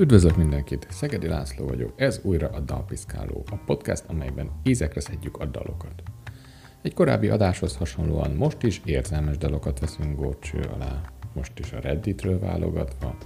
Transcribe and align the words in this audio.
Üdvözlök 0.00 0.36
mindenkit, 0.36 0.86
Szegedi 0.90 1.26
László 1.26 1.66
vagyok, 1.66 1.92
ez 1.96 2.20
újra 2.22 2.48
a 2.48 2.60
Dalpiszkáló, 2.60 3.44
a 3.50 3.56
podcast, 3.56 4.04
amelyben 4.06 4.50
ízekre 4.62 5.00
szedjük 5.00 5.36
a 5.36 5.44
dalokat. 5.44 6.02
Egy 6.82 6.94
korábbi 6.94 7.28
adáshoz 7.28 7.76
hasonlóan 7.76 8.30
most 8.30 8.62
is 8.62 8.80
érzelmes 8.84 9.38
dalokat 9.38 9.80
veszünk 9.80 10.16
górcső 10.16 10.60
alá, 10.74 11.00
most 11.34 11.58
is 11.58 11.72
a 11.72 11.80
Redditről 11.80 12.38
válogatva, 12.38 13.16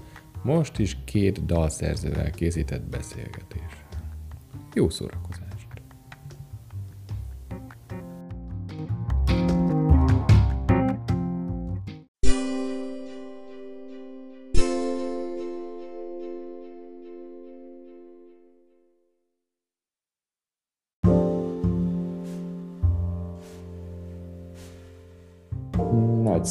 most 0.42 0.78
is 0.78 0.96
két 1.04 1.46
dalszerzővel 1.46 2.30
készített 2.30 2.82
beszélgetés. 2.82 3.84
Jó 4.72 4.88
szórakozás! 4.88 5.43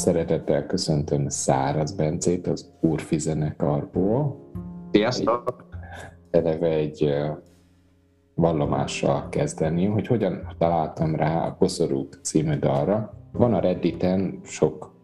Szeretettel 0.04 0.66
köszöntöm 0.66 1.30
Száraz 1.30 1.92
Bencét, 1.92 2.48
az 2.48 2.72
Úrfi 2.82 3.18
zenekarból. 3.18 4.52
Sziasztok! 4.92 5.68
Eleve 6.32 6.68
egy 6.68 7.14
vallomással 8.36 9.30
kezdeni, 9.30 9.86
hogy 9.86 10.08
hogyan 10.08 10.56
találtam 10.58 11.16
rá 11.16 11.46
a 11.46 11.56
Koszorúk 11.56 12.20
című 12.22 12.56
dalra. 12.58 13.14
Van 13.32 13.54
a 13.54 13.60
Redditen 13.60 14.40
sok 14.44 14.96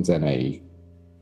zenei 0.00 0.62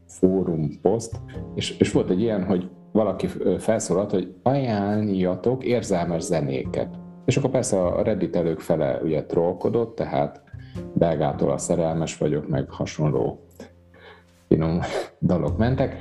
fórum 0.06 0.80
poszt, 0.80 1.20
és, 1.54 1.78
és 1.78 1.92
volt 1.92 2.10
egy 2.10 2.20
ilyen, 2.20 2.44
hogy 2.44 2.70
valaki 2.92 3.26
felszólalt, 3.58 4.10
hogy 4.10 4.34
ajánljatok 4.42 5.64
érzelmes 5.64 6.22
zenéket. 6.22 7.01
És 7.24 7.36
akkor 7.36 7.50
persze 7.50 7.82
a 7.82 8.02
reditelők 8.02 8.60
fele 8.60 9.00
ugye 9.02 9.24
trollkodott, 9.24 9.94
tehát 9.94 10.42
belgától 10.94 11.50
a 11.50 11.58
szerelmes 11.58 12.18
vagyok, 12.18 12.48
meg 12.48 12.70
hasonló 12.70 13.46
finom 14.48 14.80
dalok 15.30 15.58
mentek. 15.58 15.96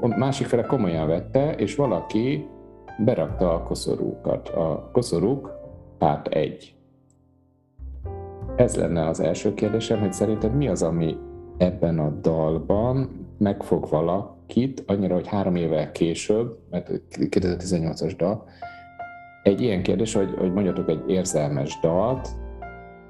A 0.00 0.06
másik 0.06 0.46
fele 0.46 0.62
komolyan 0.62 1.06
vette, 1.06 1.54
és 1.54 1.74
valaki 1.74 2.46
berakta 2.98 3.54
a 3.54 3.62
koszorúkat. 3.62 4.48
A 4.48 4.90
koszorúk 4.92 5.50
párt 5.98 6.26
egy. 6.26 6.74
Ez 8.56 8.76
lenne 8.76 9.08
az 9.08 9.20
első 9.20 9.54
kérdésem, 9.54 9.98
hogy 9.98 10.12
szerinted 10.12 10.56
mi 10.56 10.68
az, 10.68 10.82
ami 10.82 11.16
ebben 11.56 11.98
a 11.98 12.10
dalban 12.10 13.26
megfog 13.38 13.88
valakit, 13.88 14.82
annyira, 14.86 15.14
hogy 15.14 15.26
három 15.26 15.56
évvel 15.56 15.92
később, 15.92 16.58
mert 16.70 16.90
2018-as 17.10 18.14
dal, 18.16 18.44
egy 19.46 19.60
ilyen 19.60 19.82
kérdés, 19.82 20.14
hogy, 20.14 20.34
hogy 20.38 20.52
mondjatok 20.52 20.88
egy 20.88 21.02
érzelmes 21.06 21.78
dalt, 21.80 22.28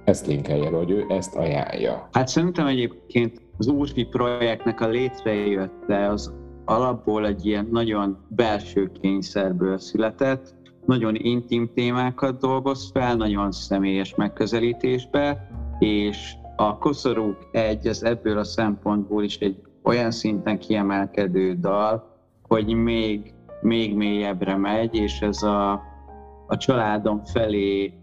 ezt 0.05 0.27
linkelje, 0.27 0.70
hogy 0.70 0.91
ő 0.91 1.05
ezt 1.09 1.34
ajánlja. 1.34 2.09
Hát 2.12 2.29
szerintem 2.29 2.67
egyébként 2.67 3.41
az 3.59 3.67
Úrfi 3.67 4.05
projektnek 4.05 4.81
a 4.81 4.89
létrejötte 4.89 6.09
az 6.09 6.33
alapból 6.64 7.27
egy 7.27 7.47
ilyen 7.47 7.69
nagyon 7.70 8.19
belső 8.29 8.91
kényszerből 9.01 9.79
született, 9.79 10.55
nagyon 10.84 11.14
intim 11.14 11.70
témákat 11.75 12.39
dolgoz 12.39 12.91
fel, 12.92 13.17
nagyon 13.17 13.53
személyes 13.53 14.14
megközelítésbe, 14.14 15.48
és 15.79 16.33
a 16.57 16.79
Koszorúk 16.79 17.48
egy, 17.53 17.87
ez 17.87 18.03
ebből 18.03 18.39
a 18.39 18.45
szempontból 18.45 19.25
is 19.25 19.39
egy 19.39 19.57
olyan 19.83 20.11
szinten 20.11 20.59
kiemelkedő 20.59 21.55
dal, 21.61 22.17
hogy 22.42 22.67
még, 22.67 23.34
még 23.61 23.95
mélyebbre 23.95 24.57
megy, 24.57 24.95
és 24.95 25.20
ez 25.20 25.42
a, 25.42 25.95
a 26.46 26.57
családom 26.57 27.24
felé 27.24 27.95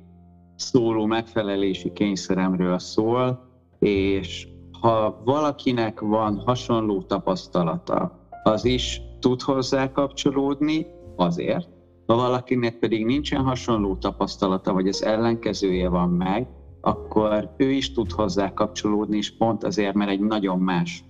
szóló 0.55 1.05
megfelelési 1.05 1.91
kényszeremről 1.93 2.79
szól, 2.79 3.49
és 3.79 4.47
ha 4.81 5.21
valakinek 5.25 5.99
van 5.99 6.41
hasonló 6.45 7.01
tapasztalata, 7.01 8.27
az 8.43 8.65
is 8.65 9.01
tud 9.19 9.41
hozzá 9.41 9.91
kapcsolódni 9.91 10.85
azért, 11.15 11.67
ha 12.05 12.15
valakinek 12.15 12.79
pedig 12.79 13.05
nincsen 13.05 13.43
hasonló 13.43 13.95
tapasztalata, 13.95 14.73
vagy 14.73 14.87
az 14.87 15.03
ellenkezője 15.03 15.89
van 15.89 16.09
meg, 16.09 16.47
akkor 16.81 17.53
ő 17.57 17.71
is 17.71 17.93
tud 17.93 18.11
hozzá 18.11 18.53
kapcsolódni, 18.53 19.17
és 19.17 19.37
pont 19.37 19.63
azért, 19.63 19.93
mert 19.93 20.11
egy 20.11 20.19
nagyon 20.19 20.59
más 20.59 21.03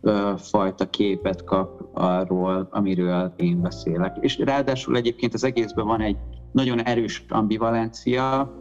ö, 0.00 0.32
fajta 0.36 0.90
képet 0.90 1.44
kap 1.44 1.88
arról, 1.92 2.68
amiről 2.70 3.32
én 3.36 3.60
beszélek. 3.60 4.16
És 4.20 4.38
ráadásul 4.38 4.96
egyébként 4.96 5.34
az 5.34 5.44
egészben 5.44 5.86
van 5.86 6.00
egy 6.00 6.16
nagyon 6.52 6.84
erős 6.84 7.24
ambivalencia, 7.28 8.54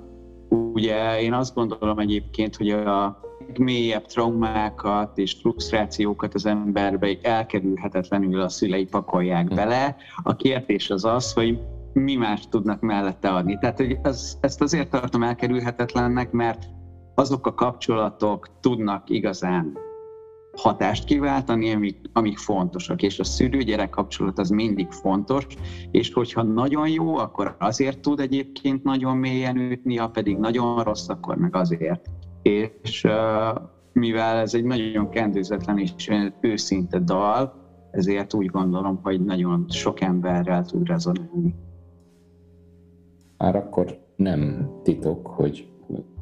Ugye 0.50 1.22
én 1.22 1.34
azt 1.34 1.54
gondolom 1.54 2.00
egyébként, 2.00 2.56
hogy 2.56 2.70
a 2.70 3.20
mélyebb 3.60 4.06
traumákat 4.06 5.18
és 5.18 5.34
frusztrációkat 5.34 6.34
az 6.34 6.46
emberbe 6.46 7.18
elkerülhetetlenül 7.22 8.42
a 8.42 8.50
szülei 8.50 8.86
pakolják 8.86 9.48
hm. 9.48 9.56
bele. 9.56 9.96
A 10.24 10.36
kérdés 10.36 10.90
az 10.90 11.06
az, 11.06 11.34
hogy 11.34 11.60
mi 11.94 12.16
más 12.16 12.48
tudnak 12.50 12.82
mellette 12.82 13.30
adni. 13.30 13.58
Tehát 13.58 13.78
hogy 13.78 13.98
ez, 14.04 14.38
ezt 14.42 14.62
azért 14.62 14.90
tartom 14.90 15.24
elkerülhetetlennek, 15.24 16.32
mert 16.32 16.64
azok 17.16 17.48
a 17.48 17.54
kapcsolatok 17.54 18.60
tudnak 18.60 19.10
igazán 19.10 19.78
hatást 20.62 21.04
kiváltani, 21.04 21.74
amik, 21.74 22.02
amik 22.14 22.38
fontosak, 22.38 23.02
és 23.02 23.20
a 23.20 23.24
szülő-gyerek 23.24 23.90
kapcsolat 23.90 24.40
az 24.40 24.50
mindig 24.50 24.92
fontos, 24.92 25.48
és 25.92 26.14
hogyha 26.14 26.44
nagyon 26.44 26.90
jó, 26.90 27.18
akkor 27.18 27.56
azért 27.60 28.00
tud 28.00 28.20
egyébként 28.20 28.84
nagyon 28.84 29.18
mélyen 29.18 29.58
ütni, 29.58 29.96
ha 29.96 30.10
pedig 30.10 30.38
nagyon 30.38 30.84
rossz, 30.84 31.10
akkor 31.10 31.36
meg 31.36 31.56
azért. 31.56 32.10
És 32.42 33.08
mivel 33.92 34.38
ez 34.38 34.54
egy 34.54 34.64
nagyon 34.64 35.10
kendőzetlen 35.10 35.78
és 35.78 36.10
őszinte 36.42 37.00
dal, 37.00 37.54
ezért 37.92 38.34
úgy 38.34 38.46
gondolom, 38.46 39.00
hogy 39.04 39.22
nagyon 39.22 39.66
sok 39.70 40.02
emberrel 40.02 40.66
tud 40.66 40.88
rezonálni. 40.88 41.56
Már 43.38 43.56
akkor 43.56 44.00
nem 44.16 44.72
titok, 44.84 45.28
hogy 45.28 45.68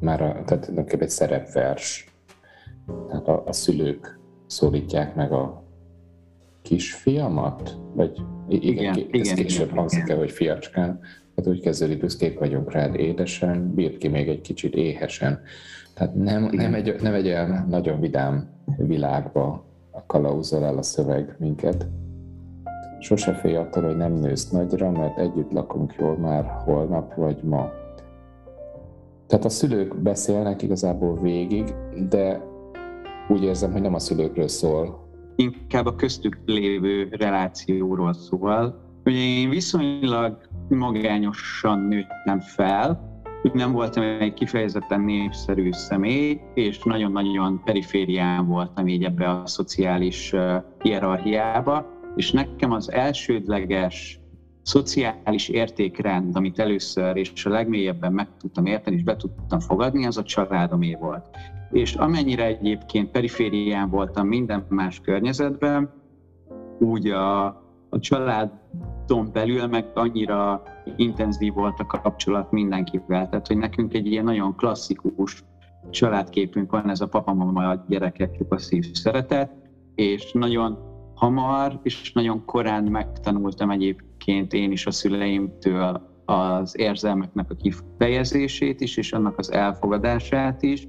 már 0.00 0.22
a, 0.22 0.44
tehát 0.44 0.92
egy 1.02 1.10
szerepvers, 1.10 2.12
tehát 3.08 3.28
a, 3.28 3.42
a 3.46 3.52
szülők 3.52 4.17
szólítják 4.48 5.14
meg 5.14 5.32
a 5.32 5.62
kisfiamat? 6.62 7.76
Vagy 7.94 8.20
igen, 8.48 8.94
igen, 8.94 9.08
igen 9.10 9.34
később 9.34 9.70
hangzik 9.70 10.08
el, 10.08 10.16
hogy 10.16 10.30
fiacskám. 10.30 11.00
Hát 11.36 11.46
úgy 11.46 11.60
kezdődik, 11.60 11.98
büszkék 11.98 12.38
vagyunk 12.38 12.72
rád 12.72 12.94
édesen, 12.94 13.74
bírt 13.74 13.98
ki 13.98 14.08
még 14.08 14.28
egy 14.28 14.40
kicsit 14.40 14.74
éhesen. 14.74 15.40
Tehát 15.94 16.14
nem, 16.14 16.48
nem, 16.52 16.74
egy, 16.74 16.94
nem 17.00 17.14
egy 17.14 17.26
olyan 17.26 17.66
nagyon 17.68 18.00
vidám 18.00 18.48
világba 18.76 19.64
kalauzol 20.06 20.64
el 20.64 20.78
a 20.78 20.82
szöveg 20.82 21.36
minket. 21.38 21.86
Sose 23.00 23.34
félj 23.34 23.56
attól, 23.56 23.82
hogy 23.82 23.96
nem 23.96 24.12
nősz 24.12 24.50
nagyra, 24.50 24.90
mert 24.90 25.18
együtt 25.18 25.52
lakunk 25.52 25.94
jól 25.98 26.16
már 26.16 26.44
holnap 26.44 27.14
vagy 27.14 27.42
ma. 27.42 27.70
Tehát 29.26 29.44
a 29.44 29.48
szülők 29.48 29.96
beszélnek 29.96 30.62
igazából 30.62 31.20
végig, 31.20 31.74
de 32.08 32.47
úgy 33.28 33.42
érzem, 33.42 33.72
hogy 33.72 33.80
nem 33.80 33.94
a 33.94 33.98
szülőkről 33.98 34.48
szól. 34.48 35.06
Inkább 35.36 35.86
a 35.86 35.94
köztük 35.94 36.38
lévő 36.46 37.08
relációról 37.10 38.12
szól. 38.12 38.86
Ugye 39.04 39.18
én 39.18 39.48
viszonylag 39.48 40.38
magányosan 40.68 41.78
nőttem 41.78 42.40
fel, 42.40 43.06
nem 43.52 43.72
voltam 43.72 44.02
egy 44.02 44.34
kifejezetten 44.34 45.00
népszerű 45.00 45.72
személy, 45.72 46.40
és 46.54 46.82
nagyon-nagyon 46.82 47.62
periférián 47.64 48.46
voltam 48.46 48.88
így 48.88 49.04
ebbe 49.04 49.30
a 49.30 49.46
szociális 49.46 50.34
hierarchiába, 50.82 51.86
és 52.16 52.30
nekem 52.30 52.72
az 52.72 52.92
elsődleges 52.92 54.20
szociális 54.62 55.48
értékrend, 55.48 56.36
amit 56.36 56.58
először 56.58 57.16
és 57.16 57.44
a 57.46 57.50
legmélyebben 57.50 58.12
meg 58.12 58.28
tudtam 58.40 58.66
érteni 58.66 58.96
és 58.96 59.02
be 59.02 59.16
tudtam 59.16 59.60
fogadni, 59.60 60.06
az 60.06 60.16
a 60.16 60.22
családomé 60.22 60.96
volt 61.00 61.26
és 61.70 61.94
amennyire 61.94 62.44
egyébként 62.44 63.10
periférián 63.10 63.90
voltam 63.90 64.26
minden 64.26 64.66
más 64.68 65.00
környezetben, 65.00 65.90
úgy 66.78 67.06
a, 67.06 67.46
a 67.88 67.98
családon 67.98 69.30
belül 69.32 69.66
meg 69.66 69.90
annyira 69.94 70.62
intenzív 70.96 71.52
volt 71.52 71.80
a 71.80 71.86
kapcsolat 71.86 72.52
mindenkivel, 72.52 73.28
tehát 73.28 73.46
hogy 73.46 73.56
nekünk 73.56 73.94
egy 73.94 74.06
ilyen 74.06 74.24
nagyon 74.24 74.56
klasszikus 74.56 75.44
családképünk 75.90 76.70
van, 76.70 76.90
ez 76.90 77.00
a 77.00 77.08
papa-mama 77.08 77.68
a 77.68 77.84
gyerekek 77.88 78.36
a 78.48 78.58
szív 78.58 78.92
szeretet, 78.92 79.52
és 79.94 80.32
nagyon 80.32 80.78
hamar 81.14 81.80
és 81.82 82.12
nagyon 82.12 82.44
korán 82.44 82.84
megtanultam 82.84 83.70
egyébként 83.70 84.52
én 84.52 84.72
is 84.72 84.86
a 84.86 84.90
szüleimtől 84.90 86.16
az 86.24 86.78
érzelmeknek 86.78 87.50
a 87.50 87.54
kifejezését 87.54 88.80
is, 88.80 88.96
és 88.96 89.12
annak 89.12 89.38
az 89.38 89.52
elfogadását 89.52 90.62
is, 90.62 90.88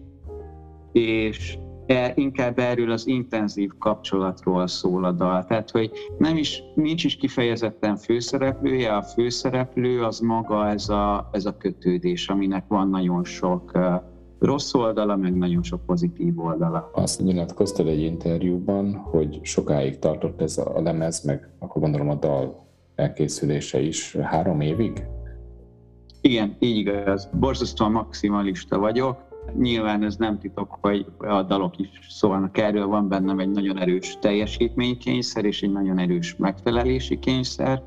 és 0.91 1.57
e, 1.85 2.11
inkább 2.15 2.59
erről 2.59 2.91
az 2.91 3.07
intenzív 3.07 3.69
kapcsolatról 3.79 4.67
szól 4.67 5.05
a 5.05 5.11
dal. 5.11 5.45
Tehát, 5.45 5.71
hogy 5.71 5.91
nem 6.17 6.37
is, 6.37 6.63
nincs 6.75 7.03
is 7.03 7.15
kifejezetten 7.15 7.95
főszereplője, 7.95 8.95
a 8.95 9.01
főszereplő 9.01 10.03
az 10.03 10.19
maga 10.19 10.67
ez 10.67 10.89
a, 10.89 11.29
ez 11.31 11.45
a 11.45 11.57
kötődés, 11.57 12.27
aminek 12.27 12.63
van 12.67 12.89
nagyon 12.89 13.23
sok 13.23 13.71
rossz 14.39 14.73
oldala, 14.73 15.15
meg 15.15 15.37
nagyon 15.37 15.63
sok 15.63 15.85
pozitív 15.85 16.39
oldala. 16.39 16.89
Azt 16.93 17.21
nyilatkoztad 17.21 17.87
egy 17.87 18.01
interjúban, 18.01 18.95
hogy 18.95 19.39
sokáig 19.41 19.99
tartott 19.99 20.41
ez 20.41 20.57
a 20.57 20.81
lemez, 20.81 21.23
meg 21.23 21.49
akkor 21.59 21.81
gondolom 21.81 22.09
a 22.09 22.15
dal 22.15 22.67
elkészülése 22.95 23.81
is 23.81 24.15
három 24.15 24.61
évig? 24.61 25.03
Igen, 26.21 26.55
így 26.59 26.77
igaz. 26.77 27.29
Borzasztóan 27.39 27.91
maximalista 27.91 28.79
vagyok. 28.79 29.28
Nyilván 29.57 30.03
ez 30.03 30.15
nem 30.15 30.39
titok, 30.39 30.77
hogy 30.81 31.05
a 31.17 31.43
dalok 31.43 31.77
is 31.77 31.89
szólnak 32.09 32.57
erről, 32.57 32.87
van 32.87 33.07
bennem 33.07 33.39
egy 33.39 33.49
nagyon 33.49 33.77
erős 33.77 34.17
teljesítménykényszer 34.21 35.45
és 35.45 35.61
egy 35.61 35.71
nagyon 35.71 35.97
erős 35.97 36.35
megfelelési 36.35 37.19
kényszer, 37.19 37.83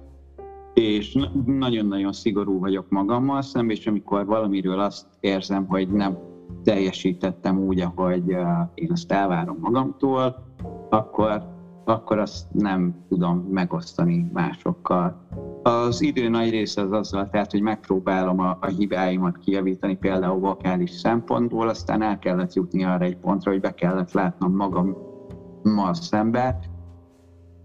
és 0.75 1.19
nagyon-nagyon 1.47 2.13
szigorú 2.13 2.59
vagyok 2.59 2.89
magammal 2.89 3.43
szemben, 3.43 3.77
és 3.77 3.87
amikor 3.87 4.27
valamiről 4.27 4.81
azt 4.81 5.07
érzem, 5.21 5.67
hogy 5.67 5.89
nem 5.89 6.19
teljesítettem 6.65 7.59
úgy, 7.59 7.81
ahogy 7.81 8.29
én 8.75 8.93
azt 8.93 9.13
elvárom 9.13 9.57
magamtól, 9.61 10.47
akkor, 10.91 11.52
akkor 11.85 12.19
azt 12.19 12.47
nem 12.53 12.95
tudom 13.09 13.39
megosztani 13.51 14.31
másokkal. 14.33 15.27
Az 15.63 16.01
idő 16.01 16.29
nagy 16.29 16.51
része 16.51 16.83
az 16.83 16.93
azzal, 16.93 17.29
tehát, 17.31 17.51
hogy 17.51 17.61
megpróbálom 17.61 18.41
a, 18.41 18.59
a 18.61 18.67
hibáimat 18.67 19.39
kijavítani, 19.39 19.97
például 19.97 20.39
vokális 20.39 20.91
szempontból, 20.91 21.69
aztán 21.69 22.03
el 22.03 22.19
kellett 22.19 22.53
jutni 22.53 22.85
arra 22.85 23.05
egy 23.05 23.17
pontra, 23.17 23.51
hogy 23.51 23.61
be 23.61 23.75
kellett 23.75 24.13
látnom 24.13 24.55
magammal 24.55 25.95
szembe, 25.95 26.59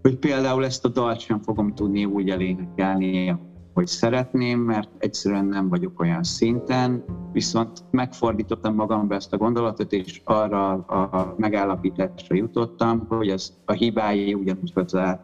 hogy 0.02 0.16
például 0.16 0.64
ezt 0.64 0.84
a 0.84 0.88
dalt 0.88 1.20
sem 1.20 1.42
fogom 1.42 1.74
tudni 1.74 2.04
úgy 2.04 2.30
elénekelni, 2.30 3.36
hogy 3.78 3.86
szeretném, 3.86 4.60
mert 4.60 4.88
egyszerűen 4.98 5.44
nem 5.44 5.68
vagyok 5.68 6.00
olyan 6.00 6.22
szinten, 6.22 7.04
viszont 7.32 7.84
megfordítottam 7.90 8.74
magamba 8.74 9.14
ezt 9.14 9.32
a 9.32 9.36
gondolatot, 9.36 9.92
és 9.92 10.20
arra 10.24 10.72
a 10.72 11.34
megállapításra 11.36 12.34
jutottam, 12.34 13.06
hogy 13.08 13.28
ez 13.28 13.52
a 13.64 13.72
hibái 13.72 14.34
ugyanúgy 14.34 14.72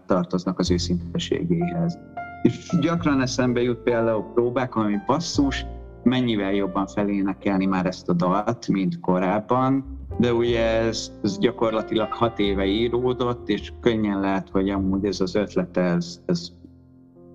tartoznak 0.06 0.58
az 0.58 0.70
őszinteségéhez. 0.70 1.98
És 2.42 2.76
gyakran 2.80 3.20
eszembe 3.20 3.62
jut 3.62 3.78
például 3.78 4.24
próbák, 4.34 4.76
ami 4.76 4.96
basszus, 5.06 5.66
mennyivel 6.02 6.52
jobban 6.52 6.86
felénekelni 6.86 7.66
már 7.66 7.86
ezt 7.86 8.08
a 8.08 8.12
dalt, 8.12 8.68
mint 8.68 9.00
korábban, 9.00 9.98
de 10.18 10.32
ugye 10.32 10.60
ez, 10.60 11.12
ez 11.22 11.38
gyakorlatilag 11.38 12.12
hat 12.12 12.38
éve 12.38 12.66
íródott, 12.66 13.48
és 13.48 13.72
könnyen 13.80 14.20
lehet, 14.20 14.48
hogy 14.48 14.68
amúgy 14.68 15.04
ez 15.04 15.20
az 15.20 15.34
ötlet, 15.34 15.76
ez, 15.76 16.20
ez 16.26 16.52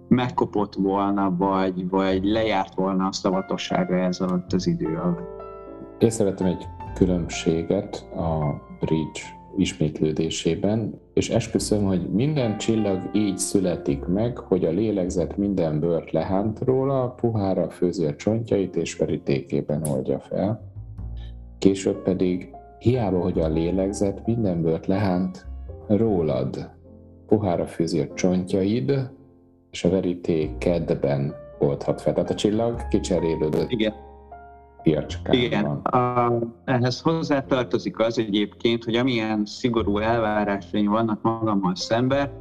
megkopott 0.09 0.75
volna, 0.75 1.35
vagy, 1.37 1.89
vagy 1.89 2.23
lejárt 2.23 2.75
volna 2.75 3.07
a 3.07 3.11
szavatossága 3.11 3.95
ez 3.95 4.19
alatt 4.19 4.53
az 4.53 4.67
idő 4.67 4.97
alatt. 4.97 5.41
Észrevettem 5.99 6.47
egy 6.47 6.67
különbséget 6.93 8.09
a 8.15 8.61
bridge 8.79 9.21
ismétlődésében, 9.57 10.99
és 11.13 11.29
esküszöm, 11.29 11.83
hogy 11.83 12.09
minden 12.09 12.57
csillag 12.57 13.09
így 13.13 13.37
születik 13.37 14.05
meg, 14.05 14.37
hogy 14.37 14.65
a 14.65 14.69
lélegzet 14.69 15.37
minden 15.37 15.79
bört 15.79 16.11
lehánt 16.11 16.59
róla, 16.59 17.09
puhára 17.09 17.69
főzi 17.69 18.05
a 18.05 18.15
csontjait 18.15 18.75
és 18.75 18.97
verítékében 18.97 19.87
oldja 19.87 20.19
fel. 20.19 20.71
Később 21.57 22.03
pedig 22.03 22.49
hiába, 22.79 23.19
hogy 23.19 23.39
a 23.39 23.47
lélegzet 23.47 24.25
minden 24.25 24.61
bört 24.61 24.85
lehánt 24.85 25.45
rólad, 25.87 26.69
puhára 27.27 27.67
főzi 27.67 27.99
a 27.99 28.13
csontjaid, 28.13 29.09
és 29.71 29.83
a 29.83 29.89
veríték 29.89 30.57
kedben 30.57 31.35
oldhat 31.59 32.01
fel. 32.01 32.13
Tehát 32.13 32.29
a 32.29 32.35
csillag 32.35 32.87
kicserélődött. 32.87 33.71
Igen. 33.71 33.93
Igen, 35.29 35.65
a, 35.65 36.33
ehhez 36.65 37.01
hozzátartozik 37.01 37.99
az 37.99 38.19
egyébként, 38.19 38.83
hogy 38.83 38.95
amilyen 38.95 39.45
szigorú 39.45 39.97
elvárásaim 39.97 40.91
vannak 40.91 41.21
magammal 41.21 41.75
szembe, 41.75 42.31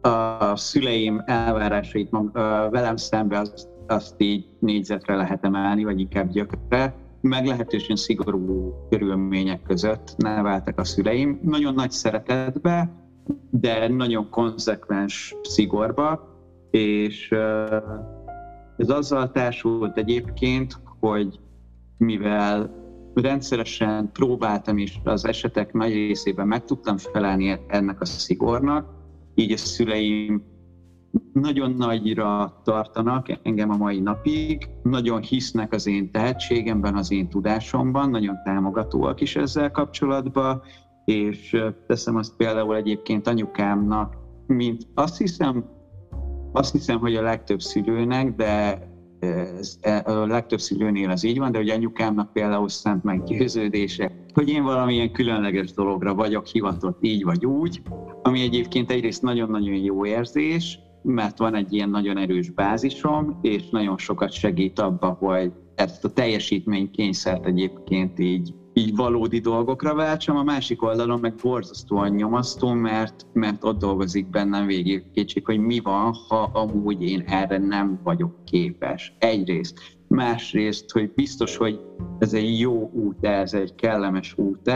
a 0.00 0.56
szüleim 0.56 1.22
elvárásait 1.26 2.10
mag, 2.10 2.32
velem 2.70 2.96
szembe 2.96 3.38
azt, 3.38 3.68
azt 3.86 4.14
így 4.18 4.48
négyzetre 4.58 5.16
lehet 5.16 5.44
emelni, 5.44 5.84
vagy 5.84 6.00
inkább 6.00 6.30
gyökre. 6.30 6.94
Meglehetősen 7.20 7.96
szigorú 7.96 8.74
körülmények 8.90 9.62
között 9.62 10.14
neveltek 10.16 10.78
a 10.78 10.84
szüleim. 10.84 11.40
Nagyon 11.42 11.74
nagy 11.74 11.90
szeretetbe, 11.90 12.90
de 13.50 13.88
nagyon 13.88 14.30
konzekvens 14.30 15.34
szigorba, 15.42 16.29
és 16.70 17.30
ez 18.76 18.88
azzal 18.88 19.30
társult 19.30 19.98
egyébként, 19.98 20.80
hogy 21.00 21.40
mivel 21.96 22.78
rendszeresen 23.14 24.10
próbáltam 24.12 24.78
is 24.78 25.00
az 25.04 25.26
esetek 25.26 25.72
nagy 25.72 25.92
részében 25.92 26.46
meg 26.46 26.64
tudtam 26.64 26.96
felelni 26.96 27.58
ennek 27.68 28.00
a 28.00 28.04
szigornak, 28.04 28.88
így 29.34 29.52
a 29.52 29.56
szüleim 29.56 30.42
nagyon 31.32 31.70
nagyra 31.70 32.60
tartanak 32.64 33.26
engem 33.42 33.70
a 33.70 33.76
mai 33.76 34.00
napig, 34.00 34.68
nagyon 34.82 35.20
hisznek 35.20 35.72
az 35.72 35.86
én 35.86 36.10
tehetségemben, 36.10 36.96
az 36.96 37.12
én 37.12 37.28
tudásomban, 37.28 38.10
nagyon 38.10 38.36
támogatóak 38.44 39.20
is 39.20 39.36
ezzel 39.36 39.70
kapcsolatban, 39.70 40.62
és 41.04 41.62
teszem 41.86 42.16
azt 42.16 42.36
például 42.36 42.76
egyébként 42.76 43.26
anyukámnak, 43.26 44.16
mint 44.46 44.86
azt 44.94 45.18
hiszem 45.18 45.64
azt 46.52 46.72
hiszem, 46.72 46.98
hogy 46.98 47.14
a 47.14 47.22
legtöbb 47.22 47.60
szülőnek, 47.60 48.34
de 48.34 48.82
ez, 49.20 49.78
e, 49.80 50.02
a 50.06 50.26
legtöbb 50.26 50.60
szülőnél 50.60 51.10
ez 51.10 51.22
így 51.22 51.38
van, 51.38 51.52
de 51.52 51.58
hogy 51.58 51.68
anyukámnak 51.68 52.32
például 52.32 52.68
szent 52.68 53.04
meggyőződése, 53.04 54.12
hogy 54.34 54.48
én 54.48 54.62
valamilyen 54.62 55.12
különleges 55.12 55.72
dologra 55.72 56.14
vagyok 56.14 56.46
hivatott 56.46 56.98
így 57.00 57.24
vagy 57.24 57.46
úgy, 57.46 57.82
ami 58.22 58.40
egyébként 58.40 58.90
egyrészt 58.90 59.22
nagyon-nagyon 59.22 59.74
jó 59.74 60.06
érzés, 60.06 60.78
mert 61.02 61.38
van 61.38 61.54
egy 61.54 61.72
ilyen 61.72 61.90
nagyon 61.90 62.18
erős 62.18 62.50
bázisom, 62.50 63.38
és 63.42 63.68
nagyon 63.70 63.98
sokat 63.98 64.32
segít 64.32 64.78
abba, 64.78 65.08
hogy 65.08 65.52
ezt 65.74 66.04
a 66.04 66.12
teljesítménykényszert 66.12 67.46
egyébként 67.46 68.18
így 68.18 68.54
így 68.80 68.96
valódi 68.96 69.38
dolgokra 69.38 69.94
váltsam, 69.94 70.36
a 70.36 70.42
másik 70.42 70.82
oldalon 70.82 71.20
meg 71.20 71.34
borzasztóan 71.42 72.10
nyomasztó, 72.10 72.72
mert, 72.72 73.26
mert 73.32 73.64
ott 73.64 73.78
dolgozik 73.78 74.30
bennem 74.30 74.66
végig 74.66 75.10
kicsit, 75.14 75.44
hogy 75.44 75.58
mi 75.58 75.80
van, 75.80 76.14
ha 76.28 76.50
amúgy 76.52 77.02
én 77.02 77.20
erre 77.26 77.58
nem 77.58 78.00
vagyok 78.04 78.44
képes. 78.44 79.14
Egyrészt. 79.18 79.78
Másrészt, 80.08 80.90
hogy 80.90 81.12
biztos, 81.14 81.56
hogy 81.56 81.80
ez 82.18 82.34
egy 82.34 82.60
jó 82.60 82.90
út, 82.94 83.24
ez 83.24 83.54
egy 83.54 83.74
kellemes 83.74 84.34
út, 84.38 84.72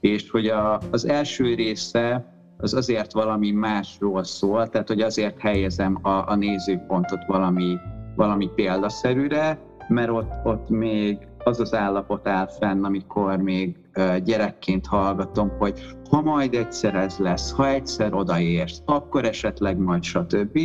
és 0.00 0.30
hogy 0.30 0.46
a, 0.46 0.80
az 0.90 1.08
első 1.08 1.54
része 1.54 2.32
az 2.56 2.74
azért 2.74 3.12
valami 3.12 3.50
másról 3.50 4.24
szól, 4.24 4.68
tehát 4.68 4.88
hogy 4.88 5.00
azért 5.00 5.40
helyezem 5.40 5.98
a, 6.02 6.08
a 6.08 6.34
nézőpontot 6.34 7.24
valami, 7.26 7.76
valami 8.16 8.50
példaszerűre, 8.54 9.58
mert 9.88 10.10
ott, 10.10 10.30
ott 10.44 10.68
még 10.68 11.18
az 11.44 11.60
az 11.60 11.74
állapot 11.74 12.28
áll 12.28 12.46
fenn, 12.46 12.84
amikor 12.84 13.36
még 13.36 13.76
gyerekként 14.24 14.86
hallgatom, 14.86 15.52
hogy 15.58 15.80
ha 16.10 16.20
majd 16.20 16.54
egyszer 16.54 16.94
ez 16.94 17.16
lesz, 17.18 17.52
ha 17.52 17.68
egyszer 17.68 18.14
odaérsz, 18.14 18.82
akkor 18.84 19.24
esetleg 19.24 19.78
majd 19.78 20.02
stb. 20.02 20.58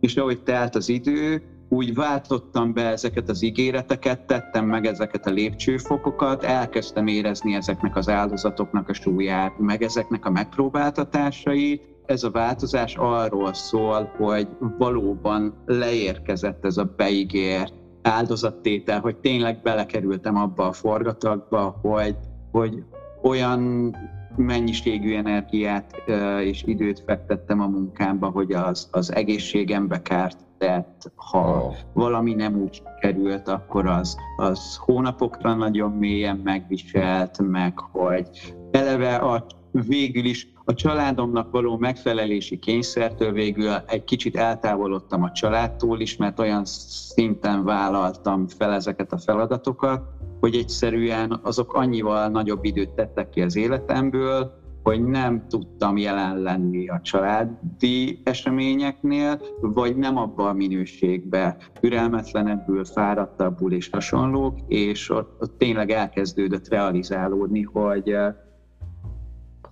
És 0.00 0.16
ahogy 0.16 0.42
telt 0.42 0.74
az 0.74 0.88
idő, 0.88 1.42
úgy 1.68 1.94
váltottam 1.94 2.72
be 2.72 2.86
ezeket 2.86 3.28
az 3.28 3.42
ígéreteket, 3.42 4.26
tettem 4.26 4.66
meg 4.66 4.86
ezeket 4.86 5.26
a 5.26 5.30
lépcsőfokokat, 5.30 6.42
elkezdtem 6.42 7.06
érezni 7.06 7.54
ezeknek 7.54 7.96
az 7.96 8.08
áldozatoknak 8.08 8.88
a 8.88 8.94
súlyát, 8.94 9.58
meg 9.58 9.82
ezeknek 9.82 10.24
a 10.24 10.30
megpróbáltatásait. 10.30 11.82
Ez 12.06 12.22
a 12.24 12.30
változás 12.30 12.96
arról 12.96 13.54
szól, 13.54 14.12
hogy 14.16 14.48
valóban 14.78 15.62
leérkezett 15.66 16.64
ez 16.64 16.76
a 16.76 16.94
beígért 16.96 17.74
áldozattétel, 18.02 19.00
hogy 19.00 19.16
tényleg 19.16 19.60
belekerültem 19.62 20.36
abba 20.36 20.66
a 20.66 20.72
forgatagba, 20.72 21.78
hogy, 21.82 22.16
hogy 22.52 22.84
olyan 23.22 23.94
mennyiségű 24.36 25.14
energiát 25.14 26.02
és 26.42 26.62
időt 26.66 27.02
fektettem 27.06 27.60
a 27.60 27.66
munkámba, 27.66 28.28
hogy 28.28 28.52
az, 28.52 28.88
az 28.90 29.14
egészségembe 29.14 30.02
kárt 30.02 30.38
tett, 30.58 31.12
ha 31.14 31.64
oh. 31.64 31.74
valami 31.92 32.34
nem 32.34 32.56
úgy 32.56 32.82
került, 33.00 33.48
akkor 33.48 33.86
az, 33.86 34.16
az 34.36 34.76
hónapokra 34.76 35.54
nagyon 35.54 35.90
mélyen 35.92 36.40
megviselt, 36.44 37.38
meg 37.38 37.78
hogy 37.78 38.54
eleve 38.70 39.14
a, 39.14 39.46
végül 39.72 40.24
is 40.24 40.48
a 40.64 40.74
családomnak 40.74 41.50
való 41.50 41.76
megfelelési 41.76 42.58
kényszertől 42.58 43.32
végül 43.32 43.72
egy 43.86 44.04
kicsit 44.04 44.36
eltávolodtam 44.36 45.22
a 45.22 45.32
családtól 45.32 46.00
is, 46.00 46.16
mert 46.16 46.38
olyan 46.38 46.64
szinten 46.64 47.64
vállaltam 47.64 48.48
fel 48.48 48.72
ezeket 48.72 49.12
a 49.12 49.18
feladatokat, 49.18 50.02
hogy 50.40 50.54
egyszerűen 50.54 51.40
azok 51.42 51.74
annyival 51.74 52.28
nagyobb 52.28 52.64
időt 52.64 52.90
tettek 52.90 53.30
ki 53.30 53.42
az 53.42 53.56
életemből, 53.56 54.58
hogy 54.82 55.04
nem 55.04 55.46
tudtam 55.48 55.96
jelen 55.96 56.38
lenni 56.38 56.88
a 56.88 57.00
családi 57.02 58.20
eseményeknél, 58.24 59.40
vagy 59.60 59.96
nem 59.96 60.16
abban 60.16 60.46
a 60.46 60.52
minőségben, 60.52 61.56
türelmetlenebbül, 61.80 62.84
fáradtabbul 62.84 63.72
és 63.72 63.88
hasonlók, 63.88 64.58
és 64.68 65.10
ott, 65.10 65.36
ott 65.40 65.58
tényleg 65.58 65.90
elkezdődött 65.90 66.68
realizálódni, 66.68 67.62
hogy 67.62 68.16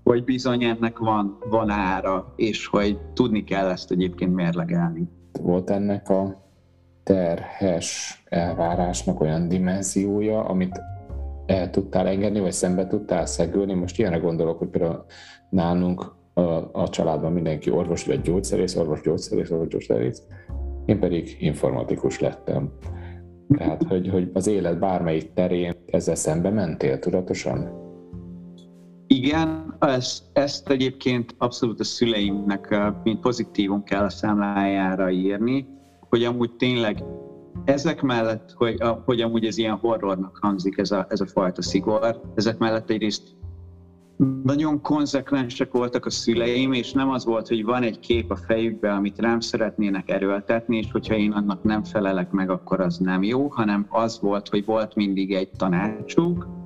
hogy 0.08 0.24
bizony 0.24 0.64
ennek 0.64 0.98
van, 0.98 1.38
van 1.50 1.70
ára, 1.70 2.32
és 2.36 2.66
hogy 2.66 2.98
tudni 3.12 3.44
kell 3.44 3.68
ezt 3.68 3.90
egyébként 3.90 4.34
mérlegelni. 4.34 5.08
Volt 5.42 5.70
ennek 5.70 6.08
a 6.08 6.42
terhes 7.02 8.22
elvárásnak 8.28 9.20
olyan 9.20 9.48
dimenziója, 9.48 10.44
amit 10.44 10.80
el 11.46 11.70
tudtál 11.70 12.06
engedni, 12.06 12.40
vagy 12.40 12.52
szembe 12.52 12.86
tudtál 12.86 13.26
szegülni. 13.26 13.74
Most 13.74 13.98
ilyenre 13.98 14.18
gondolok, 14.18 14.58
hogy 14.58 14.68
például 14.68 15.04
nálunk 15.50 16.14
a, 16.34 16.40
a 16.72 16.88
családban 16.88 17.32
mindenki 17.32 17.70
orvos 17.70 18.06
vagy 18.06 18.20
gyógyszerész, 18.20 18.76
orvos 18.76 19.00
gyógyszerész, 19.00 19.50
orvos 19.50 19.68
gyógyszerész. 19.68 20.22
Én 20.86 20.98
pedig 21.00 21.36
informatikus 21.40 22.20
lettem. 22.20 22.72
Tehát, 23.56 23.82
hogy, 23.82 24.08
hogy 24.08 24.30
az 24.32 24.46
élet 24.46 24.78
bármelyik 24.78 25.32
terén 25.32 25.74
ezzel 25.86 26.14
szembe 26.14 26.50
mentél 26.50 26.98
tudatosan? 26.98 27.86
Igen, 29.10 29.76
ezt, 29.78 30.22
ezt 30.32 30.68
egyébként 30.68 31.34
abszolút 31.38 31.80
a 31.80 31.84
szüleimnek, 31.84 32.92
mint 33.02 33.20
pozitívum 33.20 33.82
kell 33.84 34.04
a 34.04 34.10
számlájára 34.10 35.10
írni, 35.10 35.66
hogy 36.08 36.24
amúgy 36.24 36.52
tényleg 36.52 37.04
ezek 37.64 38.02
mellett, 38.02 38.52
hogy, 38.54 38.82
hogy 39.04 39.20
amúgy 39.20 39.44
ez 39.44 39.58
ilyen 39.58 39.76
horrornak 39.76 40.38
hangzik 40.40 40.78
ez 40.78 40.90
a, 40.90 41.06
ez 41.08 41.20
a 41.20 41.26
fajta 41.26 41.62
szigor, 41.62 42.20
ezek 42.34 42.58
mellett 42.58 42.90
egyrészt 42.90 43.36
nagyon 44.42 44.80
konzekvensek 44.80 45.72
voltak 45.72 46.06
a 46.06 46.10
szüleim, 46.10 46.72
és 46.72 46.92
nem 46.92 47.10
az 47.10 47.24
volt, 47.24 47.48
hogy 47.48 47.64
van 47.64 47.82
egy 47.82 47.98
kép 47.98 48.30
a 48.30 48.36
fejükben, 48.36 48.96
amit 48.96 49.18
rám 49.18 49.40
szeretnének 49.40 50.10
erőltetni, 50.10 50.76
és 50.76 50.90
hogyha 50.92 51.14
én 51.14 51.32
annak 51.32 51.62
nem 51.62 51.84
felelek 51.84 52.30
meg, 52.30 52.50
akkor 52.50 52.80
az 52.80 52.98
nem 52.98 53.22
jó, 53.22 53.48
hanem 53.48 53.86
az 53.88 54.20
volt, 54.20 54.48
hogy 54.48 54.64
volt 54.64 54.94
mindig 54.94 55.34
egy 55.34 55.50
tanácsuk, 55.56 56.57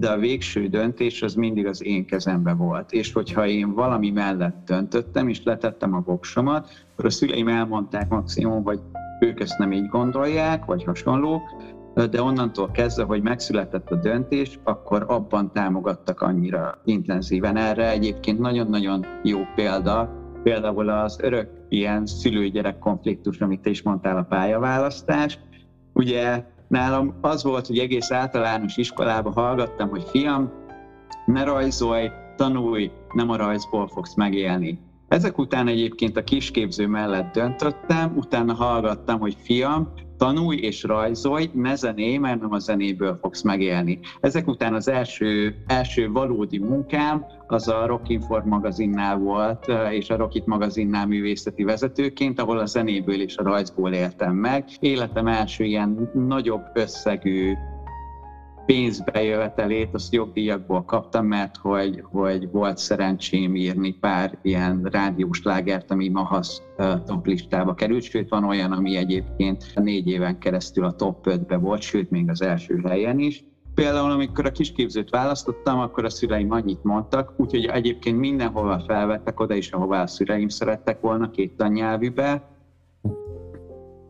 de 0.00 0.10
a 0.10 0.18
végső 0.18 0.66
döntés 0.66 1.22
az 1.22 1.34
mindig 1.34 1.66
az 1.66 1.84
én 1.84 2.06
kezembe 2.06 2.52
volt. 2.52 2.92
És 2.92 3.12
hogyha 3.12 3.46
én 3.46 3.74
valami 3.74 4.10
mellett 4.10 4.64
döntöttem, 4.66 5.28
és 5.28 5.42
letettem 5.44 5.94
a 5.94 6.02
voksomat, 6.04 6.68
akkor 6.92 7.04
a 7.04 7.10
szüleim 7.10 7.48
elmondták 7.48 8.08
maximum, 8.08 8.62
vagy 8.62 8.80
ők 9.20 9.40
ezt 9.40 9.58
nem 9.58 9.72
így 9.72 9.86
gondolják, 9.86 10.64
vagy 10.64 10.84
hasonlók, 10.84 11.42
de 12.10 12.22
onnantól 12.22 12.70
kezdve, 12.70 13.04
hogy 13.04 13.22
megszületett 13.22 13.90
a 13.90 13.96
döntés, 13.96 14.58
akkor 14.64 15.04
abban 15.08 15.52
támogattak 15.52 16.20
annyira 16.20 16.80
intenzíven. 16.84 17.56
Erre 17.56 17.90
egyébként 17.90 18.38
nagyon-nagyon 18.38 19.06
jó 19.22 19.38
példa, 19.54 20.10
például 20.42 20.88
az 20.88 21.18
örök 21.22 21.48
ilyen 21.68 22.06
szülő-gyerek 22.06 22.78
konfliktus, 22.78 23.40
amit 23.40 23.60
te 23.60 23.70
is 23.70 23.82
mondtál, 23.82 24.16
a 24.16 24.22
pályaválasztás. 24.22 25.38
Ugye 25.92 26.44
nálam 26.70 27.14
az 27.20 27.42
volt, 27.42 27.66
hogy 27.66 27.78
egész 27.78 28.10
általános 28.10 28.76
iskolában 28.76 29.32
hallgattam, 29.32 29.88
hogy 29.88 30.04
fiam, 30.10 30.52
ne 31.26 31.44
rajzolj, 31.44 32.10
tanulj, 32.36 32.90
nem 33.12 33.30
a 33.30 33.36
rajzból 33.36 33.88
fogsz 33.88 34.14
megélni. 34.14 34.78
Ezek 35.08 35.38
után 35.38 35.68
egyébként 35.68 36.16
a 36.16 36.24
kisképző 36.24 36.86
mellett 36.86 37.32
döntöttem, 37.32 38.16
utána 38.16 38.54
hallgattam, 38.54 39.18
hogy 39.20 39.36
fiam, 39.42 39.92
tanulj 40.20 40.56
és 40.56 40.82
rajzolj, 40.82 41.50
ne 41.54 41.74
zené, 41.74 42.18
mert 42.18 42.40
nem 42.40 42.52
a 42.52 42.58
zenéből 42.58 43.18
fogsz 43.20 43.42
megélni. 43.42 43.98
Ezek 44.20 44.46
után 44.46 44.74
az 44.74 44.88
első, 44.88 45.54
első 45.66 46.10
valódi 46.10 46.58
munkám 46.58 47.24
az 47.46 47.68
a 47.68 47.86
Rock 47.86 48.08
Inform 48.08 48.48
magazinnál 48.48 49.18
volt, 49.18 49.66
és 49.90 50.10
a 50.10 50.16
Rockit 50.16 50.46
magazinnál 50.46 51.06
művészeti 51.06 51.64
vezetőként, 51.64 52.40
ahol 52.40 52.58
a 52.58 52.66
zenéből 52.66 53.20
és 53.20 53.36
a 53.36 53.42
rajzból 53.42 53.92
éltem 53.92 54.34
meg. 54.34 54.64
Életem 54.80 55.26
első 55.26 55.64
ilyen 55.64 56.10
nagyobb 56.14 56.62
összegű 56.74 57.54
pénzbejövetelét 58.66 59.88
azt 59.94 60.12
jogdíjakból 60.12 60.84
kaptam, 60.84 61.26
mert 61.26 61.56
hogy, 61.56 62.04
hogy 62.10 62.50
volt 62.50 62.78
szerencsém 62.78 63.56
írni 63.56 63.92
pár 63.92 64.38
ilyen 64.42 64.82
rádiós 64.82 65.42
lágert, 65.42 65.90
ami 65.90 66.08
Mahasz 66.08 66.62
top 67.06 67.26
listába 67.26 67.74
került, 67.74 68.02
sőt 68.02 68.28
van 68.28 68.44
olyan, 68.44 68.72
ami 68.72 68.96
egyébként 68.96 69.64
négy 69.74 70.08
éven 70.08 70.38
keresztül 70.38 70.84
a 70.84 70.92
top 70.92 71.26
5-be 71.28 71.56
volt, 71.56 71.82
sőt 71.82 72.10
még 72.10 72.30
az 72.30 72.42
első 72.42 72.80
helyen 72.84 73.18
is. 73.18 73.44
Például, 73.74 74.10
amikor 74.10 74.46
a 74.46 74.52
kisképzőt 74.52 75.10
választottam, 75.10 75.78
akkor 75.78 76.04
a 76.04 76.10
szüleim 76.10 76.50
annyit 76.50 76.84
mondtak, 76.84 77.32
úgyhogy 77.36 77.64
egyébként 77.64 78.18
mindenhova 78.18 78.82
felvettek 78.86 79.40
oda 79.40 79.54
is, 79.54 79.70
ahová 79.70 80.02
a 80.02 80.06
szüleim 80.06 80.48
szerettek 80.48 81.00
volna 81.00 81.30
két 81.30 81.56
tannyelvűbe, 81.56 82.48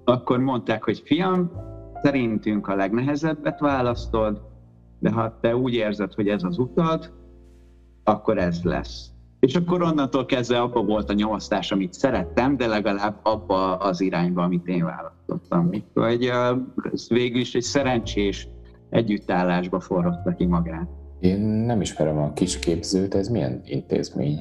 akkor 0.05 0.39
mondták, 0.39 0.85
hogy 0.85 1.03
fiam, 1.05 1.51
szerintünk 2.03 2.69
a 2.69 2.75
legnehezebbet 2.75 3.61
választod, 3.61 4.41
de 4.99 5.11
ha 5.11 5.39
te 5.41 5.57
úgy 5.57 5.75
érzed, 5.75 6.13
hogy 6.13 6.29
ez 6.29 6.43
az 6.43 6.59
utad, 6.59 7.13
akkor 8.05 8.39
ez 8.39 8.63
lesz. 8.63 9.11
És 9.41 9.55
akkor 9.55 9.83
onnantól 9.83 10.27
kezdve 10.27 10.61
abba 10.61 10.83
volt 10.83 11.11
a 11.11 11.13
nyomasztás, 11.13 11.73
amit 11.73 11.93
szerettem, 11.93 12.57
de 12.57 12.67
legalább 12.67 13.21
abba 13.23 13.77
az 13.77 14.01
irányba, 14.01 14.43
amit 14.43 14.67
én 14.67 14.85
választottam. 14.85 15.71
Hogy 15.95 16.31
ez 16.93 17.09
végül 17.09 17.41
is 17.41 17.55
egy 17.55 17.63
szerencsés 17.63 18.49
együttállásba 18.91 19.81
forrott 19.81 20.37
ki 20.37 20.47
magát. 20.47 20.89
Én 21.21 21.41
nem 21.41 21.81
ismerem 21.81 22.19
a 22.19 22.33
kisképzőt, 22.33 23.15
ez 23.15 23.29
milyen 23.29 23.61
intézmény? 23.65 24.39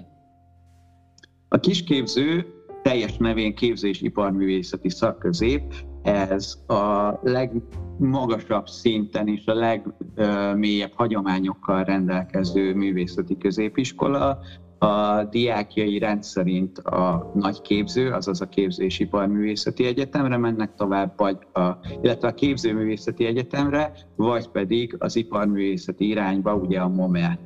A 1.47 1.59
kisképző 1.59 2.45
teljes 2.83 3.17
nevén 3.17 3.55
képzés 3.55 4.01
iparművészeti 4.01 4.89
szakközép, 4.89 5.73
ez 6.09 6.57
a 6.67 7.13
legmagasabb 7.21 8.67
szinten 8.67 9.27
és 9.27 9.45
a 9.45 9.53
legmélyebb 9.53 10.91
hagyományokkal 10.93 11.83
rendelkező 11.83 12.73
művészeti 12.75 13.37
középiskola, 13.37 14.39
a 14.79 15.23
diákjai 15.23 15.97
rendszerint 15.97 16.77
a 16.77 17.31
nagy 17.35 17.61
képző, 17.61 18.11
azaz 18.11 18.41
a 18.41 18.49
képzésiparművészeti 18.49 19.85
egyetemre 19.85 20.37
mennek 20.37 20.75
tovább, 20.75 21.13
vagy 21.17 21.37
a, 21.53 21.69
illetve 22.01 22.27
a 22.27 22.33
képzőművészeti 22.33 23.25
egyetemre, 23.25 23.91
vagy 24.15 24.49
pedig 24.49 24.95
az 24.99 25.15
iparművészeti 25.15 26.07
irányba, 26.07 26.55
ugye 26.55 26.79
a 26.79 26.87
MOME 26.87 27.39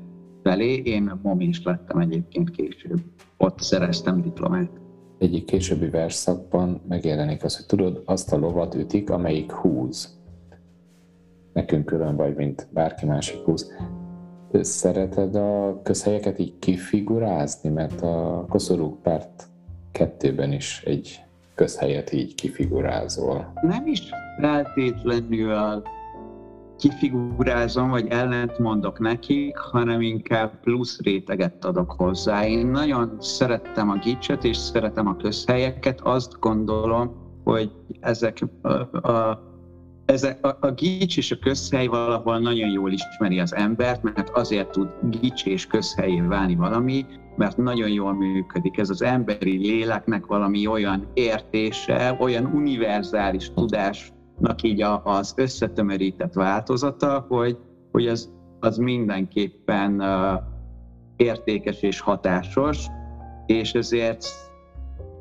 felé. 0.44 0.74
Én 0.74 1.20
MOME 1.22 1.44
is 1.44 1.64
lettem 1.64 1.98
egyébként 1.98 2.50
később. 2.50 3.00
Ott 3.38 3.60
szereztem 3.60 4.22
diplomát 4.22 4.83
egyik 5.18 5.46
későbbi 5.46 5.90
versszakban 5.90 6.82
megjelenik 6.88 7.44
az, 7.44 7.56
hogy 7.56 7.66
tudod, 7.66 8.02
azt 8.06 8.34
a 8.34 8.38
lovat 8.38 8.76
ütik, 8.76 9.10
amelyik 9.10 9.52
húz. 9.52 10.18
Nekünk 11.54 11.86
külön 11.86 12.16
vagy, 12.16 12.36
mint 12.36 12.68
bárki 12.72 13.06
másik 13.06 13.40
húz. 13.40 13.72
Szereted 14.62 15.36
a 15.36 15.80
közhelyeket 15.84 16.40
így 16.40 16.60
kifigurázni, 16.60 17.70
mert 17.70 18.02
a 18.02 18.46
koszorú 18.50 19.00
párt 19.02 19.48
kettőben 19.92 20.52
is 20.52 20.84
egy 20.86 21.24
közhelyet 21.56 22.14
így 22.14 22.36
kifigurázol. 22.36 23.54
Nem 23.62 23.88
is 23.88 24.10
feltétlenül 24.40 25.84
kifigurázom, 26.78 27.90
vagy 27.90 28.08
ellent 28.10 28.60
mondok 28.60 29.00
nekik, 29.00 29.58
hanem 29.58 30.02
inkább 30.02 30.60
plusz 30.60 31.02
réteget 31.02 31.66
adok 31.66 31.92
hozzá. 31.92 32.46
Én 32.48 32.68
nagyon 32.68 33.16
szerettem 33.20 33.90
a 33.90 33.98
gicset, 33.98 34.44
és 34.44 34.58
szeretem 34.58 35.08
a 35.08 35.16
közhelyeket. 35.16 36.02
Azt 36.02 36.40
gondolom, 36.40 37.12
hogy 37.44 37.72
ezek 38.00 38.40
a, 38.62 38.70
a 39.08 39.52
ezek, 40.06 40.46
a, 40.46 40.58
a 40.62 40.72
gics 40.72 41.18
és 41.18 41.32
a 41.32 41.40
közhely 41.40 41.88
valahol 41.88 42.40
nagyon 42.40 42.70
jól 42.70 42.92
ismeri 42.92 43.40
az 43.40 43.56
embert, 43.56 44.04
mert 44.04 44.30
azért 44.30 44.72
tud 44.72 44.90
gics 45.10 45.46
és 45.46 45.68
közhelyé 45.68 46.22
válni 46.22 46.56
valami, 46.56 47.06
mert 47.36 47.58
nagyon 47.58 47.90
jól 47.90 48.14
működik. 48.14 48.78
Ez 48.78 48.90
az 48.90 49.02
emberi 49.02 49.58
léleknek 49.58 50.26
valami 50.26 50.68
olyan 50.68 51.08
értése, 51.14 52.18
olyan 52.20 52.46
univerzális 52.46 53.52
tudás 53.54 54.14
így 54.64 54.82
a, 54.82 55.02
az 55.04 55.34
összetömörített 55.38 56.34
változata, 56.34 57.26
hogy, 57.28 57.58
hogy 57.92 58.08
az, 58.08 58.32
az 58.60 58.78
mindenképpen 58.78 60.04
értékes 61.16 61.82
és 61.82 62.00
hatásos, 62.00 62.88
és 63.46 63.74
ezért, 63.74 64.26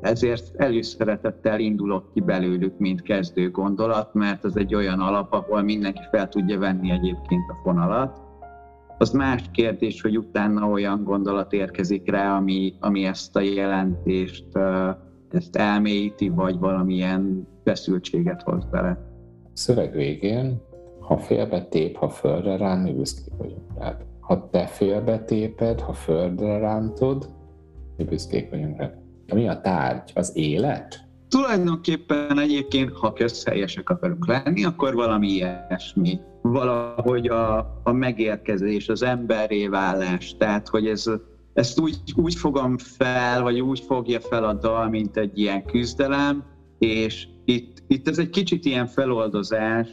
ezért 0.01 0.55
előszeretettel 0.55 1.59
indulok 1.59 2.13
ki 2.13 2.21
belőlük, 2.21 2.77
mint 2.77 3.01
kezdő 3.01 3.51
gondolat, 3.51 4.13
mert 4.13 4.45
ez 4.45 4.55
egy 4.55 4.75
olyan 4.75 4.99
alap, 4.99 5.33
ahol 5.33 5.61
mindenki 5.61 6.01
fel 6.11 6.29
tudja 6.29 6.59
venni 6.59 6.91
egyébként 6.91 7.49
a 7.49 7.59
fonalat. 7.63 8.21
Az 8.97 9.11
más 9.11 9.43
kérdés, 9.51 10.01
hogy 10.01 10.17
utána 10.17 10.67
olyan 10.67 11.03
gondolat 11.03 11.53
érkezik 11.53 12.11
rá, 12.11 12.35
ami, 12.37 12.73
ami 12.79 13.05
ezt 13.05 13.35
a 13.35 13.39
jelentést 13.39 14.45
ezt 15.31 15.55
elmélyíti, 15.55 16.29
vagy 16.29 16.59
valamilyen 16.59 17.47
feszültséget 17.63 18.41
hoz 18.41 18.65
bele. 18.65 19.12
Szöveg 19.53 19.91
végén 19.91 20.61
ha 21.03 21.17
félbe 21.17 21.61
tép, 21.61 21.95
ha 21.95 22.09
földre 22.09 22.57
rám, 22.57 22.79
mi 22.79 22.91
büszkék 22.91 23.33
vagyunk 23.37 23.79
rád. 23.79 24.05
Ha 24.19 24.49
te 24.49 24.65
félbe 24.65 25.19
téped, 25.19 25.79
ha 25.79 25.93
földre 25.93 26.57
rántod, 26.57 27.29
mi 27.97 28.03
büszkék 28.03 28.49
vagyunk 28.49 28.77
rád. 28.77 28.93
Mi 29.33 29.47
a 29.47 29.61
tárgy? 29.61 30.11
Az 30.15 30.31
élet? 30.35 31.07
Tulajdonképpen 31.29 32.39
egyébként, 32.39 32.91
ha 32.91 33.13
közhelyesek 33.13 33.89
akarunk 33.89 34.27
lenni, 34.27 34.63
akkor 34.63 34.93
valami 34.93 35.27
ilyesmi. 35.27 36.19
Valahogy 36.41 37.27
a, 37.27 37.57
a 37.83 37.91
megérkezés, 37.91 38.89
az 38.89 39.03
emberré 39.03 39.67
válás, 39.67 40.35
tehát 40.37 40.67
hogy 40.67 40.87
ez, 40.87 41.05
ezt 41.53 41.79
úgy, 41.79 41.97
úgy 42.15 42.35
fogom 42.35 42.77
fel, 42.77 43.41
vagy 43.41 43.59
úgy 43.59 43.79
fogja 43.79 44.19
fel 44.19 44.43
a 44.43 44.53
dal, 44.53 44.89
mint 44.89 45.17
egy 45.17 45.39
ilyen 45.39 45.65
küzdelem, 45.65 46.43
és 46.79 47.27
itt, 47.45 47.83
itt 47.87 48.07
ez 48.07 48.17
egy 48.17 48.29
kicsit 48.29 48.65
ilyen 48.65 48.87
feloldozás 48.87 49.87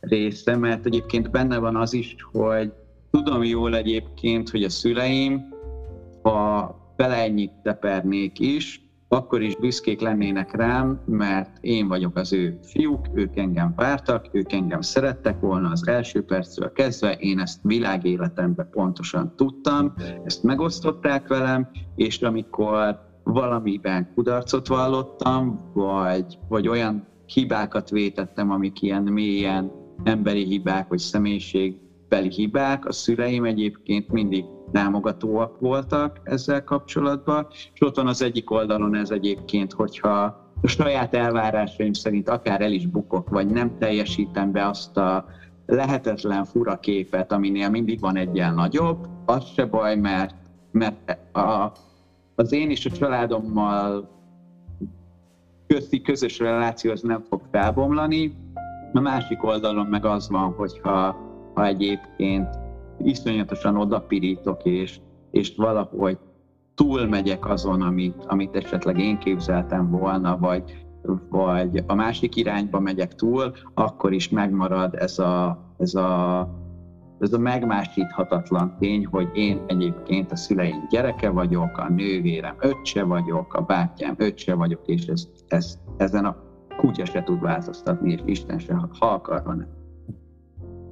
része, 0.00 0.56
mert 0.56 0.86
egyébként 0.86 1.30
benne 1.30 1.58
van 1.58 1.76
az 1.76 1.92
is, 1.92 2.16
hogy 2.32 2.72
tudom 3.10 3.42
jól 3.42 3.76
egyébként, 3.76 4.50
hogy 4.50 4.62
a 4.64 4.68
szüleim, 4.68 5.48
ha 6.22 6.74
bele 6.96 7.14
ennyit 7.14 7.52
tepernék 7.62 8.38
is, 8.38 8.84
akkor 9.08 9.42
is 9.42 9.56
büszkék 9.56 10.00
lennének 10.00 10.56
rám, 10.56 11.00
mert 11.06 11.56
én 11.60 11.88
vagyok 11.88 12.16
az 12.16 12.32
ő 12.32 12.58
fiúk, 12.62 13.06
ők 13.14 13.36
engem 13.36 13.72
vártak, 13.76 14.28
ők 14.32 14.52
engem 14.52 14.80
szerettek 14.80 15.40
volna 15.40 15.70
az 15.70 15.88
első 15.88 16.24
percről 16.24 16.72
kezdve, 16.72 17.12
én 17.12 17.38
ezt 17.38 17.60
világéletemben 17.62 18.68
pontosan 18.70 19.32
tudtam, 19.36 19.94
ezt 20.24 20.42
megosztották 20.42 21.28
velem, 21.28 21.70
és 21.94 22.22
amikor 22.22 23.12
valamiben 23.24 24.10
kudarcot 24.14 24.66
vallottam, 24.66 25.70
vagy, 25.72 26.38
vagy 26.48 26.68
olyan 26.68 27.06
hibákat 27.26 27.90
vétettem, 27.90 28.50
amik 28.50 28.82
ilyen 28.82 29.02
mélyen 29.02 29.72
emberi 30.04 30.44
hibák, 30.44 30.88
vagy 30.88 30.98
személyiségbeli 30.98 32.28
hibák, 32.28 32.86
a 32.86 32.92
szüleim 32.92 33.44
egyébként 33.44 34.08
mindig 34.08 34.44
támogatóak 34.72 35.60
voltak 35.60 36.20
ezzel 36.22 36.64
kapcsolatban, 36.64 37.46
és 37.50 37.80
ott 37.80 37.96
van 37.96 38.06
az 38.06 38.22
egyik 38.22 38.50
oldalon 38.50 38.94
ez 38.94 39.10
egyébként, 39.10 39.72
hogyha 39.72 40.42
a 40.62 40.66
saját 40.66 41.14
elvárásaim 41.14 41.92
szerint 41.92 42.28
akár 42.28 42.60
el 42.60 42.72
is 42.72 42.86
bukok, 42.86 43.28
vagy 43.28 43.46
nem 43.46 43.78
teljesítem 43.78 44.52
be 44.52 44.66
azt 44.66 44.96
a 44.96 45.24
lehetetlen 45.66 46.44
fura 46.44 46.78
képet, 46.78 47.32
aminél 47.32 47.68
mindig 47.68 48.00
van 48.00 48.16
egy 48.16 48.34
ilyen 48.34 48.54
nagyobb, 48.54 49.06
az 49.24 49.44
se 49.54 49.64
baj, 49.64 49.96
mert, 49.96 50.34
mert 50.70 51.18
a, 51.36 51.72
az 52.34 52.52
én 52.52 52.70
és 52.70 52.86
a 52.86 52.90
családommal 52.90 54.08
közti 55.66 56.02
közös 56.02 56.38
reláció 56.38 56.90
az 56.90 57.02
nem 57.02 57.22
fog 57.28 57.40
felbomlani. 57.50 58.36
A 58.92 59.00
másik 59.00 59.44
oldalon 59.44 59.86
meg 59.86 60.04
az 60.04 60.28
van, 60.28 60.52
hogyha 60.52 61.16
ha 61.54 61.66
egyébként 61.66 62.58
iszonyatosan 62.98 63.76
odapirítok, 63.76 64.64
és, 64.64 65.00
és 65.30 65.52
valahogy 65.56 66.18
túlmegyek 66.74 67.48
azon, 67.48 67.82
amit, 67.82 68.24
amit 68.26 68.56
esetleg 68.56 68.98
én 68.98 69.18
képzeltem 69.18 69.90
volna, 69.90 70.38
vagy, 70.38 70.86
vagy 71.28 71.82
a 71.86 71.94
másik 71.94 72.36
irányba 72.36 72.80
megyek 72.80 73.14
túl, 73.14 73.52
akkor 73.74 74.12
is 74.12 74.28
megmarad 74.28 74.94
ez 74.94 75.18
a, 75.18 75.58
ez 75.78 75.94
a, 75.94 76.40
ez 77.24 77.32
a 77.32 77.38
megmásíthatatlan 77.38 78.76
tény, 78.78 79.06
hogy 79.06 79.28
én 79.34 79.62
egyébként 79.66 80.32
a 80.32 80.36
szüleim 80.36 80.86
gyereke 80.90 81.30
vagyok, 81.30 81.78
a 81.78 81.88
nővérem 81.88 82.56
öccse 82.60 83.02
vagyok, 83.02 83.54
a 83.54 83.60
bátyám 83.60 84.14
öccse 84.18 84.54
vagyok, 84.54 84.80
és 84.86 85.06
ez, 85.06 85.28
ez, 85.48 85.78
ezen 85.96 86.24
a 86.24 86.36
kutya 86.76 87.04
se 87.04 87.22
tud 87.22 87.40
változtatni, 87.40 88.12
és 88.12 88.20
Isten 88.24 88.58
se, 88.58 88.74
ha 88.98 89.06
akarva 89.06 89.54
nem 89.54 89.82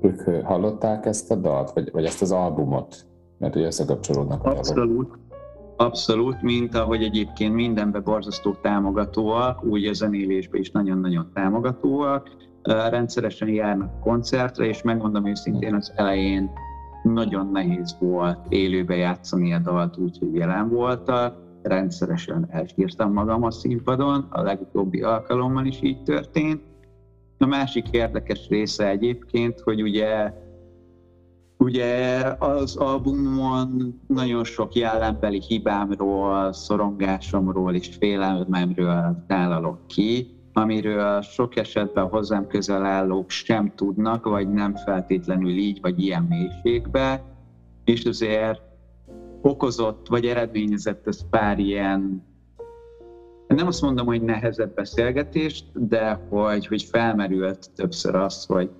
ők 0.02 0.44
hallották 0.44 1.06
ezt 1.06 1.30
a 1.30 1.34
dalt, 1.34 1.72
vagy, 1.72 1.90
vagy 1.92 2.04
ezt 2.04 2.22
az 2.22 2.32
albumot? 2.32 3.06
Mert 3.38 3.56
ugye 3.56 3.66
összekapcsolódnak 3.66 4.44
a 4.44 4.50
Abszolút. 4.50 5.18
Abszolút, 5.76 6.42
mint 6.42 6.74
ahogy 6.74 7.02
egyébként 7.02 7.54
mindenben 7.54 8.02
borzasztó 8.02 8.56
támogatóak, 8.60 9.64
úgy 9.64 9.86
a 9.86 9.92
zenélésben 9.92 10.60
is 10.60 10.70
nagyon-nagyon 10.70 11.30
támogatóak. 11.34 12.30
Rendszeresen 12.62 13.48
járnak 13.48 14.00
koncertre, 14.00 14.64
és 14.64 14.82
megmondom 14.82 15.26
őszintén, 15.26 15.74
az 15.74 15.92
elején 15.96 16.50
nagyon 17.02 17.50
nehéz 17.52 17.96
volt 18.00 18.38
élőbe 18.48 18.96
játszani 18.96 19.52
a 19.52 19.58
dalt 19.58 19.96
úgy, 19.96 20.18
hogy 20.18 20.34
jelen 20.34 20.68
voltak. 20.68 21.36
Rendszeresen 21.62 22.46
elsírtam 22.50 23.12
magam 23.12 23.42
a 23.42 23.50
színpadon, 23.50 24.26
a 24.30 24.42
legutóbbi 24.42 25.02
alkalommal 25.02 25.66
is 25.66 25.82
így 25.82 26.02
történt 26.02 26.60
a 27.42 27.46
másik 27.46 27.90
érdekes 27.90 28.48
része 28.48 28.88
egyébként, 28.88 29.60
hogy 29.60 29.82
ugye 29.82 30.32
Ugye 31.58 32.18
az 32.38 32.76
albumon 32.76 34.00
nagyon 34.06 34.44
sok 34.44 34.74
jellembeli 34.74 35.42
hibámról, 35.46 36.52
szorongásomról 36.52 37.74
és 37.74 37.96
félelmemről 37.98 39.24
tálalok 39.26 39.86
ki, 39.86 40.41
amiről 40.52 41.22
sok 41.22 41.56
esetben 41.56 42.08
hozzám 42.08 42.46
közel 42.46 42.84
állók 42.84 43.30
sem 43.30 43.72
tudnak, 43.74 44.24
vagy 44.24 44.48
nem 44.48 44.74
feltétlenül 44.74 45.50
így, 45.50 45.80
vagy 45.80 46.00
ilyen 46.02 46.22
mélységbe, 46.22 47.24
és 47.84 48.04
azért 48.04 48.60
okozott, 49.40 50.08
vagy 50.08 50.26
eredményezett 50.26 51.06
ez 51.06 51.28
pár 51.30 51.58
ilyen 51.58 52.30
nem 53.54 53.66
azt 53.66 53.82
mondom, 53.82 54.06
hogy 54.06 54.22
nehezebb 54.22 54.74
beszélgetést, 54.74 55.64
de 55.88 56.20
hogy, 56.28 56.66
hogy 56.66 56.82
felmerült 56.82 57.70
többször 57.74 58.14
az, 58.14 58.44
hogy 58.44 58.70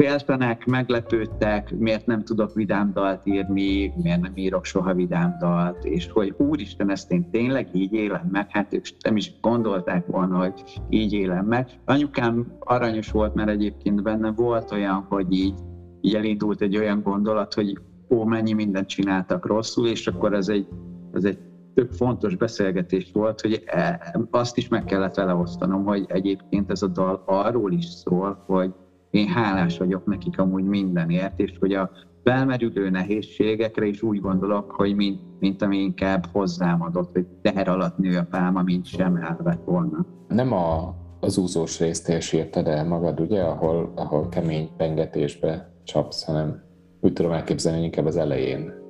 féltenek, 0.00 0.66
meglepődtek, 0.66 1.70
miért 1.78 2.06
nem 2.06 2.24
tudok 2.24 2.54
vidám 2.54 2.92
dalt 2.92 3.26
írni, 3.26 3.92
miért 4.02 4.20
nem 4.20 4.32
írok 4.34 4.64
soha 4.64 4.94
vidám 4.94 5.36
dalt, 5.38 5.84
és 5.84 6.08
hogy 6.10 6.34
úristen, 6.36 6.90
ezt 6.90 7.12
én 7.12 7.30
tényleg 7.30 7.68
így 7.72 7.92
élem 7.92 8.28
meg, 8.30 8.46
hát 8.50 8.74
ők 8.74 8.84
nem 9.04 9.16
is 9.16 9.32
gondolták 9.40 10.06
volna, 10.06 10.38
hogy 10.38 10.52
így 10.88 11.12
élem 11.12 11.46
meg. 11.46 11.68
Anyukám 11.84 12.56
aranyos 12.58 13.10
volt, 13.10 13.34
mert 13.34 13.48
egyébként 13.48 14.02
benne 14.02 14.30
volt 14.30 14.72
olyan, 14.72 15.06
hogy 15.08 15.32
így, 15.32 15.54
így 16.00 16.14
elindult 16.14 16.60
egy 16.60 16.76
olyan 16.76 17.02
gondolat, 17.02 17.54
hogy 17.54 17.78
ó, 18.10 18.24
mennyi 18.24 18.52
mindent 18.52 18.88
csináltak 18.88 19.46
rosszul, 19.46 19.86
és 19.86 20.06
akkor 20.06 20.34
ez 20.34 20.48
egy, 20.48 20.66
ez 21.12 21.24
egy 21.24 21.38
tök 21.74 21.92
fontos 21.92 22.36
beszélgetés 22.36 23.10
volt, 23.12 23.40
hogy 23.40 23.62
e, 23.66 24.14
azt 24.30 24.56
is 24.56 24.68
meg 24.68 24.84
kellett 24.84 25.14
vele 25.14 25.34
osztanom, 25.34 25.84
hogy 25.84 26.04
egyébként 26.08 26.70
ez 26.70 26.82
a 26.82 26.88
dal 26.88 27.22
arról 27.26 27.72
is 27.72 27.84
szól, 27.84 28.42
hogy 28.46 28.74
én 29.10 29.28
hálás 29.28 29.78
vagyok 29.78 30.06
nekik 30.06 30.38
amúgy 30.38 30.64
mindenért, 30.64 31.40
és 31.40 31.52
hogy 31.60 31.72
a 31.72 31.90
felmerülő 32.24 32.90
nehézségekre 32.90 33.86
is 33.86 34.02
úgy 34.02 34.20
gondolok, 34.20 34.70
hogy 34.70 34.94
mint, 34.94 35.20
mint 35.38 35.62
ami 35.62 35.76
inkább 35.76 36.26
hozzám 36.32 36.82
adott, 36.82 37.12
hogy 37.12 37.26
teher 37.42 37.68
alatt 37.68 37.98
nő 37.98 38.18
a 38.18 38.26
pálma, 38.30 38.62
mint 38.62 38.86
sem 38.86 39.16
elvett 39.16 39.64
volna. 39.64 40.06
Nem 40.28 40.52
a, 40.52 40.94
az 41.20 41.38
úzós 41.38 41.78
részt 41.78 42.20
sírtad 42.20 42.66
el 42.66 42.86
magad, 42.86 43.20
ugye, 43.20 43.42
ahol, 43.42 43.92
ahol 43.96 44.28
kemény 44.28 44.68
pengetésbe 44.76 45.72
csapsz, 45.84 46.24
hanem 46.24 46.62
úgy 47.00 47.12
tudom 47.12 47.32
elképzelni, 47.32 47.78
hogy 47.78 47.86
inkább 47.86 48.06
az 48.06 48.16
elején 48.16 48.80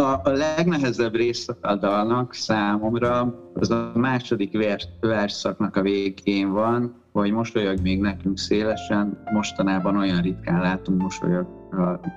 a, 0.00 0.20
a 0.24 0.30
legnehezebb 0.30 1.14
része 1.14 1.56
a 1.60 1.74
dalnak 1.76 2.34
számomra 2.34 3.34
az 3.54 3.70
a 3.70 3.92
második 3.94 4.56
vers, 4.56 4.88
versszaknak 5.00 5.76
a 5.76 5.82
végén 5.82 6.52
van, 6.52 6.99
hogy 7.12 7.32
mosolyog 7.32 7.80
még 7.82 8.00
nekünk 8.00 8.38
szélesen, 8.38 9.22
mostanában 9.32 9.96
olyan 9.96 10.20
ritkán 10.20 10.60
látunk 10.60 11.02
mosolyog, 11.02 11.46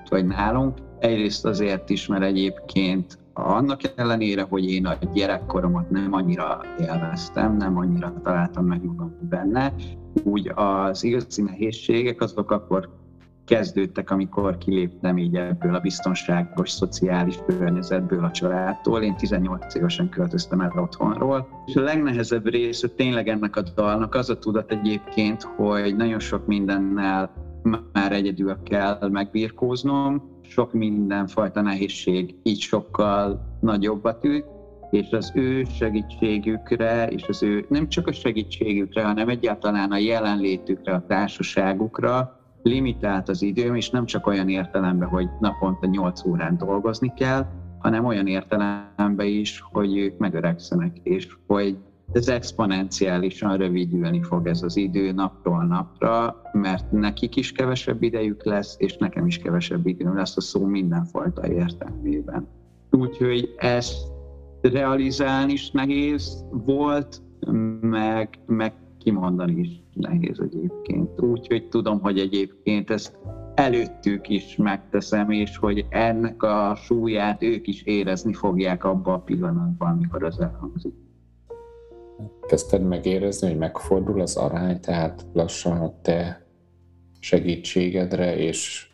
vagy 0.08 0.26
nálunk. 0.26 0.78
Egyrészt 0.98 1.44
azért 1.44 1.90
is, 1.90 2.06
mert 2.06 2.22
egyébként 2.22 3.18
annak 3.32 3.80
ellenére, 3.96 4.42
hogy 4.42 4.70
én 4.70 4.86
a 4.86 4.96
gyerekkoromat 5.12 5.90
nem 5.90 6.12
annyira 6.12 6.60
élveztem, 6.80 7.56
nem 7.56 7.76
annyira 7.76 8.20
találtam 8.22 8.66
meg 8.66 8.84
magam 8.84 9.16
benne, 9.28 9.74
úgy 10.22 10.52
az 10.54 11.04
igazi 11.04 11.42
nehézségek 11.42 12.20
azok 12.20 12.50
akkor 12.50 12.88
kezdődtek, 13.44 14.10
amikor 14.10 14.58
kiléptem 14.58 15.18
így 15.18 15.36
ebből 15.36 15.74
a 15.74 15.80
biztonságos 15.80 16.70
szociális 16.70 17.38
környezetből 17.46 18.24
a 18.24 18.30
családtól. 18.30 19.02
Én 19.02 19.16
18 19.16 19.74
évesen 19.74 20.08
költöztem 20.08 20.60
el 20.60 20.72
otthonról. 20.76 21.48
És 21.66 21.76
a 21.76 21.80
legnehezebb 21.80 22.48
része 22.48 22.88
tényleg 22.88 23.28
ennek 23.28 23.56
a 23.56 23.62
dalnak 23.74 24.14
az 24.14 24.30
a 24.30 24.38
tudat 24.38 24.70
egyébként, 24.70 25.42
hogy 25.42 25.96
nagyon 25.96 26.20
sok 26.20 26.46
mindennel 26.46 27.30
már 27.92 28.12
egyedül 28.12 28.56
kell 28.62 29.08
megbírkóznom, 29.08 30.32
sok 30.42 30.72
mindenfajta 30.72 31.60
nehézség 31.60 32.34
így 32.42 32.60
sokkal 32.60 33.40
nagyobbat 33.60 34.24
üt, 34.24 34.44
és 34.90 35.10
az 35.10 35.32
ő 35.34 35.64
segítségükre, 35.78 37.06
és 37.06 37.28
az 37.28 37.42
ő 37.42 37.66
nem 37.68 37.88
csak 37.88 38.06
a 38.06 38.12
segítségükre, 38.12 39.04
hanem 39.04 39.28
egyáltalán 39.28 39.92
a 39.92 39.98
jelenlétükre, 39.98 40.92
a 40.92 41.04
társaságukra, 41.06 42.43
limitált 42.64 43.28
az 43.28 43.42
időm, 43.42 43.74
és 43.74 43.90
nem 43.90 44.04
csak 44.04 44.26
olyan 44.26 44.48
értelemben, 44.48 45.08
hogy 45.08 45.28
naponta 45.40 45.86
8 45.86 46.24
órán 46.26 46.56
dolgozni 46.56 47.12
kell, 47.16 47.46
hanem 47.78 48.04
olyan 48.04 48.26
értelemben 48.26 49.26
is, 49.26 49.64
hogy 49.72 49.96
ők 49.96 50.18
megöregszenek, 50.18 50.96
és 51.02 51.36
hogy 51.46 51.76
ez 52.12 52.28
exponenciálisan 52.28 53.56
rövidülni 53.56 54.22
fog 54.22 54.46
ez 54.46 54.62
az 54.62 54.76
idő 54.76 55.12
napról 55.12 55.64
napra, 55.64 56.42
mert 56.52 56.92
nekik 56.92 57.36
is 57.36 57.52
kevesebb 57.52 58.02
idejük 58.02 58.44
lesz, 58.44 58.76
és 58.78 58.96
nekem 58.96 59.26
is 59.26 59.38
kevesebb 59.38 59.86
időm 59.86 60.16
lesz 60.16 60.36
a 60.36 60.40
szó 60.40 60.66
mindenfajta 60.66 61.48
értelmében. 61.48 62.48
Úgyhogy 62.90 63.54
ezt 63.56 63.96
realizálni 64.60 65.52
is 65.52 65.70
nehéz 65.70 66.44
volt, 66.50 67.22
meg, 67.80 68.38
meg 68.46 68.72
kimondani 69.04 69.60
is 69.60 69.82
nehéz 69.92 70.40
egyébként. 70.40 71.20
Úgyhogy 71.20 71.68
tudom, 71.68 72.00
hogy 72.00 72.18
egyébként 72.18 72.90
ezt 72.90 73.18
előttük 73.54 74.28
is 74.28 74.56
megteszem, 74.56 75.30
és 75.30 75.56
hogy 75.56 75.86
ennek 75.88 76.42
a 76.42 76.74
súlyát 76.74 77.42
ők 77.42 77.66
is 77.66 77.82
érezni 77.82 78.32
fogják 78.32 78.84
abban 78.84 79.14
a 79.14 79.22
pillanatban, 79.22 79.92
amikor 79.92 80.24
az 80.24 80.40
elhangzik. 80.40 80.94
Kezdted 82.46 82.82
megérezni, 82.82 83.48
hogy 83.48 83.58
megfordul 83.58 84.20
az 84.20 84.36
arány, 84.36 84.80
tehát 84.80 85.26
lassan 85.32 85.80
a 85.80 86.00
te 86.02 86.46
segítségedre 87.20 88.36
és 88.36 88.88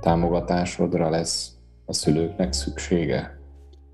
támogatásodra 0.00 1.10
lesz 1.10 1.56
a 1.84 1.92
szülőknek 1.92 2.52
szüksége? 2.52 3.40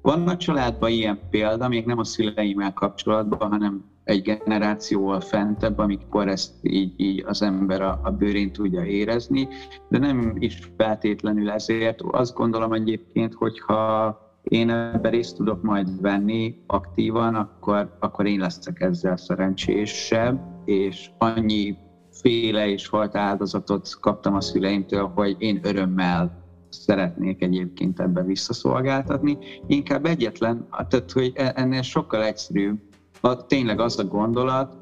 Van 0.03 0.29
a 0.29 0.37
családban 0.37 0.91
ilyen 0.91 1.19
példa, 1.31 1.69
még 1.69 1.87
nem 1.87 1.99
a 1.99 2.05
szüleimmel 2.05 2.73
kapcsolatban, 2.73 3.51
hanem 3.51 3.92
egy 4.05 4.23
generációval 4.23 5.21
fentebb, 5.21 5.79
amikor 5.79 6.29
ezt 6.29 6.55
így, 6.63 6.93
így 6.97 7.25
az 7.27 7.43
ember 7.43 7.83
a, 7.83 8.01
a 8.03 8.11
bőrén 8.11 8.53
tudja 8.53 8.85
érezni, 8.85 9.49
de 9.89 9.99
nem 9.99 10.35
is 10.39 10.71
feltétlenül 10.77 11.51
ezért. 11.51 12.01
Azt 12.03 12.35
gondolom 12.35 12.73
egyébként, 12.73 13.35
hogyha 13.35 14.17
én 14.43 14.71
ebben 14.71 15.11
részt 15.11 15.37
tudok 15.37 15.63
majd 15.63 16.01
venni 16.01 16.63
aktívan, 16.67 17.35
akkor, 17.35 17.97
akkor 18.01 18.27
én 18.27 18.39
leszek 18.39 18.81
ezzel 18.81 19.17
szerencsésebb, 19.17 20.41
és 20.65 21.11
annyi 21.19 21.77
féle 22.11 22.69
és 22.69 22.87
fajta 22.87 23.19
áldozatot 23.19 23.89
kaptam 24.01 24.35
a 24.35 24.41
szüleimtől, 24.41 25.13
hogy 25.15 25.37
én 25.39 25.61
örömmel 25.63 26.41
szeretnék 26.69 27.43
egyébként 27.43 28.01
ebbe 28.01 28.23
visszaszolgáltatni. 28.23 29.39
Inkább 29.67 30.07
egyetlen, 30.07 30.67
tehát 30.89 31.13
hogy 31.13 31.33
e, 31.35 31.53
ennél 31.57 31.83
sokkal 31.83 32.25
egyszerűbb, 32.25 32.79
a, 33.23 33.47
tényleg 33.47 33.81
az 33.81 33.99
a 33.99 34.05
gondolat, 34.05 34.77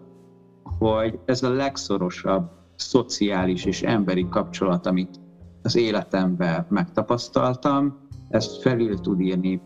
hogy 0.79 1.19
ez 1.25 1.43
a 1.43 1.53
legszorosabb 1.53 2.51
szociális 2.77 3.65
és 3.65 3.83
emberi 3.83 4.29
kapcsolat, 4.29 4.87
amit 4.87 5.21
az 5.63 5.77
életemben 5.77 6.67
megtapasztaltam, 6.69 8.09
ezt 8.29 8.61
felül 8.61 9.01
tud 9.01 9.21
írni 9.21 9.63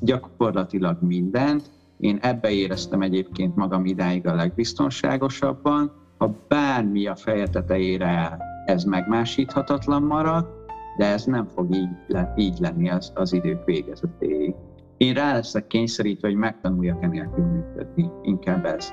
gyakorlatilag 0.00 1.02
mindent. 1.02 1.70
Én 1.98 2.18
ebbe 2.22 2.50
éreztem 2.50 3.02
egyébként 3.02 3.56
magam 3.56 3.84
idáig 3.84 4.26
a 4.26 4.34
legbiztonságosabban. 4.34 5.92
Ha 6.18 6.34
bármi 6.48 7.06
a 7.06 7.16
feje 7.16 7.48
tetejére 7.48 8.38
ez 8.64 8.84
megmásíthatatlan 8.84 10.02
marad, 10.02 10.48
de 10.96 11.06
ez 11.06 11.24
nem 11.24 11.46
fog 11.46 11.74
így, 11.74 11.88
így 12.36 12.58
lenni 12.58 12.90
az, 12.90 13.12
az 13.14 13.32
idők 13.32 13.64
végezetéig. 13.64 14.54
Én 15.00 15.14
rá 15.14 15.32
leszek 15.32 15.66
kényszerítve, 15.66 16.28
hogy 16.28 16.36
megtanuljak 16.36 17.02
enélkül 17.02 17.44
működni, 17.44 18.10
inkább 18.22 18.64
ez. 18.64 18.92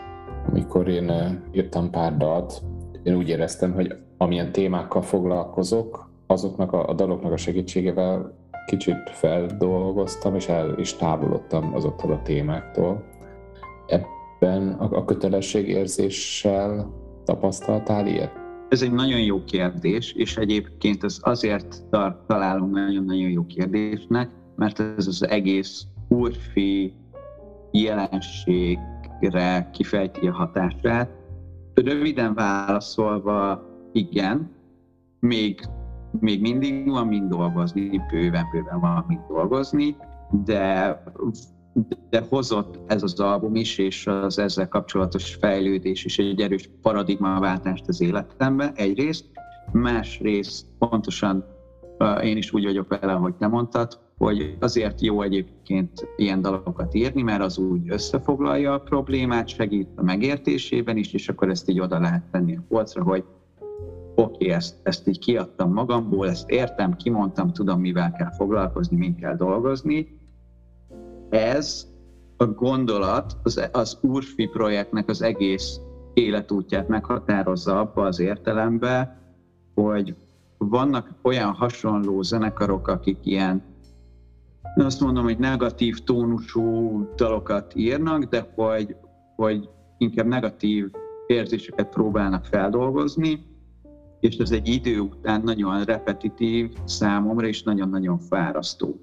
Amikor 0.50 0.88
én 0.88 1.12
írtam 1.52 1.89
pár 1.89 2.17
dalt, 2.17 2.62
én 3.04 3.15
úgy 3.15 3.30
éreztem, 3.30 3.74
hogy 3.74 3.96
amilyen 4.17 4.52
témákkal 4.52 5.02
foglalkozok, 5.02 6.10
azoknak 6.28 6.74
a, 6.74 6.88
a 6.89 6.93
daloknak 6.93 7.32
a 7.32 7.38
segítségével 7.38 8.38
kicsit 8.65 9.10
feldolgoztam, 9.10 10.36
és 10.36 10.48
el 10.48 10.80
is 10.80 10.96
távolodtam 10.96 11.76
azoktól 11.76 12.12
a 12.12 12.22
témáktól. 12.22 13.04
Ebben 13.88 14.70
a, 14.70 14.98
a 14.98 15.06
kötelességérzéssel 15.06 16.93
tapasztaltál 17.26 18.08
ilyet? 18.08 18.32
Ez 18.70 18.82
egy 18.82 18.91
nagyon 18.91 19.22
jó 19.22 19.43
kérdés, 19.43 20.13
és 20.13 20.38
egyébként 20.38 21.04
ez 21.04 21.17
azért 21.22 21.84
találom 22.28 22.70
nagyon-nagyon 22.70 23.30
jó 23.30 23.46
kérdésnek, 23.46 24.30
mert 24.56 24.80
ez 24.80 25.08
az 25.08 25.28
egész 25.30 25.88
úrfi 26.08 26.93
jelenségre 27.72 29.70
kifejti 29.74 30.28
a 30.28 30.34
hatását. 30.34 31.10
Röviden 31.74 32.34
válaszolva, 32.34 33.63
igen, 33.91 34.52
még 35.20 35.62
még 36.20 36.41
mindig 36.41 36.89
van 36.89 37.08
mind 37.08 37.30
dolgozni, 37.30 38.02
bőven, 38.12 38.46
bőven 38.52 38.80
van 38.80 39.06
mind 39.08 39.22
dolgozni, 39.28 39.96
de, 40.46 41.04
de 42.10 42.24
hozott 42.30 42.80
ez 42.88 43.04
az 43.04 43.20
album 43.20 43.56
is, 43.56 43.78
és 43.78 44.08
az 44.08 44.39
ezzel 44.39 44.67
kapcsolatos 44.67 45.36
fejlődés 45.36 46.06
is 46.06 46.17
egy 46.17 46.41
erős 46.41 46.70
paradigmaváltást 46.82 47.88
az 47.88 48.02
életemben 48.02 48.72
egyrészt, 48.76 49.26
másrészt 49.72 50.65
pontosan 50.80 51.46
én 52.24 52.38
is 52.38 52.54
úgy 52.54 52.64
vagyok 52.64 53.00
vele, 53.00 53.14
hogy 53.14 53.34
te 53.34 53.48
mondtad, 53.48 54.00
hogy 54.18 54.58
azért 54.60 55.02
jó 55.02 55.22
egyébként 55.22 56.08
ilyen 56.16 56.42
dalokat 56.42 56.94
írni, 56.96 57.22
mert 57.22 57.42
az 57.42 57.58
úgy 57.58 57.90
összefoglalja 57.90 58.74
a 58.74 58.80
problémát, 58.80 59.48
segít 59.48 59.90
a 59.96 60.04
megértésében 60.04 60.98
is, 60.98 61.14
és 61.14 61.30
akkor 61.30 61.50
ezt 61.50 61.70
így 61.70 61.80
oda 61.80 62.00
lehet 62.00 62.24
tenni 62.32 62.56
a 62.56 62.64
polcra, 62.68 63.04
hogy 63.04 63.24
oké, 64.16 64.34
okay, 64.34 64.50
ezt, 64.50 64.76
ezt 64.84 65.08
így 65.08 65.20
kiadtam 65.20 65.74
magamból, 65.74 66.30
ezt 66.30 66.50
értem, 66.50 66.96
kimondtam, 66.96 67.54
tudom, 67.54 67.80
mivel 67.80 68.12
kell 68.12 68.32
foglalkozni, 68.32 68.98
mint 68.98 69.20
kell 69.20 69.36
dolgozni. 69.36 70.20
Ez 71.30 71.88
a 72.38 72.46
gondolat 72.46 73.38
az, 73.44 73.70
az 73.72 73.98
Urfi 74.02 74.46
projektnek 74.48 75.10
az 75.10 75.22
egész 75.22 75.80
életútját 76.14 76.88
meghatározza 76.88 77.80
abba 77.80 78.06
az 78.06 78.20
értelembe, 78.20 79.22
hogy 79.74 80.16
vannak 80.58 81.10
olyan 81.22 81.54
hasonló 81.54 82.22
zenekarok, 82.22 82.88
akik 82.88 83.17
ilyen, 83.24 83.63
azt 84.76 85.02
mondom, 85.02 85.24
hogy 85.24 85.38
negatív 85.38 86.00
tónusú 86.04 87.08
dalokat 87.15 87.76
írnak, 87.76 88.24
de 88.24 88.52
hogy, 88.56 88.96
hogy 89.36 89.70
inkább 89.98 90.26
negatív 90.26 90.91
érzéseket 91.28 91.89
próbálnak 91.89 92.46
feldolgozni, 92.46 93.46
és 94.20 94.38
ez 94.38 94.52
egy 94.52 94.67
idő 94.67 95.00
után 95.00 95.41
nagyon 95.41 95.84
repetitív 95.84 96.72
számomra, 96.84 97.48
és 97.48 97.63
nagyon-nagyon 97.63 98.17
fárasztó. 98.17 99.02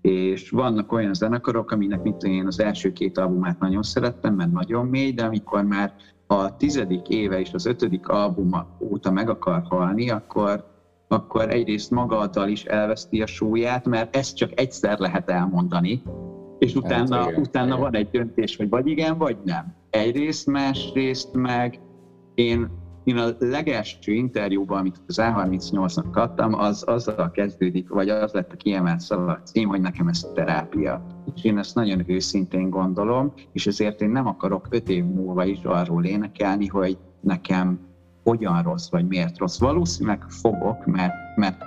És 0.00 0.50
vannak 0.50 0.92
olyan 0.92 1.14
zenekarok, 1.14 1.70
aminek 1.70 2.02
mint 2.02 2.22
én 2.22 2.46
az 2.46 2.60
első 2.60 2.92
két 2.92 3.18
albumát 3.18 3.58
nagyon 3.58 3.82
szerettem, 3.82 4.34
mert 4.34 4.52
nagyon 4.52 4.86
mély, 4.86 5.12
de 5.12 5.24
amikor 5.24 5.64
már 5.64 5.94
a 6.26 6.56
tizedik 6.56 7.08
éve 7.08 7.40
és 7.40 7.52
az 7.52 7.66
ötödik 7.66 8.08
albuma 8.08 8.66
óta 8.80 9.10
meg 9.10 9.28
akar 9.28 9.62
halni, 9.68 10.10
akkor, 10.10 10.73
akkor 11.08 11.50
egyrészt 11.50 11.90
maga 11.90 12.18
a 12.18 12.26
dal 12.26 12.48
is 12.48 12.64
elveszti 12.64 13.22
a 13.22 13.26
súlyát, 13.26 13.86
mert 13.86 14.16
ezt 14.16 14.36
csak 14.36 14.60
egyszer 14.60 14.98
lehet 14.98 15.30
elmondani, 15.30 16.02
és 16.58 16.74
utána, 16.74 17.16
hát, 17.16 17.30
igen, 17.30 17.40
utána 17.40 17.66
igen. 17.66 17.80
van 17.80 17.94
egy 17.94 18.10
döntés, 18.10 18.56
hogy 18.56 18.68
vagy 18.68 18.86
igen, 18.86 19.18
vagy 19.18 19.36
nem. 19.44 19.74
Egyrészt, 19.90 20.46
másrészt 20.46 21.32
meg 21.32 21.80
én 22.34 22.70
én 23.04 23.16
a 23.16 23.28
legelső 23.38 24.12
interjúban, 24.12 24.78
amit 24.78 25.02
az 25.06 25.18
A38-nak 25.22 26.06
kaptam, 26.10 26.54
az 26.54 26.82
azzal 26.86 27.30
kezdődik, 27.30 27.88
vagy 27.88 28.08
az 28.08 28.32
lett 28.32 28.52
a 28.52 28.56
kiemelt 28.56 29.00
szavak 29.00 29.46
cím, 29.46 29.68
hogy 29.68 29.80
nekem 29.80 30.08
ez 30.08 30.26
terápia. 30.34 31.06
És 31.34 31.44
én 31.44 31.58
ezt 31.58 31.74
nagyon 31.74 32.04
őszintén 32.06 32.70
gondolom, 32.70 33.32
és 33.52 33.66
ezért 33.66 34.00
én 34.00 34.10
nem 34.10 34.26
akarok 34.26 34.66
öt 34.70 34.88
év 34.88 35.04
múlva 35.04 35.44
is 35.44 35.62
arról 35.62 36.04
énekelni, 36.04 36.66
hogy 36.66 36.98
nekem 37.20 37.80
hogyan 38.24 38.62
rossz, 38.62 38.90
vagy 38.90 39.06
miért 39.06 39.38
rossz. 39.38 39.58
Valószínűleg 39.58 40.22
fogok, 40.28 40.86
mert, 40.86 41.14
mert 41.36 41.64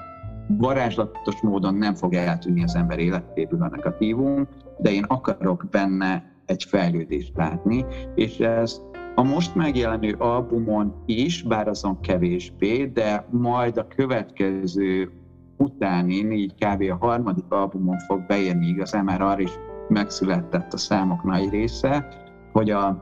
varázslatos 0.48 1.42
módon 1.42 1.76
nem 1.76 1.96
fog 1.96 2.14
eltűnni 2.14 2.64
az 2.64 2.76
ember 2.76 3.00
életéből 3.00 3.62
a 3.62 3.70
negatívum, 3.70 4.48
de 4.78 4.92
én 4.92 5.04
akarok 5.04 5.66
benne 5.72 6.36
egy 6.46 6.64
fejlődést 6.64 7.36
látni, 7.36 7.86
és 8.16 8.40
ez 8.40 8.82
a 9.16 9.24
most 9.24 9.56
megjelenő 9.56 10.16
albumon 10.18 11.04
is, 11.06 11.44
bár 11.44 11.68
azon 11.68 12.00
kevésbé, 12.00 12.86
de 12.86 13.28
majd 13.30 13.78
a 13.78 13.88
következő 13.88 15.12
utáni, 15.58 16.14
így 16.14 16.54
kb. 16.54 16.82
a 16.92 17.06
harmadik 17.06 17.46
albumon 17.50 17.98
fog 18.00 18.26
beérni, 18.28 18.68
igazán 18.68 19.04
már 19.04 19.22
arra 19.22 19.42
is 19.42 19.52
megszületett 19.88 20.74
a 20.74 20.78
számok 20.78 21.24
nagy 21.24 21.50
része, 21.50 22.08
hogy 22.52 22.70
a, 22.70 22.98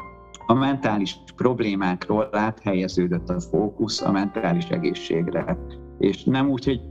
a 0.46 0.54
mentális 0.54 1.18
problémákról 1.36 2.30
áthelyeződött 2.32 3.30
a 3.30 3.40
fókusz 3.40 4.02
a 4.02 4.12
mentális 4.12 4.66
egészségre. 4.66 5.58
És 6.00 6.24
nem 6.24 6.50
úgy, 6.50 6.66
hogy 6.66 6.82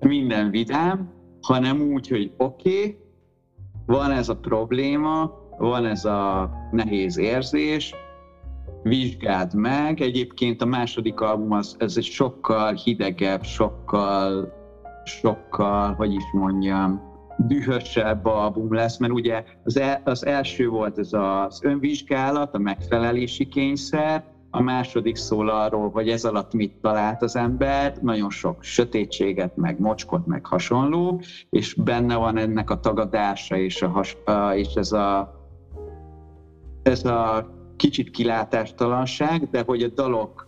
minden 0.00 0.50
vidám, 0.50 1.12
hanem 1.40 1.80
úgy, 1.80 2.08
hogy 2.08 2.32
oké, 2.36 2.78
okay, 2.78 2.98
van 3.86 4.10
ez 4.10 4.28
a 4.28 4.36
probléma, 4.36 5.30
van 5.58 5.86
ez 5.86 6.04
a 6.04 6.50
nehéz 6.70 7.18
érzés, 7.18 7.94
vizsgáld 8.82 9.54
meg. 9.54 10.00
Egyébként 10.00 10.62
a 10.62 10.66
második 10.66 11.20
album 11.20 11.52
az, 11.52 11.76
ez 11.78 11.96
egy 11.96 12.04
sokkal 12.04 12.74
hidegebb, 12.74 13.42
sokkal, 13.42 14.52
sokkal, 15.04 15.94
hogy 15.94 16.14
is 16.14 16.24
mondjam, 16.32 17.14
dühösebb 17.38 18.24
album 18.24 18.74
lesz, 18.74 18.98
mert 18.98 19.12
ugye 19.12 19.44
az, 19.64 19.78
el, 19.78 20.00
az 20.04 20.26
első 20.26 20.68
volt 20.68 20.98
ez 20.98 21.12
az 21.12 21.60
önvizsgálat, 21.62 22.54
a 22.54 22.58
megfelelési 22.58 23.48
kényszer, 23.48 24.24
a 24.50 24.62
második 24.62 25.16
szól 25.16 25.48
arról, 25.48 25.90
hogy 25.90 26.08
ez 26.08 26.24
alatt 26.24 26.52
mit 26.52 26.74
talált 26.80 27.22
az 27.22 27.36
ember, 27.36 27.96
nagyon 28.00 28.30
sok 28.30 28.62
sötétséget, 28.62 29.56
meg 29.56 29.80
mocskot, 29.80 30.26
meg 30.26 30.46
hasonló, 30.46 31.20
és 31.50 31.74
benne 31.74 32.16
van 32.16 32.36
ennek 32.36 32.70
a 32.70 32.80
tagadása, 32.80 33.56
és, 33.56 33.82
a 33.82 33.88
has, 33.88 34.16
és 34.54 34.74
ez, 34.74 34.92
a, 34.92 35.34
ez 36.82 37.04
a 37.04 37.50
kicsit 37.76 38.10
kilátástalanság, 38.10 39.50
de 39.50 39.62
hogy 39.66 39.82
a 39.82 39.88
dalok 39.88 40.45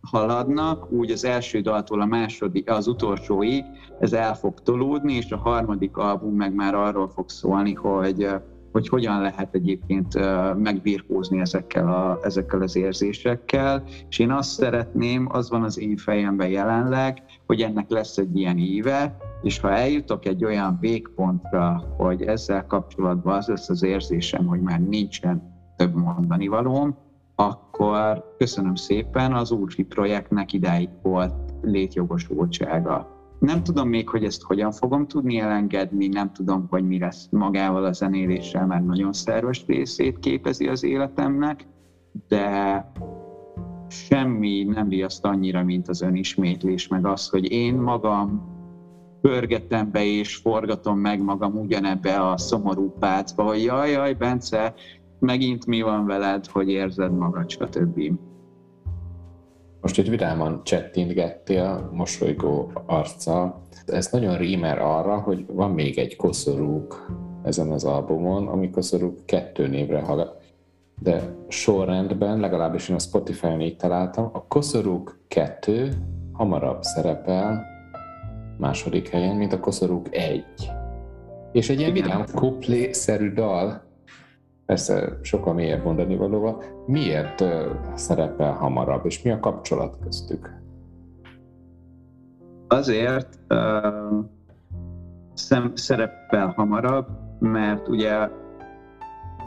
haladnak, 0.00 0.92
úgy 0.92 1.10
az 1.10 1.24
első 1.24 1.60
daltól 1.60 2.00
a 2.00 2.06
második, 2.06 2.70
az 2.70 2.86
utolsóig 2.86 3.64
ez 4.00 4.12
el 4.12 4.34
fog 4.34 4.62
tolódni, 4.62 5.12
és 5.12 5.30
a 5.30 5.36
harmadik 5.36 5.96
album 5.96 6.34
meg 6.34 6.54
már 6.54 6.74
arról 6.74 7.08
fog 7.08 7.30
szólni, 7.30 7.74
hogy 7.74 8.28
hogy 8.72 8.88
hogyan 8.88 9.20
lehet 9.20 9.54
egyébként 9.54 10.14
megbirkózni 10.56 11.40
ezekkel, 11.40 11.88
a, 11.88 12.18
ezekkel 12.22 12.62
az 12.62 12.76
érzésekkel, 12.76 13.82
és 14.08 14.18
én 14.18 14.30
azt 14.30 14.50
szeretném, 14.50 15.28
az 15.30 15.50
van 15.50 15.62
az 15.62 15.78
én 15.78 15.96
fejemben 15.96 16.48
jelenleg, 16.48 17.22
hogy 17.46 17.60
ennek 17.60 17.90
lesz 17.90 18.16
egy 18.18 18.36
ilyen 18.36 18.58
éve, 18.58 19.16
és 19.42 19.58
ha 19.58 19.70
eljutok 19.70 20.26
egy 20.26 20.44
olyan 20.44 20.78
végpontra, 20.80 21.94
hogy 21.96 22.22
ezzel 22.22 22.66
kapcsolatban 22.66 23.36
az 23.36 23.46
lesz 23.46 23.68
az 23.68 23.82
érzésem, 23.82 24.46
hogy 24.46 24.60
már 24.60 24.80
nincsen 24.80 25.56
több 25.76 25.94
mondani 25.94 26.46
valóm, 26.46 26.96
akkor 27.40 28.34
köszönöm 28.38 28.74
szépen, 28.74 29.32
az 29.32 29.50
Úrfi 29.50 29.82
projektnek 29.82 30.52
idáig 30.52 30.88
volt 31.02 31.34
létjogosultsága. 31.62 33.16
Nem 33.38 33.62
tudom 33.62 33.88
még, 33.88 34.08
hogy 34.08 34.24
ezt 34.24 34.42
hogyan 34.42 34.72
fogom 34.72 35.06
tudni 35.06 35.38
elengedni, 35.38 36.06
nem 36.06 36.32
tudom, 36.32 36.66
hogy 36.70 36.86
mi 36.86 36.98
lesz 36.98 37.28
magával 37.30 37.84
a 37.84 37.92
zenéléssel, 37.92 38.66
mert 38.66 38.84
nagyon 38.84 39.12
szerves 39.12 39.64
részét 39.66 40.18
képezi 40.18 40.68
az 40.68 40.82
életemnek, 40.84 41.66
de 42.28 42.92
semmi 43.88 44.64
nem 44.64 44.88
riaszt 44.88 45.24
annyira, 45.24 45.64
mint 45.64 45.88
az 45.88 46.02
önismétlés, 46.02 46.88
meg 46.88 47.06
az, 47.06 47.28
hogy 47.28 47.50
én 47.50 47.74
magam 47.74 48.56
pörgetem 49.20 49.90
be 49.90 50.04
és 50.04 50.36
forgatom 50.36 50.98
meg 50.98 51.22
magam 51.22 51.54
ugyanebbe 51.54 52.30
a 52.30 52.36
szomorú 52.36 52.90
pácba, 52.98 53.42
hogy 53.42 53.62
jaj, 53.62 53.90
jaj, 53.90 54.14
Bence, 54.14 54.74
megint 55.18 55.66
mi 55.66 55.82
van 55.82 56.06
veled, 56.06 56.46
hogy 56.46 56.68
érzed 56.68 57.12
magad, 57.12 57.50
stb. 57.50 58.00
Most 59.80 59.98
itt 59.98 60.08
vidáman 60.08 60.60
csettintgettél, 60.64 61.90
mosolygó 61.92 62.72
arccal. 62.86 63.62
Ez 63.86 64.08
nagyon 64.12 64.36
rímer 64.36 64.78
arra, 64.78 65.18
hogy 65.18 65.46
van 65.46 65.70
még 65.70 65.98
egy 65.98 66.16
koszorúk 66.16 67.06
ezen 67.42 67.70
az 67.70 67.84
albumon, 67.84 68.48
ami 68.48 68.70
koszorúk 68.70 69.26
kettő 69.26 69.66
névre 69.66 70.00
hallgat. 70.00 70.42
De 71.00 71.34
sorrendben, 71.48 72.40
legalábbis 72.40 72.88
én 72.88 72.96
a 72.96 72.98
Spotify-on 72.98 73.60
így 73.60 73.76
találtam, 73.76 74.30
a 74.32 74.46
koszorúk 74.46 75.20
kettő 75.28 75.92
hamarabb 76.32 76.82
szerepel 76.82 77.66
második 78.58 79.08
helyen, 79.08 79.36
mint 79.36 79.52
a 79.52 79.60
koszorúk 79.60 80.16
egy. 80.16 80.70
És 81.52 81.68
egy 81.68 81.78
ilyen 81.78 81.92
vidám 81.92 82.24
kuplé-szerű 82.34 83.32
dal, 83.32 83.82
persze 84.68 85.18
sokkal 85.22 85.54
mélyebb 85.54 85.84
mondani 85.84 86.16
valóval, 86.16 86.62
miért 86.86 87.44
szerepel 87.94 88.52
hamarabb, 88.52 89.06
és 89.06 89.22
mi 89.22 89.30
a 89.30 89.40
kapcsolat 89.40 89.98
köztük? 90.02 90.50
Azért 92.66 93.38
uh, 93.48 94.24
szem, 95.34 95.72
szerepel 95.74 96.52
hamarabb, 96.56 97.06
mert 97.40 97.88
ugye 97.88 98.28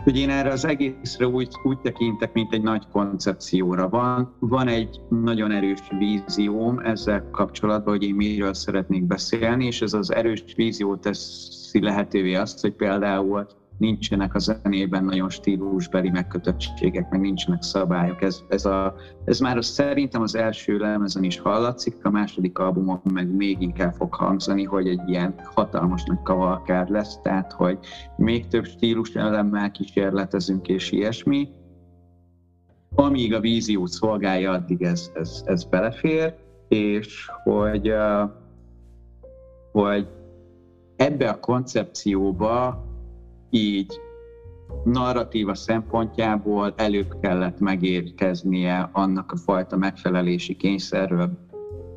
hogy 0.03 0.17
én 0.17 0.29
erre 0.29 0.51
az 0.51 0.65
egészre 0.65 1.27
úgy, 1.27 1.49
úgy 1.63 1.79
tekintek, 1.79 2.33
mint 2.33 2.53
egy 2.53 2.61
nagy 2.61 2.87
koncepcióra. 2.91 3.89
Van, 3.89 4.35
van 4.39 4.67
egy 4.67 5.01
nagyon 5.09 5.51
erős 5.51 5.81
vízióm 5.97 6.79
ezzel 6.79 7.29
kapcsolatban, 7.31 7.93
hogy 7.93 8.03
én 8.03 8.15
miről 8.15 8.53
szeretnék 8.53 9.03
beszélni, 9.03 9.65
és 9.65 9.81
ez 9.81 9.93
az 9.93 10.13
erős 10.13 10.43
vízió 10.55 10.95
teszi 10.95 11.81
lehetővé 11.81 12.35
azt, 12.35 12.61
hogy 12.61 12.73
például 12.73 13.47
nincsenek 13.81 14.35
a 14.35 14.39
zenében 14.39 15.03
nagyon 15.03 15.29
stílusbeli 15.29 16.09
megkötöttségek, 16.09 17.09
meg 17.09 17.19
nincsenek 17.19 17.61
szabályok. 17.61 18.21
Ez, 18.21 18.41
ez, 18.49 18.65
a, 18.65 18.95
ez 19.25 19.39
már 19.39 19.57
az, 19.57 19.65
szerintem 19.65 20.21
az 20.21 20.35
első 20.35 20.77
lemezen 20.77 21.23
is 21.23 21.39
hallatszik, 21.39 22.05
a 22.05 22.09
második 22.09 22.57
albumon 22.57 23.01
meg 23.13 23.35
még 23.35 23.61
inkább 23.61 23.93
fog 23.93 24.13
hangzani, 24.13 24.63
hogy 24.63 24.87
egy 24.87 25.09
ilyen 25.09 25.35
hatalmas 25.43 26.03
nagy 26.03 26.21
kavalkád 26.23 26.89
lesz, 26.89 27.19
tehát 27.21 27.51
hogy 27.51 27.79
még 28.17 28.47
több 28.47 28.65
stílus 28.65 29.15
elemmel 29.15 29.71
kísérletezünk 29.71 30.67
és 30.67 30.91
ilyesmi. 30.91 31.49
Amíg 32.95 33.33
a 33.33 33.39
víziót 33.39 33.89
szolgálja, 33.89 34.51
addig 34.51 34.81
ez, 34.81 35.11
ez, 35.13 35.43
ez 35.45 35.63
belefér, 35.63 36.33
és 36.67 37.29
hogy, 37.43 37.93
hogy 39.71 40.07
ebbe 40.95 41.29
a 41.29 41.39
koncepcióba 41.39 42.89
így 43.51 43.99
narratíva 44.83 45.55
szempontjából 45.55 46.73
előbb 46.77 47.19
kellett 47.21 47.59
megérkeznie 47.59 48.89
annak 48.91 49.31
a 49.31 49.37
fajta 49.37 49.77
megfelelési 49.77 50.55
kényszerről 50.55 51.29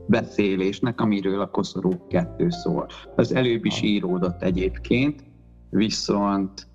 beszélésnek, 0.07 1.01
amiről 1.01 1.40
a 1.40 1.51
koszorú 1.51 2.07
kettő 2.09 2.51
szól. 2.51 2.87
Az 3.17 3.35
előbb 3.35 3.64
is 3.64 3.83
íródott 3.83 4.43
egyébként, 4.43 5.25
viszont, 5.71 6.67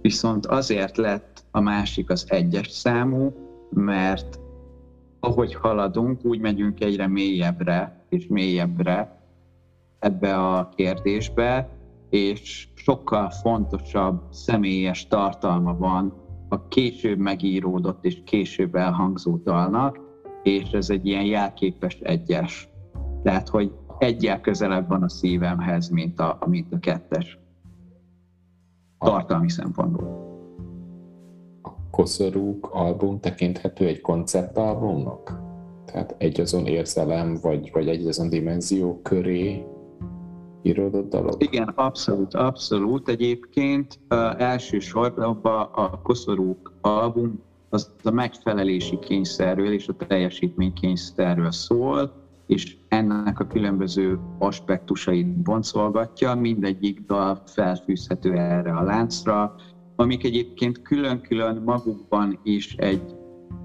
viszont 0.00 0.46
azért 0.46 0.96
lett 0.96 1.44
a 1.50 1.60
másik 1.60 2.10
az 2.10 2.24
egyes 2.28 2.70
számú, 2.70 3.32
mert 3.70 4.40
ahogy 5.20 5.54
haladunk, 5.54 6.24
úgy 6.24 6.40
megyünk 6.40 6.80
egyre 6.80 7.06
mélyebbre 7.06 8.04
és 8.08 8.26
mélyebbre 8.28 9.20
ebbe 9.98 10.34
a 10.34 10.68
kérdésbe, 10.76 11.68
és 12.12 12.68
sokkal 12.74 13.30
fontosabb 13.30 14.22
személyes 14.30 15.06
tartalma 15.06 15.76
van 15.76 16.14
a 16.48 16.68
később 16.68 17.18
megíródott 17.18 18.04
és 18.04 18.22
később 18.24 18.74
elhangzó 18.74 19.36
dalnak, 19.36 20.00
és 20.42 20.70
ez 20.70 20.90
egy 20.90 21.06
ilyen 21.06 21.24
jelképes 21.24 21.98
egyes. 22.02 22.68
Tehát, 23.22 23.48
hogy 23.48 23.72
egyel 23.98 24.40
közelebb 24.40 24.88
van 24.88 25.02
a 25.02 25.08
szívemhez, 25.08 25.88
mint 25.88 26.20
a, 26.20 26.38
mint 26.46 26.72
a 26.72 26.78
kettes 26.78 27.38
tartalmi 28.98 29.50
szempontból. 29.50 30.30
A 31.62 31.70
Koszorúk 31.90 32.68
album 32.72 33.20
tekinthető 33.20 33.86
egy 33.86 34.00
konceptalbumnak? 34.00 35.40
Tehát 35.84 36.14
egy 36.18 36.40
azon 36.40 36.66
érzelem, 36.66 37.38
vagy, 37.42 37.70
vagy 37.72 37.88
egy 37.88 38.06
azon 38.06 38.28
dimenzió 38.28 39.00
köré 39.02 39.64
íródott 40.62 41.10
dalok? 41.10 41.42
Igen, 41.42 41.68
abszolút, 41.68 42.34
abszolút. 42.34 43.08
Egyébként 43.08 43.98
uh, 44.10 44.40
elsősorban 44.40 45.40
a 45.72 46.00
Koszorúk 46.02 46.72
album 46.80 47.42
az 47.68 47.90
a 48.02 48.10
megfelelési 48.10 48.98
kényszerről 48.98 49.72
és 49.72 49.88
a 49.88 50.06
teljesítménykényszerről 50.06 51.50
szól, 51.50 52.12
és 52.46 52.76
ennek 52.88 53.40
a 53.40 53.46
különböző 53.46 54.18
aspektusait 54.38 55.26
boncolgatja, 55.26 56.34
mindegyik 56.34 57.00
dal 57.06 57.42
felfűzhető 57.46 58.32
erre 58.32 58.76
a 58.76 58.82
láncra, 58.82 59.54
amik 59.96 60.24
egyébként 60.24 60.82
külön-külön 60.82 61.62
magukban 61.64 62.38
is 62.42 62.74
egy 62.74 63.21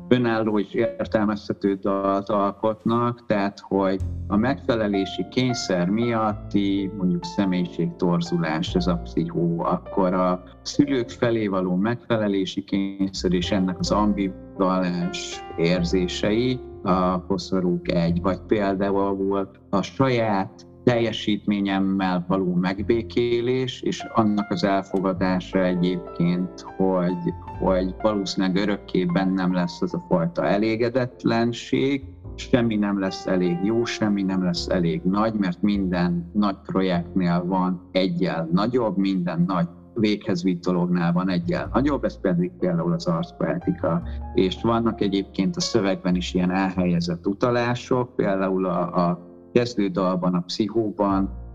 önálló 0.07 0.59
és 0.59 0.73
értelmezhető 0.73 1.73
dalt 1.73 2.29
alkotnak, 2.29 3.25
tehát 3.25 3.59
hogy 3.59 4.01
a 4.27 4.35
megfelelési 4.35 5.25
kényszer 5.29 5.89
miatti 5.89 6.91
mondjuk 6.97 7.23
személyiségtorzulás, 7.23 8.75
ez 8.75 8.87
a 8.87 8.97
pszichó, 8.97 9.63
akkor 9.63 10.13
a 10.13 10.43
szülők 10.61 11.09
felé 11.09 11.47
való 11.47 11.75
megfelelési 11.75 12.63
kényszer 12.63 13.33
és 13.33 13.51
ennek 13.51 13.79
az 13.79 13.91
ambivalens 13.91 15.43
érzései, 15.57 16.59
a 16.83 17.25
koszorúk 17.25 17.91
egy, 17.91 18.21
vagy 18.21 18.39
például 18.47 19.49
a 19.69 19.81
saját 19.81 20.66
teljesítményemmel 20.87 22.25
való 22.27 22.53
megbékélés, 22.53 23.81
és 23.81 24.05
annak 24.13 24.51
az 24.51 24.63
elfogadása 24.63 25.63
egyébként, 25.63 26.65
hogy, 26.77 27.33
hogy 27.59 27.95
valószínűleg 28.01 28.55
örökké 28.55 29.05
bennem 29.05 29.53
lesz 29.53 29.81
az 29.81 29.93
a 29.93 30.05
fajta 30.07 30.45
elégedetlenség, 30.45 32.03
semmi 32.35 32.75
nem 32.75 32.99
lesz 32.99 33.25
elég 33.25 33.57
jó, 33.63 33.85
semmi 33.85 34.23
nem 34.23 34.43
lesz 34.43 34.67
elég 34.67 35.01
nagy, 35.03 35.33
mert 35.33 35.61
minden 35.61 36.31
nagy 36.33 36.57
projektnél 36.65 37.45
van 37.45 37.89
egyel 37.91 38.49
nagyobb, 38.51 38.97
minden 38.97 39.43
nagy 39.47 39.67
véghez 39.93 40.43
vitt 40.43 40.61
dolognál 40.61 41.13
van 41.13 41.29
egyel 41.29 41.69
nagyobb, 41.73 42.03
ez 42.03 42.19
pedig 42.19 42.51
például 42.59 42.93
az 42.93 43.05
arcpoetika. 43.05 44.01
És 44.33 44.61
vannak 44.61 45.01
egyébként 45.01 45.55
a 45.55 45.61
szövegben 45.61 46.15
is 46.15 46.33
ilyen 46.33 46.51
elhelyezett 46.51 47.27
utalások, 47.27 48.15
például 48.15 48.65
a, 48.65 49.09
a 49.09 49.26
kezdődalban, 49.53 50.33
a 50.33 50.39
pszichóban 50.39 51.45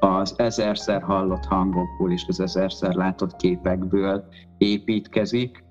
az 0.00 0.34
ezerszer 0.36 1.02
hallott 1.02 1.44
hangokból 1.44 2.12
és 2.12 2.24
az 2.28 2.40
ezerszer 2.40 2.94
látott 2.94 3.36
képekből 3.36 4.24
építkezik 4.58 5.64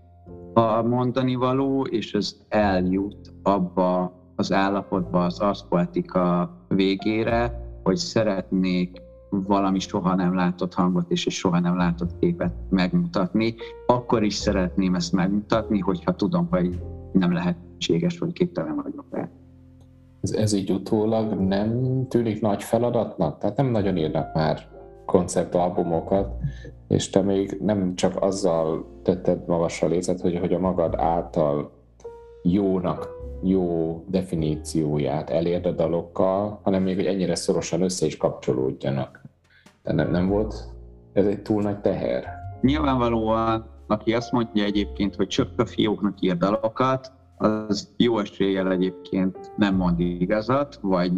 a 0.53 0.81
mondani 0.81 1.35
való, 1.35 1.83
és 1.83 2.13
ez 2.13 2.35
eljut 2.49 3.33
abba 3.43 4.21
az 4.35 4.51
állapotba 4.51 5.25
az 5.25 5.39
aszpoetika 5.39 6.51
végére, 6.67 7.61
hogy 7.83 7.95
szeretnék 7.95 9.01
valami 9.29 9.79
soha 9.79 10.15
nem 10.15 10.35
látott 10.35 10.73
hangot 10.73 11.11
és 11.11 11.25
egy 11.25 11.31
soha 11.31 11.59
nem 11.59 11.77
látott 11.77 12.19
képet 12.19 12.53
megmutatni. 12.69 13.55
Akkor 13.87 14.23
is 14.23 14.33
szeretném 14.33 14.95
ezt 14.95 15.13
megmutatni, 15.13 15.79
hogyha 15.79 16.15
tudom, 16.15 16.47
hogy 16.49 16.79
nem 17.11 17.33
lehetséges, 17.33 18.17
hogy 18.17 18.33
képtelen 18.33 18.75
vagyok 18.75 19.05
rá. 19.09 19.29
Ez, 20.23 20.31
ez 20.31 20.53
így 20.53 20.71
utólag 20.71 21.33
nem 21.33 22.01
tűnik 22.09 22.41
nagy 22.41 22.63
feladatnak? 22.63 23.37
Tehát 23.37 23.57
nem 23.57 23.71
nagyon 23.71 23.97
írnak 23.97 24.33
már 24.33 24.67
konceptalbumokat, 25.05 26.35
és 26.87 27.09
te 27.09 27.21
még 27.21 27.57
nem 27.61 27.95
csak 27.95 28.21
azzal 28.21 28.85
tetted 29.03 29.47
magasra 29.47 29.87
lézet, 29.87 30.21
hogy, 30.21 30.39
hogy 30.39 30.53
a 30.53 30.59
magad 30.59 30.95
által 30.95 31.71
jónak, 32.43 33.09
jó 33.41 34.03
definícióját 34.07 35.29
elérd 35.29 35.65
a 35.65 35.71
dalokkal, 35.71 36.59
hanem 36.63 36.83
még, 36.83 36.95
hogy 36.95 37.05
ennyire 37.05 37.35
szorosan 37.35 37.81
össze 37.81 38.05
is 38.05 38.17
kapcsolódjanak. 38.17 39.21
De 39.83 39.93
nem, 39.93 40.11
nem 40.11 40.27
volt 40.27 40.55
ez 41.13 41.25
egy 41.25 41.41
túl 41.41 41.61
nagy 41.61 41.79
teher? 41.79 42.23
Nyilvánvalóan, 42.61 43.65
aki 43.87 44.13
azt 44.13 44.31
mondja 44.31 44.63
egyébként, 44.63 45.15
hogy 45.15 45.27
csak 45.27 45.49
a 45.57 45.65
fióknak 45.65 46.21
ír 46.21 46.37
dalokat, 46.37 47.11
az 47.43 47.93
jó 47.97 48.19
eséllyel 48.19 48.71
egyébként 48.71 49.51
nem 49.55 49.75
mond 49.75 49.99
igazat, 49.99 50.79
vagy 50.81 51.11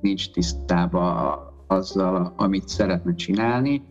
nincs 0.00 0.30
tisztában 0.30 1.38
azzal, 1.66 2.32
amit 2.36 2.68
szeretne 2.68 3.14
csinálni, 3.14 3.82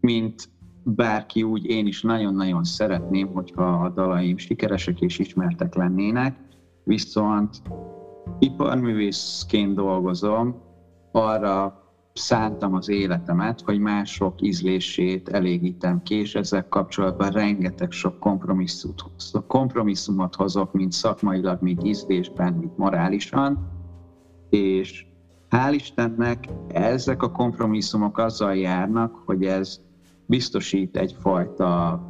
mint 0.00 0.48
bárki 0.82 1.42
úgy, 1.42 1.64
én 1.64 1.86
is 1.86 2.02
nagyon-nagyon 2.02 2.64
szeretném, 2.64 3.32
hogyha 3.32 3.64
a 3.64 3.88
dalaim 3.88 4.36
sikeresek 4.36 5.00
és 5.00 5.18
ismertek 5.18 5.74
lennének, 5.74 6.38
viszont 6.84 7.62
iparművészként 8.38 9.74
dolgozom, 9.74 10.62
arra 11.12 11.79
szántam 12.20 12.74
az 12.74 12.88
életemet, 12.88 13.60
hogy 13.60 13.78
mások 13.78 14.42
ízlését 14.42 15.28
elégítem 15.28 16.02
ki, 16.02 16.14
és 16.14 16.34
ezzel 16.34 16.68
kapcsolatban 16.68 17.30
rengeteg 17.30 17.90
sok 17.90 18.18
kompromisszumot, 18.18 19.04
kompromisszumot 19.46 20.34
hozok, 20.34 20.72
mint 20.72 20.92
szakmailag, 20.92 21.62
mint 21.62 21.84
ízlésben, 21.84 22.52
mint 22.52 22.76
morálisan, 22.76 23.68
és 24.50 25.06
hál' 25.50 25.74
Istennek 25.74 26.48
ezek 26.68 27.22
a 27.22 27.30
kompromisszumok 27.30 28.18
azzal 28.18 28.56
járnak, 28.56 29.22
hogy 29.26 29.44
ez 29.44 29.80
biztosít 30.26 30.96
egyfajta 30.96 32.00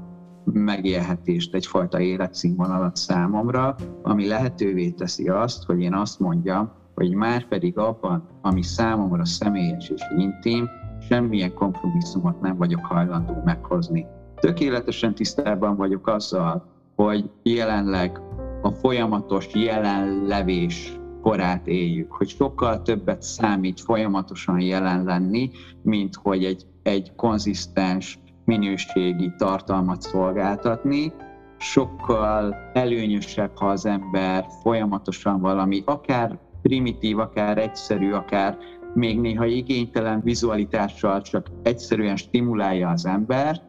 megélhetést, 0.45 1.55
egyfajta 1.55 2.01
életszínvonalat 2.01 2.97
számomra, 2.97 3.75
ami 4.03 4.27
lehetővé 4.27 4.91
teszi 4.91 5.29
azt, 5.29 5.65
hogy 5.65 5.81
én 5.81 5.95
azt 5.95 6.21
mondjam, 6.21 6.73
hogy 7.01 7.15
már 7.15 7.49
pedig 7.49 7.79
abban, 7.79 8.29
ami 8.43 8.63
számomra 8.63 9.25
személyes 9.25 9.89
és 9.89 10.03
intim, 10.17 10.69
semmilyen 11.09 11.55
kompromisszumot 11.55 12.41
nem 12.41 12.57
vagyok 12.57 12.85
hajlandó 12.85 13.43
meghozni. 13.45 14.07
Tökéletesen 14.35 15.15
tisztában 15.15 15.77
vagyok 15.77 16.07
azzal, 16.07 16.67
hogy 16.97 17.31
jelenleg 17.43 18.21
a 18.63 18.71
folyamatos 18.71 19.49
jelenlevés 19.55 20.99
korát 21.23 21.67
éljük, 21.67 22.13
hogy 22.13 22.29
sokkal 22.29 22.83
többet 22.83 23.23
számít 23.23 23.81
folyamatosan 23.81 24.61
jelen 24.61 25.05
lenni, 25.05 25.51
mint 25.83 26.15
hogy 26.15 26.45
egy, 26.45 26.67
egy 26.83 27.13
konzisztens 27.17 28.19
minőségi 28.45 29.33
tartalmat 29.37 30.03
szolgáltatni, 30.03 31.13
sokkal 31.59 32.57
előnyösebb, 32.73 33.51
ha 33.57 33.67
az 33.67 33.87
ember 33.87 34.47
folyamatosan 34.63 35.41
valami, 35.41 35.83
akár 35.87 36.39
primitív, 36.63 37.19
akár 37.19 37.59
egyszerű, 37.59 38.13
akár 38.13 38.59
még 38.95 39.21
néha 39.21 39.45
igénytelen 39.45 40.21
vizualitással 40.25 41.21
csak 41.21 41.47
egyszerűen 41.63 42.17
stimulálja 42.17 42.89
az 42.89 43.07
ember, 43.07 43.63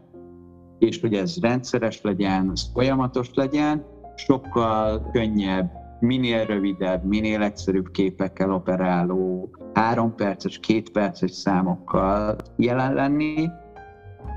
és 0.80 1.00
hogy 1.00 1.14
ez 1.14 1.38
rendszeres 1.42 2.02
legyen, 2.02 2.52
ez 2.54 2.64
folyamatos 2.74 3.30
legyen, 3.34 3.86
sokkal 4.16 5.10
könnyebb, 5.12 5.72
minél 6.00 6.46
rövidebb, 6.46 7.04
minél 7.04 7.42
egyszerűbb 7.42 7.92
képekkel 7.92 8.54
operáló, 8.54 9.50
három 9.74 10.16
perces, 10.16 10.60
két 10.60 10.92
perces 10.92 11.32
számokkal 11.32 12.36
jelen 12.56 12.94
lenni, 12.94 13.50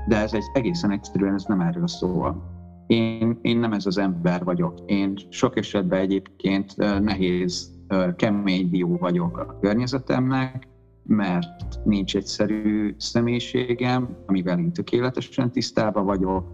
de 0.07 0.17
ez 0.17 0.33
egy 0.33 0.43
egészen 0.53 0.91
egyszerűen 0.91 1.33
ez 1.33 1.43
nem 1.43 1.59
erről 1.61 1.87
szól. 1.87 2.53
Én, 2.87 3.39
én 3.41 3.57
nem 3.57 3.73
ez 3.73 3.85
az 3.85 3.97
ember 3.97 4.43
vagyok. 4.43 4.73
Én 4.85 5.13
sok 5.29 5.57
esetben 5.57 5.99
egyébként 5.99 6.75
nehéz 7.01 7.74
kemény 8.15 8.69
dió 8.69 8.97
vagyok 8.97 9.37
a 9.37 9.59
környezetemnek, 9.61 10.67
mert 11.03 11.85
nincs 11.85 12.15
egyszerű 12.15 12.95
személyiségem, 12.97 14.17
amivel 14.25 14.59
én 14.59 14.73
tökéletesen 14.73 15.51
tisztában 15.51 16.05
vagyok, 16.05 16.45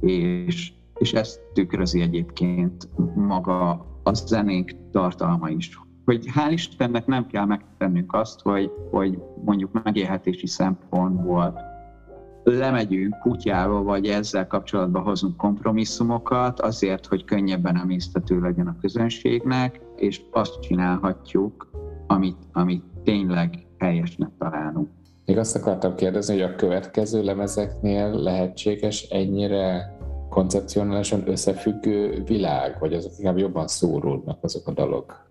és, 0.00 0.72
és 0.98 1.12
ezt 1.12 1.40
tükrözi 1.52 2.00
egyébként 2.00 2.88
maga 3.14 3.70
a 4.02 4.12
zenénk 4.12 4.70
tartalma 4.90 5.48
is. 5.48 5.80
Hogy 6.04 6.26
hál' 6.34 6.52
Istennek 6.52 7.06
nem 7.06 7.26
kell 7.26 7.44
megtennünk 7.44 8.12
azt, 8.12 8.40
hogy, 8.40 8.70
hogy 8.90 9.18
mondjuk 9.44 9.82
megélhetési 9.84 10.46
szempontból 10.46 11.69
lemegyünk 12.42 13.18
kutyába, 13.18 13.82
vagy 13.82 14.06
ezzel 14.06 14.46
kapcsolatban 14.46 15.02
hozunk 15.02 15.36
kompromisszumokat, 15.36 16.60
azért, 16.60 17.06
hogy 17.06 17.24
könnyebben 17.24 17.76
emésztető 17.76 18.40
legyen 18.40 18.66
a 18.66 18.76
közönségnek, 18.80 19.80
és 19.96 20.22
azt 20.30 20.60
csinálhatjuk, 20.60 21.70
amit, 22.06 22.38
amit 22.52 22.84
tényleg 23.04 23.66
helyesnek 23.78 24.30
találunk. 24.38 24.88
Még 25.24 25.38
azt 25.38 25.56
akartam 25.56 25.94
kérdezni, 25.94 26.34
hogy 26.34 26.52
a 26.52 26.54
következő 26.54 27.22
lemezeknél 27.22 28.10
lehetséges 28.10 29.02
ennyire 29.02 29.96
koncepcionálisan 30.28 31.28
összefüggő 31.28 32.22
világ, 32.26 32.76
vagy 32.78 32.92
azok 32.92 33.12
inkább 33.18 33.38
jobban 33.38 33.66
szóródnak 33.66 34.38
azok 34.44 34.66
a 34.68 34.72
dalok? 34.72 35.29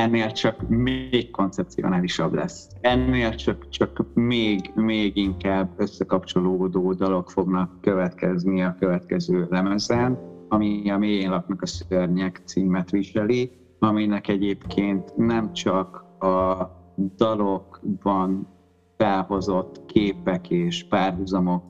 Ennél 0.00 0.30
csak 0.30 0.68
még 0.68 1.30
koncepcionálisabb 1.30 2.34
lesz. 2.34 2.68
Ennél 2.80 3.34
csak, 3.34 3.68
csak 3.68 4.06
még, 4.14 4.70
még 4.74 5.16
inkább 5.16 5.70
összekapcsolódó 5.76 6.92
dalok 6.92 7.30
fognak 7.30 7.80
következni 7.80 8.62
a 8.62 8.76
következő 8.78 9.46
lemezen, 9.50 10.18
ami 10.48 10.90
a 10.90 10.98
Mélyén 10.98 11.30
laknak 11.30 11.62
a 11.62 11.66
szörnyek 11.66 12.42
címet 12.44 12.90
viseli, 12.90 13.50
aminek 13.78 14.28
egyébként 14.28 15.16
nem 15.16 15.52
csak 15.52 16.04
a 16.18 16.68
dalokban 17.16 18.48
felhozott 18.96 19.84
képek 19.86 20.50
és 20.50 20.86
párhuzamok 20.88 21.64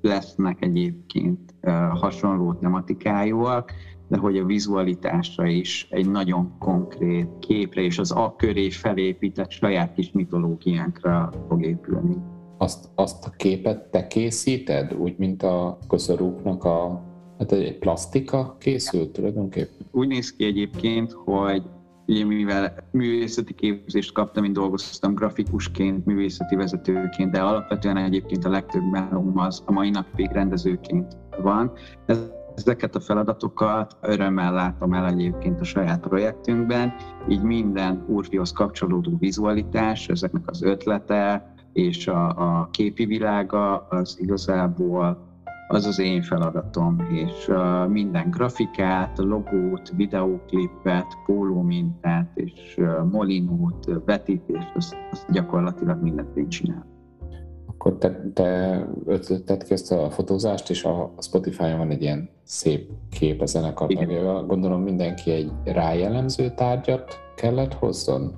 lesznek 0.00 0.64
egyébként 0.64 1.54
hasonló 1.90 2.54
tematikájúak, 2.54 3.72
de 4.08 4.16
hogy 4.18 4.38
a 4.38 4.44
vizualitásra 4.44 5.46
is 5.46 5.86
egy 5.90 6.10
nagyon 6.10 6.58
konkrét 6.58 7.28
képre 7.38 7.80
és 7.80 7.98
az 7.98 8.12
a 8.12 8.34
köré 8.36 8.70
felépített 8.70 9.50
saját 9.50 9.94
kis 9.94 10.12
mitológiánkra 10.12 11.32
fog 11.48 11.64
épülni. 11.64 12.16
Azt, 12.58 12.88
azt 12.94 13.26
a 13.26 13.30
képet 13.30 13.90
te 13.90 14.06
készíted, 14.06 14.94
úgy, 14.94 15.14
mint 15.18 15.42
a 15.42 15.78
koszorúknak 15.86 16.64
a 16.64 17.04
Hát 17.38 17.52
egy 17.52 17.78
plastika 17.78 18.56
készült 18.58 19.12
tulajdonképpen? 19.12 19.86
Úgy 19.90 20.08
néz 20.08 20.32
ki 20.32 20.44
egyébként, 20.44 21.12
hogy 21.12 21.62
ugye 22.06 22.24
mivel 22.24 22.88
művészeti 22.92 23.54
képzést 23.54 24.12
kaptam, 24.12 24.44
én 24.44 24.52
dolgoztam 24.52 25.14
grafikusként, 25.14 26.04
művészeti 26.04 26.54
vezetőként, 26.54 27.30
de 27.30 27.40
alapvetően 27.40 27.96
egyébként 27.96 28.44
a 28.44 28.50
legtöbb 28.50 28.90
melóm 28.90 29.38
az 29.38 29.62
a 29.66 29.72
mai 29.72 29.90
napig 29.90 30.30
rendezőként 30.30 31.16
van. 31.42 31.72
Ez 32.06 32.30
Ezeket 32.56 32.94
a 32.94 33.00
feladatokat 33.00 33.96
örömmel 34.00 34.52
látom 34.52 34.92
el 34.92 35.06
egyébként 35.06 35.60
a 35.60 35.64
saját 35.64 36.00
projektünkben, 36.00 36.94
így 37.28 37.42
minden 37.42 38.04
úrfihoz 38.08 38.52
kapcsolódó 38.52 39.16
vizualitás, 39.18 40.08
ezeknek 40.08 40.42
az 40.46 40.62
ötlete 40.62 41.54
és 41.72 42.08
a, 42.08 42.28
a 42.28 42.68
képi 42.70 43.06
világa 43.06 43.86
az 43.88 44.16
igazából 44.20 45.24
az 45.68 45.86
az 45.86 45.98
én 45.98 46.22
feladatom, 46.22 47.06
és 47.10 47.50
minden 47.88 48.30
grafikát, 48.30 49.18
logót, 49.18 49.92
videóklipet, 49.96 51.06
pólómintát 51.26 52.30
és 52.34 52.80
molinót, 53.10 53.90
vetítést, 54.04 54.70
azt, 54.74 54.96
azt 55.10 55.32
gyakorlatilag 55.32 56.02
mindent 56.02 56.36
én 56.36 56.48
csinálom 56.48 56.95
akkor 57.86 57.98
te, 57.98 58.30
te 58.34 58.88
ötleted 59.06 59.64
kezdte 59.64 60.02
a 60.02 60.10
fotózást, 60.10 60.70
és 60.70 60.84
a 60.84 61.14
Spotify-on 61.20 61.78
van 61.78 61.90
egy 61.90 62.02
ilyen 62.02 62.28
szép 62.42 62.88
kép 63.18 63.40
a 63.40 63.46
zenekar 63.46 63.88
Gondolom 64.46 64.82
mindenki 64.82 65.30
egy 65.30 65.52
rájellemző 65.64 66.50
tárgyat 66.54 67.18
kellett 67.36 67.74
hozzon? 67.74 68.34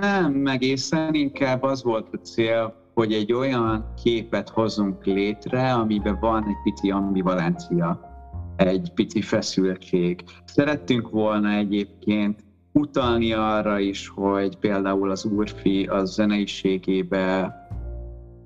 Nem, 0.00 0.46
egészen 0.46 1.14
inkább 1.14 1.62
az 1.62 1.82
volt 1.82 2.08
a 2.12 2.16
cél, 2.16 2.74
hogy 2.94 3.12
egy 3.12 3.32
olyan 3.32 3.92
képet 4.02 4.48
hozunk 4.48 5.04
létre, 5.04 5.72
amiben 5.72 6.18
van 6.20 6.44
egy 6.46 6.62
pici 6.64 6.90
ambivalencia, 6.90 8.00
egy 8.56 8.92
pici 8.94 9.20
feszültség. 9.20 10.24
Szerettünk 10.44 11.10
volna 11.10 11.50
egyébként 11.50 12.44
utalni 12.72 13.32
arra 13.32 13.78
is, 13.78 14.08
hogy 14.08 14.56
például 14.56 15.10
az 15.10 15.24
Urfi 15.24 15.84
az 15.84 16.12
zeneiségébe 16.12 17.54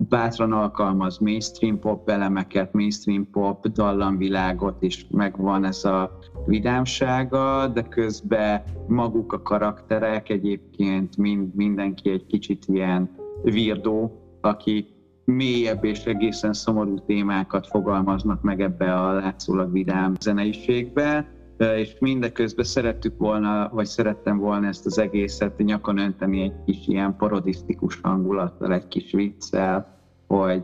bátran 0.08 0.52
alkalmaz 0.52 1.18
mainstream 1.18 1.78
pop 1.78 2.08
elemeket, 2.08 2.72
mainstream 2.72 3.30
pop 3.30 3.66
dallamvilágot, 3.66 4.82
és 4.82 5.06
megvan 5.10 5.64
ez 5.64 5.84
a 5.84 6.18
vidámsága, 6.46 7.68
de 7.68 7.82
közben 7.82 8.62
maguk 8.88 9.32
a 9.32 9.42
karakterek 9.42 10.28
egyébként 10.28 11.16
mind, 11.16 11.54
mindenki 11.54 12.10
egy 12.10 12.26
kicsit 12.26 12.64
ilyen 12.66 13.10
virdó, 13.42 14.20
aki 14.40 14.86
mélyebb 15.24 15.84
és 15.84 16.04
egészen 16.04 16.52
szomorú 16.52 16.98
témákat 17.06 17.66
fogalmaznak 17.66 18.42
meg 18.42 18.60
ebbe 18.60 18.94
a 18.94 19.12
látszólag 19.12 19.72
vidám 19.72 20.14
zeneiségbe, 20.20 21.39
és 21.60 21.96
mindeközben 21.98 22.64
szerettük 22.64 23.18
volna, 23.18 23.70
vagy 23.72 23.86
szerettem 23.86 24.38
volna 24.38 24.66
ezt 24.66 24.86
az 24.86 24.98
egészet 24.98 25.58
nyakon 25.58 25.98
önteni 25.98 26.42
egy 26.42 26.54
kis 26.66 26.86
ilyen 26.86 27.16
parodisztikus 27.16 27.98
hangulattal, 28.02 28.72
egy 28.72 28.88
kis 28.88 29.12
viccel, 29.12 29.98
hogy, 30.26 30.62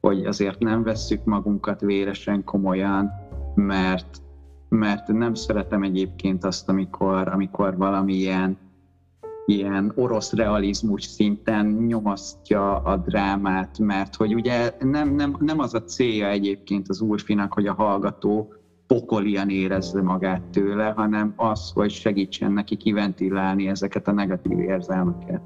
hogy 0.00 0.26
azért 0.26 0.58
nem 0.58 0.82
vesszük 0.82 1.24
magunkat 1.24 1.80
véresen 1.80 2.44
komolyan, 2.44 3.10
mert, 3.54 4.22
mert 4.68 5.08
nem 5.08 5.34
szeretem 5.34 5.82
egyébként 5.82 6.44
azt, 6.44 6.68
amikor, 6.68 7.28
amikor 7.28 7.76
valamilyen 7.76 8.58
ilyen 9.46 9.92
orosz 9.94 10.32
realizmus 10.32 11.02
szinten 11.02 11.66
nyomasztja 11.66 12.76
a 12.76 12.96
drámát, 12.96 13.78
mert 13.78 14.14
hogy 14.14 14.34
ugye 14.34 14.72
nem, 14.78 15.14
nem, 15.14 15.36
nem 15.40 15.58
az 15.58 15.74
a 15.74 15.84
célja 15.84 16.28
egyébként 16.28 16.88
az 16.88 17.00
úrfinak, 17.00 17.52
hogy 17.52 17.66
a 17.66 17.74
hallgató 17.74 18.52
pokolian 18.92 19.50
érezze 19.50 20.02
magát 20.02 20.42
tőle, 20.42 20.92
hanem 20.96 21.32
az, 21.36 21.70
hogy 21.74 21.90
segítsen 21.90 22.52
neki 22.52 22.76
kiventilálni 22.76 23.68
ezeket 23.68 24.08
a 24.08 24.12
negatív 24.12 24.58
érzelmeket. 24.58 25.40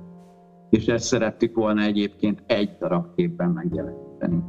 És 0.71 0.87
ezt 0.87 1.05
szerettük 1.05 1.55
volna 1.55 1.83
egyébként 1.83 2.43
egy 2.47 2.77
darab 2.81 3.15
képben 3.15 3.51
megjeleníteni. 3.51 4.43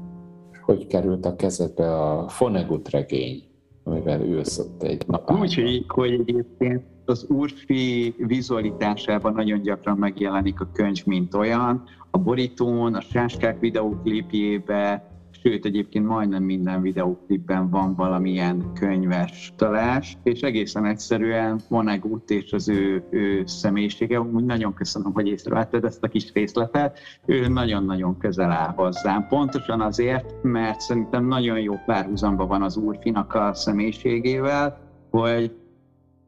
Hogy 0.61 0.87
került 0.87 1.25
a 1.25 1.35
kezedbe 1.35 1.95
a 1.95 2.27
Fonegut 2.27 2.89
regény, 2.89 3.43
amivel 3.83 4.21
ülsz 4.21 4.59
ott 4.59 4.83
egy 4.83 5.03
nap? 5.07 5.31
Úgy, 5.31 5.55
hogy, 5.55 5.85
hogy 5.87 6.11
egyébként 6.11 6.83
az 7.05 7.25
Urfi 7.29 8.15
vizualitásában 8.17 9.33
nagyon 9.33 9.61
gyakran 9.61 9.97
megjelenik 9.97 10.59
a 10.59 10.69
könyv, 10.73 11.05
mint 11.05 11.33
olyan. 11.33 11.83
A 12.11 12.17
borítón, 12.17 12.93
a 12.93 13.01
sáskák 13.01 13.59
videóklipjébe, 13.59 15.11
sőt 15.43 15.65
egyébként 15.65 16.07
majdnem 16.07 16.43
minden 16.43 16.81
videóklipben 16.81 17.69
van 17.69 17.95
valamilyen 17.95 18.73
könyves 18.73 19.53
talás, 19.55 20.17
és 20.23 20.41
egészen 20.41 20.85
egyszerűen 20.85 21.59
Vonnegut 21.69 22.29
és 22.29 22.53
az 22.53 22.69
ő, 22.69 23.03
ő 23.09 23.43
személyisége, 23.45 24.21
úgy 24.21 24.45
nagyon 24.45 24.73
köszönöm, 24.73 25.13
hogy 25.13 25.27
észrevetted 25.27 25.83
ezt 25.83 26.03
a 26.03 26.07
kis 26.07 26.33
részletet, 26.33 26.99
ő 27.25 27.47
nagyon-nagyon 27.47 28.17
közel 28.17 28.51
áll 28.51 28.73
hozzám. 28.75 29.27
Pontosan 29.27 29.81
azért, 29.81 30.43
mert 30.43 30.79
szerintem 30.79 31.25
nagyon 31.25 31.59
jó 31.59 31.73
párhuzamba 31.85 32.45
van 32.45 32.61
az 32.61 32.77
úrfinak 32.77 33.33
a 33.33 33.53
személyiségével, 33.53 34.79
hogy 35.09 35.51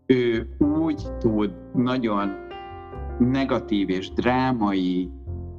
ő 0.05 0.55
úgy 0.57 1.01
tud 1.19 1.51
nagyon 1.73 2.47
negatív 3.19 3.89
és 3.89 4.11
drámai 4.11 5.09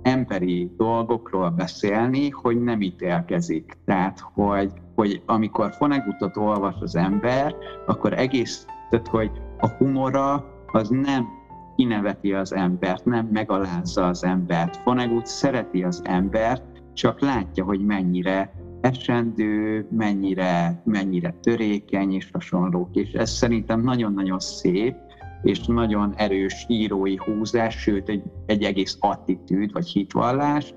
emberi 0.03 0.71
dolgokról 0.77 1.51
beszélni, 1.51 2.31
hogy 2.31 2.63
nem 2.63 2.81
ítélkezik. 2.81 3.73
Tehát, 3.85 4.21
hogy, 4.35 4.73
hogy 4.95 5.23
amikor 5.27 5.73
Fonegutot 5.73 6.37
olvas 6.37 6.77
az 6.81 6.97
ember, 6.97 7.55
akkor 7.87 8.13
egész, 8.13 8.67
tehát, 8.91 9.09
hogy 9.09 9.31
a 9.59 9.69
humora 9.69 10.45
az 10.73 10.89
nem 10.89 11.29
kineveti 11.77 12.33
az 12.33 12.55
embert, 12.55 13.05
nem 13.05 13.29
megalázza 13.33 14.07
az 14.07 14.25
embert. 14.25 14.77
Fonegut 14.77 15.27
szereti 15.27 15.83
az 15.83 16.03
embert, 16.05 16.63
csak 16.93 17.21
látja, 17.21 17.65
hogy 17.65 17.81
mennyire 17.81 18.53
esendő, 18.81 19.87
mennyire, 19.91 20.83
mennyire 20.85 21.35
törékeny 21.41 22.13
és 22.13 22.31
hasonlók. 22.33 22.89
És 22.97 23.13
ez 23.13 23.31
szerintem 23.31 23.81
nagyon-nagyon 23.81 24.39
szép, 24.39 24.95
és 25.43 25.67
nagyon 25.67 26.15
erős 26.17 26.65
írói 26.69 27.17
húzás, 27.17 27.75
sőt 27.75 28.09
egy, 28.09 28.23
egy 28.47 28.63
egész 28.63 28.97
attitűd 29.01 29.73
vagy 29.73 29.89
hitvallás, 29.89 30.75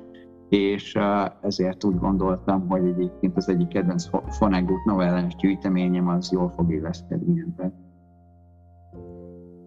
és 0.49 0.97
ezért 1.41 1.83
úgy 1.83 1.97
gondoltam, 1.97 2.67
hogy 2.67 2.85
egyébként 2.85 3.37
az 3.37 3.49
egyik 3.49 3.67
kedvenc 3.67 4.05
Fonegut 4.27 4.85
novellás 4.85 5.35
gyűjteményem 5.35 6.07
az 6.07 6.31
jól 6.31 6.49
fog 6.49 6.71
illeszkedni 6.71 7.39
ebben. 7.39 7.73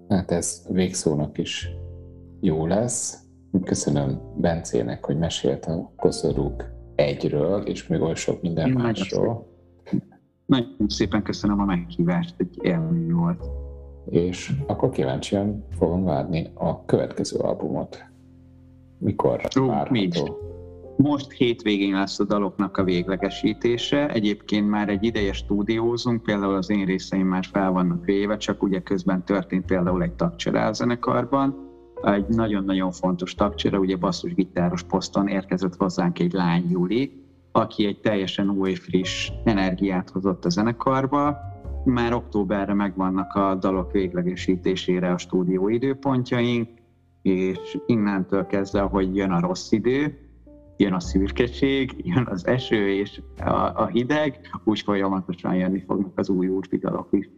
Hát 0.08 0.30
ez 0.30 0.66
végszónak 0.70 1.38
is 1.38 1.68
jó 2.40 2.66
lesz. 2.66 3.24
Köszönöm 3.64 4.20
Bencének, 4.36 5.04
hogy 5.04 5.18
mesélt 5.18 5.64
a 5.64 5.92
koszorúk 5.96 6.64
egyről, 6.94 7.60
és 7.60 7.86
még 7.86 8.00
oly 8.00 8.14
sok 8.14 8.42
minden 8.42 8.68
Én 8.68 8.74
másról. 8.74 9.54
Nagyon 10.46 10.76
szépen 10.86 11.22
köszönöm 11.22 11.60
a 11.60 11.64
meghívást, 11.64 12.34
egy 12.38 12.58
élmény 12.60 13.12
volt 13.12 13.44
és 14.10 14.52
akkor 14.66 14.90
kíváncsian 14.90 15.64
fogom 15.78 16.04
várni 16.04 16.50
a 16.54 16.84
következő 16.84 17.38
albumot. 17.38 18.04
Mikor 18.98 19.40
Ó, 19.60 19.66
várható? 19.66 20.38
Most 20.96 21.32
hétvégén 21.32 21.94
lesz 21.94 22.20
a 22.20 22.24
daloknak 22.24 22.76
a 22.76 22.84
véglegesítése. 22.84 24.08
Egyébként 24.08 24.68
már 24.68 24.88
egy 24.88 25.04
ideje 25.04 25.32
stúdiózunk, 25.32 26.22
például 26.22 26.54
az 26.54 26.70
én 26.70 26.84
részeim 26.84 27.26
már 27.26 27.44
fel 27.44 27.70
vannak 27.70 28.04
véve, 28.04 28.36
csak 28.36 28.62
ugye 28.62 28.80
közben 28.80 29.24
történt 29.24 29.64
például 29.64 30.02
egy 30.02 30.12
tagcsere 30.12 30.64
a 30.66 30.72
zenekarban. 30.72 31.64
Egy 32.02 32.26
nagyon-nagyon 32.28 32.90
fontos 32.90 33.34
tagcsere, 33.34 33.78
ugye 33.78 33.96
basszusgitáros 33.96 34.82
poszton 34.82 35.28
érkezett 35.28 35.76
hozzánk 35.76 36.18
egy 36.18 36.32
lány 36.32 36.70
Juli, 36.70 37.24
aki 37.52 37.86
egy 37.86 38.00
teljesen 38.00 38.50
új, 38.50 38.74
friss 38.74 39.30
energiát 39.44 40.10
hozott 40.10 40.44
a 40.44 40.48
zenekarba, 40.48 41.38
már 41.86 42.12
októberre 42.12 42.74
megvannak 42.74 43.34
a 43.34 43.54
dalok 43.54 43.92
véglegesítésére 43.92 45.12
a 45.12 45.18
stúdió 45.18 45.68
időpontjaink, 45.68 46.68
és 47.22 47.78
innentől 47.86 48.46
kezdve, 48.46 48.80
hogy 48.80 49.16
jön 49.16 49.30
a 49.30 49.40
rossz 49.40 49.72
idő, 49.72 50.18
jön 50.76 50.92
a 50.92 51.00
szürkeség, 51.00 51.94
jön 51.96 52.26
az 52.30 52.46
eső 52.46 52.88
és 52.88 53.22
a, 53.38 53.82
a 53.82 53.86
hideg, 53.86 54.40
úgy 54.64 54.80
folyamatosan 54.80 55.54
jönni 55.54 55.84
fognak 55.86 56.18
az 56.18 56.28
új 56.28 56.48
útvidalok 56.48 57.08
is. 57.10 57.30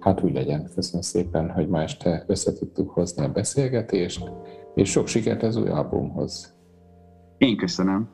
Hát 0.00 0.22
úgy 0.22 0.32
legyen. 0.32 0.70
Köszönöm 0.74 1.02
szépen, 1.02 1.50
hogy 1.50 1.68
ma 1.68 1.82
este 1.82 2.24
össze 2.26 2.52
tudtuk 2.52 2.90
hozni 2.90 3.24
a 3.24 3.32
beszélgetést, 3.32 4.30
és 4.74 4.90
sok 4.90 5.06
sikert 5.06 5.42
az 5.42 5.56
új 5.56 5.68
albumhoz. 5.68 6.54
Én 7.38 7.56
köszönöm. 7.56 8.08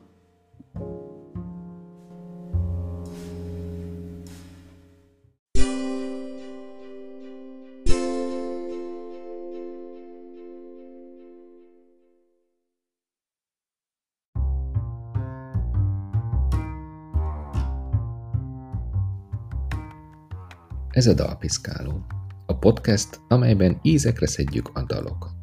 Ez 21.01 21.07
a 21.07 21.13
Dalpiszkáló, 21.13 22.05
a 22.45 22.57
podcast, 22.57 23.19
amelyben 23.27 23.79
ízekre 23.81 24.27
szedjük 24.27 24.69
a 24.73 24.83
dalokat. 24.83 25.33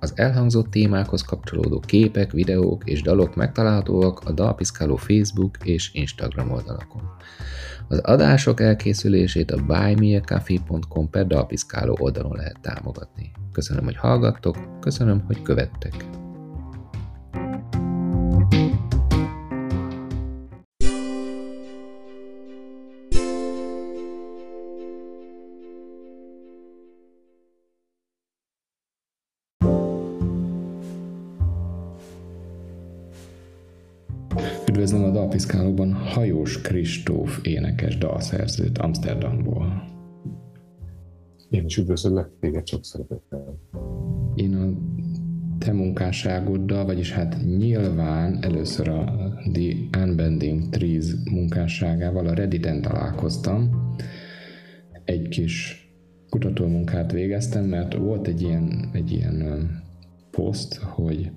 Az 0.00 0.12
elhangzott 0.14 0.70
témákhoz 0.70 1.22
kapcsolódó 1.22 1.80
képek, 1.80 2.32
videók 2.32 2.84
és 2.84 3.02
dalok 3.02 3.36
megtalálhatóak 3.36 4.20
a 4.24 4.32
Dalpiszkáló 4.32 4.96
Facebook 4.96 5.56
és 5.64 5.90
Instagram 5.92 6.50
oldalakon. 6.50 7.02
Az 7.88 7.98
adások 7.98 8.60
elkészülését 8.60 9.50
a 9.50 9.64
buymeacoffee.com 9.64 11.10
per 11.10 11.26
Dalpiszkáló 11.26 11.96
oldalon 12.00 12.36
lehet 12.36 12.60
támogatni. 12.60 13.30
Köszönöm, 13.52 13.84
hogy 13.84 13.96
hallgattok, 13.96 14.80
köszönöm, 14.80 15.24
hogy 15.26 15.42
követtek. 15.42 15.94
Dalpiszkálóban 35.38 35.92
Hajós 35.92 36.60
Kristóf 36.60 37.40
énekes 37.42 37.98
dalszerzőt 37.98 38.78
Amsterdamból. 38.78 39.82
Én 41.50 41.64
is 41.64 41.76
üdvözöllek 41.76 42.28
téged 42.40 42.66
sok 42.66 42.84
szeretettel. 42.84 43.58
Én 44.34 44.54
a 44.54 44.72
te 45.58 45.72
munkásságoddal, 45.72 46.84
vagyis 46.84 47.12
hát 47.12 47.36
nyilván 47.44 48.38
először 48.42 48.88
a 48.88 49.04
The 49.52 50.02
Unbending 50.02 50.68
Trees 50.68 51.06
munkásságával 51.30 52.26
a 52.26 52.34
Redditen 52.34 52.82
találkoztam. 52.82 53.92
Egy 55.04 55.28
kis 55.28 55.88
kutatómunkát 56.28 57.12
végeztem, 57.12 57.64
mert 57.64 57.94
volt 57.94 58.26
egy 58.26 58.42
ilyen, 58.42 58.90
egy 58.92 59.10
ilyen 59.10 59.70
poszt, 60.30 60.76
hogy 60.76 61.30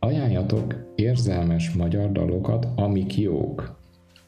ajánljatok 0.00 0.92
érzelmes 0.94 1.70
magyar 1.70 2.12
dalokat, 2.12 2.66
amik 2.74 3.18
jók. 3.18 3.78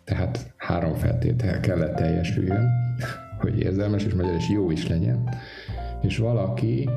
Tehát 0.04 0.52
három 0.56 0.94
feltétel 0.94 1.60
kellett 1.60 1.96
teljesüljön, 1.96 2.68
hogy 3.38 3.58
érzelmes 3.58 4.04
és 4.04 4.14
magyar 4.14 4.34
és 4.34 4.50
jó 4.50 4.70
is 4.70 4.88
legyen. 4.88 5.28
És 6.00 6.18
valaki 6.18 6.88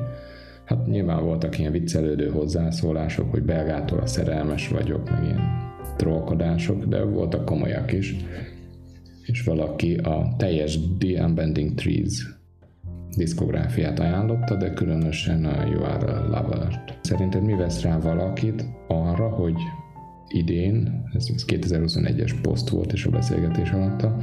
Hát 0.66 0.86
nyilván 0.86 1.24
voltak 1.24 1.58
ilyen 1.58 1.72
viccelődő 1.72 2.28
hozzászólások, 2.28 3.30
hogy 3.30 3.42
belgától 3.42 3.98
a 3.98 4.06
szerelmes 4.06 4.68
vagyok, 4.68 5.10
meg 5.10 5.24
ilyen 5.24 5.40
trollkodások, 5.96 6.84
de 6.84 7.02
voltak 7.02 7.44
komolyak 7.44 7.92
is. 7.92 8.16
És 9.22 9.42
valaki 9.42 9.94
a 9.94 10.34
teljes 10.36 10.78
The 10.98 11.24
Unbending 11.24 11.74
Trees 11.74 12.35
diszkográfiát 13.16 13.98
ajánlotta, 13.98 14.56
de 14.56 14.72
különösen 14.72 15.44
a 15.44 15.66
You 15.66 15.82
Are 15.82 16.12
a 16.12 16.26
Lover-t. 16.28 16.98
Szerinted 17.02 17.42
mi 17.42 17.54
vesz 17.54 17.82
rá 17.82 17.98
valakit 17.98 18.66
arra, 18.88 19.28
hogy 19.28 19.56
idén, 20.28 21.02
ez, 21.12 21.26
ez 21.34 21.44
2021-es 21.46 22.34
poszt 22.42 22.68
volt 22.68 22.92
és 22.92 23.04
a 23.04 23.10
beszélgetés 23.10 23.70
alatta, 23.70 24.16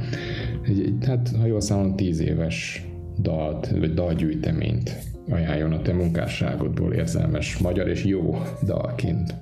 egy, 0.62 0.94
hát 1.06 1.28
ha 1.40 1.46
jól 1.46 1.60
számolom, 1.60 1.96
10 1.96 2.20
éves 2.20 2.88
dalt, 3.18 3.70
vagy 3.70 3.94
dalgyűjteményt 3.94 4.98
ajánljon 5.30 5.72
a 5.72 5.82
te 5.82 5.92
munkásságodból 5.92 6.92
érzelmes 6.92 7.58
magyar 7.58 7.88
és 7.88 8.04
jó 8.04 8.36
dalként? 8.62 9.34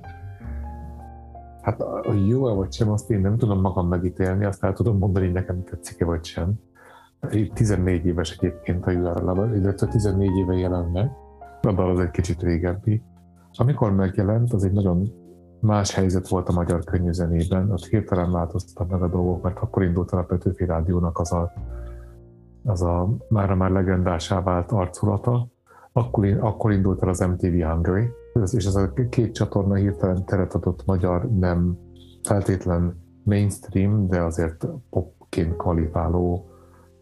Hát 1.61 1.81
a 1.81 2.13
jó 2.27 2.55
vagy 2.55 2.73
sem, 2.73 2.89
azt 2.89 3.11
én 3.11 3.19
nem 3.19 3.37
tudom 3.37 3.61
magam 3.61 3.87
megítélni, 3.87 4.45
azt 4.45 4.63
el 4.63 4.73
tudom 4.73 4.97
mondani, 4.97 5.25
hogy 5.25 5.33
nekem 5.33 5.63
tetszik-e 5.63 6.05
vagy 6.05 6.23
sem. 6.25 6.53
14 7.53 8.05
éves 8.05 8.37
egyébként 8.37 8.85
a 8.85 8.91
URL, 8.91 9.55
illetve 9.55 9.87
14 9.87 10.37
éve 10.37 10.53
jelent 10.53 10.93
meg. 10.93 11.11
A 11.61 11.71
dal 11.71 11.89
az 11.89 11.99
egy 11.99 12.11
kicsit 12.11 12.41
régebbi. 12.41 13.01
Amikor 13.51 13.91
megjelent, 13.95 14.53
az 14.53 14.63
egy 14.63 14.71
nagyon 14.71 15.11
más 15.59 15.93
helyzet 15.93 16.27
volt 16.27 16.49
a 16.49 16.53
magyar 16.53 16.83
könnyűzenében. 16.83 17.71
Ott 17.71 17.85
hirtelen 17.85 18.31
változtak 18.31 18.89
meg 18.89 19.01
a 19.01 19.07
dolgok, 19.07 19.43
mert 19.43 19.59
akkor 19.59 19.83
indult 19.83 20.11
a 20.11 20.23
Petőfi 20.23 20.65
Rádiónak 20.65 21.19
az 21.19 21.31
a, 21.31 21.53
az 22.63 22.81
a 22.81 23.09
már 23.29 23.53
már 23.53 23.69
legendásá 23.69 24.41
vált 24.41 24.71
arculata, 24.71 25.47
akkor, 25.91 26.37
akkor 26.39 26.71
indult 26.71 27.03
el 27.03 27.09
az 27.09 27.19
MTV 27.19 27.63
Hungary, 27.69 28.09
és 28.51 28.65
ez 28.65 28.75
a 28.75 28.93
két 29.09 29.33
csatorna 29.33 29.75
hirtelen 29.75 30.25
teret 30.25 30.53
adott 30.53 30.85
magyar, 30.85 31.29
nem 31.29 31.77
feltétlen 32.23 33.01
mainstream, 33.23 34.07
de 34.07 34.21
azért 34.21 34.67
popként 34.89 35.55
kvalifikáló 35.55 36.47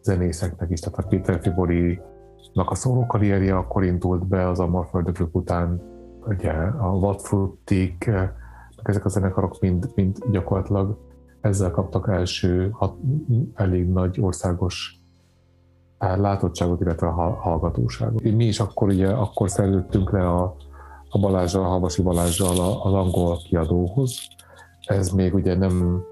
zenészeknek 0.02 0.70
is. 0.70 0.80
Tehát 0.80 1.00
a 1.00 1.08
Péter 1.08 1.40
Fibori-nak 1.42 2.70
a 2.70 2.76
szóló 2.76 3.06
karrierje 3.06 3.58
akkor 3.58 3.84
indult 3.84 4.28
be 4.28 4.50
az 4.50 4.60
Amorföldökök 4.60 5.36
után, 5.36 5.82
ugye 6.28 6.52
a 6.80 6.88
Watfrutik, 6.88 8.12
ezek 8.84 9.06
a 9.06 9.10
zenekarok 9.10 9.60
mind, 9.60 9.92
mind 9.96 10.18
gyakorlatilag 10.32 10.98
ezzel 11.42 11.72
kaptak 11.72 12.10
első 12.10 12.70
hat, 12.72 12.96
elég 13.54 13.88
nagy 13.88 14.22
országos 14.22 15.00
látottságot, 15.98 16.82
illetve 16.82 17.08
a 17.08 17.12
hallgatóságot. 17.40 18.22
Mi 18.24 18.46
is 18.46 18.60
akkor 18.60 18.88
ugye 18.88 19.08
akkor 19.08 19.50
szerződtünk 19.50 20.12
le 20.12 20.30
a, 20.30 20.56
a 21.10 21.20
Balázsral, 21.20 21.66
a 21.66 21.68
Havasi 21.68 22.02
Balázsral 22.02 22.82
az 22.84 22.94
angol 22.94 23.38
kiadóhoz. 23.38 24.20
Ez 24.86 25.10
még 25.10 25.34
ugye 25.34 25.58
nem 25.58 26.04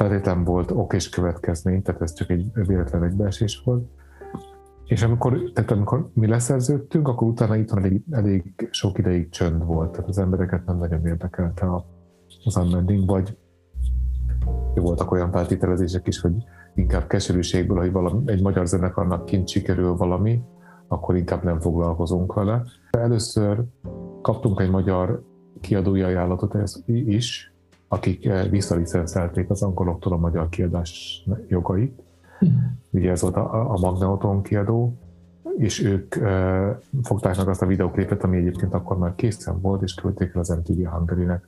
feltétlen 0.00 0.44
volt 0.44 0.70
ok 0.70 0.92
és 0.92 1.08
következmény, 1.08 1.82
tehát 1.82 2.02
ez 2.02 2.12
csak 2.12 2.30
egy 2.30 2.50
véletlen 2.52 3.04
egybeesés 3.04 3.62
volt. 3.64 3.88
És 4.84 5.02
amikor, 5.02 5.38
tehát 5.54 5.70
amikor 5.70 6.10
mi 6.14 6.26
leszerződtünk, 6.26 7.08
akkor 7.08 7.28
utána 7.28 7.56
itt 7.56 7.70
elég, 7.70 8.02
elég 8.10 8.68
sok 8.70 8.98
ideig 8.98 9.28
csönd 9.28 9.64
volt, 9.64 9.90
tehát 9.90 10.08
az 10.08 10.18
embereket 10.18 10.66
nem 10.66 10.78
nagyon 10.78 11.06
érdekelte 11.06 11.66
a, 11.66 11.84
az 12.44 12.56
unmending, 12.56 13.06
vagy 13.06 13.36
voltak 14.74 15.10
olyan 15.10 15.30
feltételezések 15.30 16.06
is, 16.06 16.20
hogy 16.20 16.34
inkább 16.74 17.06
keserűségből, 17.06 17.78
hogy 17.78 17.92
valami, 17.92 18.22
egy 18.26 18.42
magyar 18.42 18.66
zenekarnak 18.66 19.24
kint 19.24 19.48
sikerül 19.48 19.96
valami, 19.96 20.42
akkor 20.88 21.16
inkább 21.16 21.44
nem 21.44 21.60
foglalkozunk 21.60 22.34
vele. 22.34 22.62
Először 22.90 23.64
kaptunk 24.22 24.60
egy 24.60 24.70
magyar 24.70 25.22
kiadói 25.60 26.02
ajánlatot 26.02 26.56
is, 26.86 27.49
akik 27.92 28.26
eh, 28.26 28.50
visszalicenszelték 28.50 29.50
az 29.50 29.62
angoloktól 29.62 30.12
a 30.12 30.16
magyar 30.16 30.48
kiadás 30.48 31.24
jogait. 31.48 32.02
Ugye 32.90 33.10
ez 33.10 33.20
volt 33.20 33.36
a, 33.36 33.70
a 33.70 33.78
Magneoton 33.80 34.42
kiadó, 34.42 34.94
és 35.56 35.82
ők 35.82 36.16
e, 36.16 36.78
fogták 37.02 37.36
meg 37.36 37.48
azt 37.48 37.62
a 37.62 37.66
videoklipet, 37.66 38.24
ami 38.24 38.36
egyébként 38.36 38.74
akkor 38.74 38.98
már 38.98 39.14
készen 39.14 39.60
volt, 39.60 39.82
és 39.82 39.94
küldték 39.94 40.34
el 40.34 40.40
az 40.40 40.48
MTV 40.48 40.88
Hungary-nek 40.88 41.46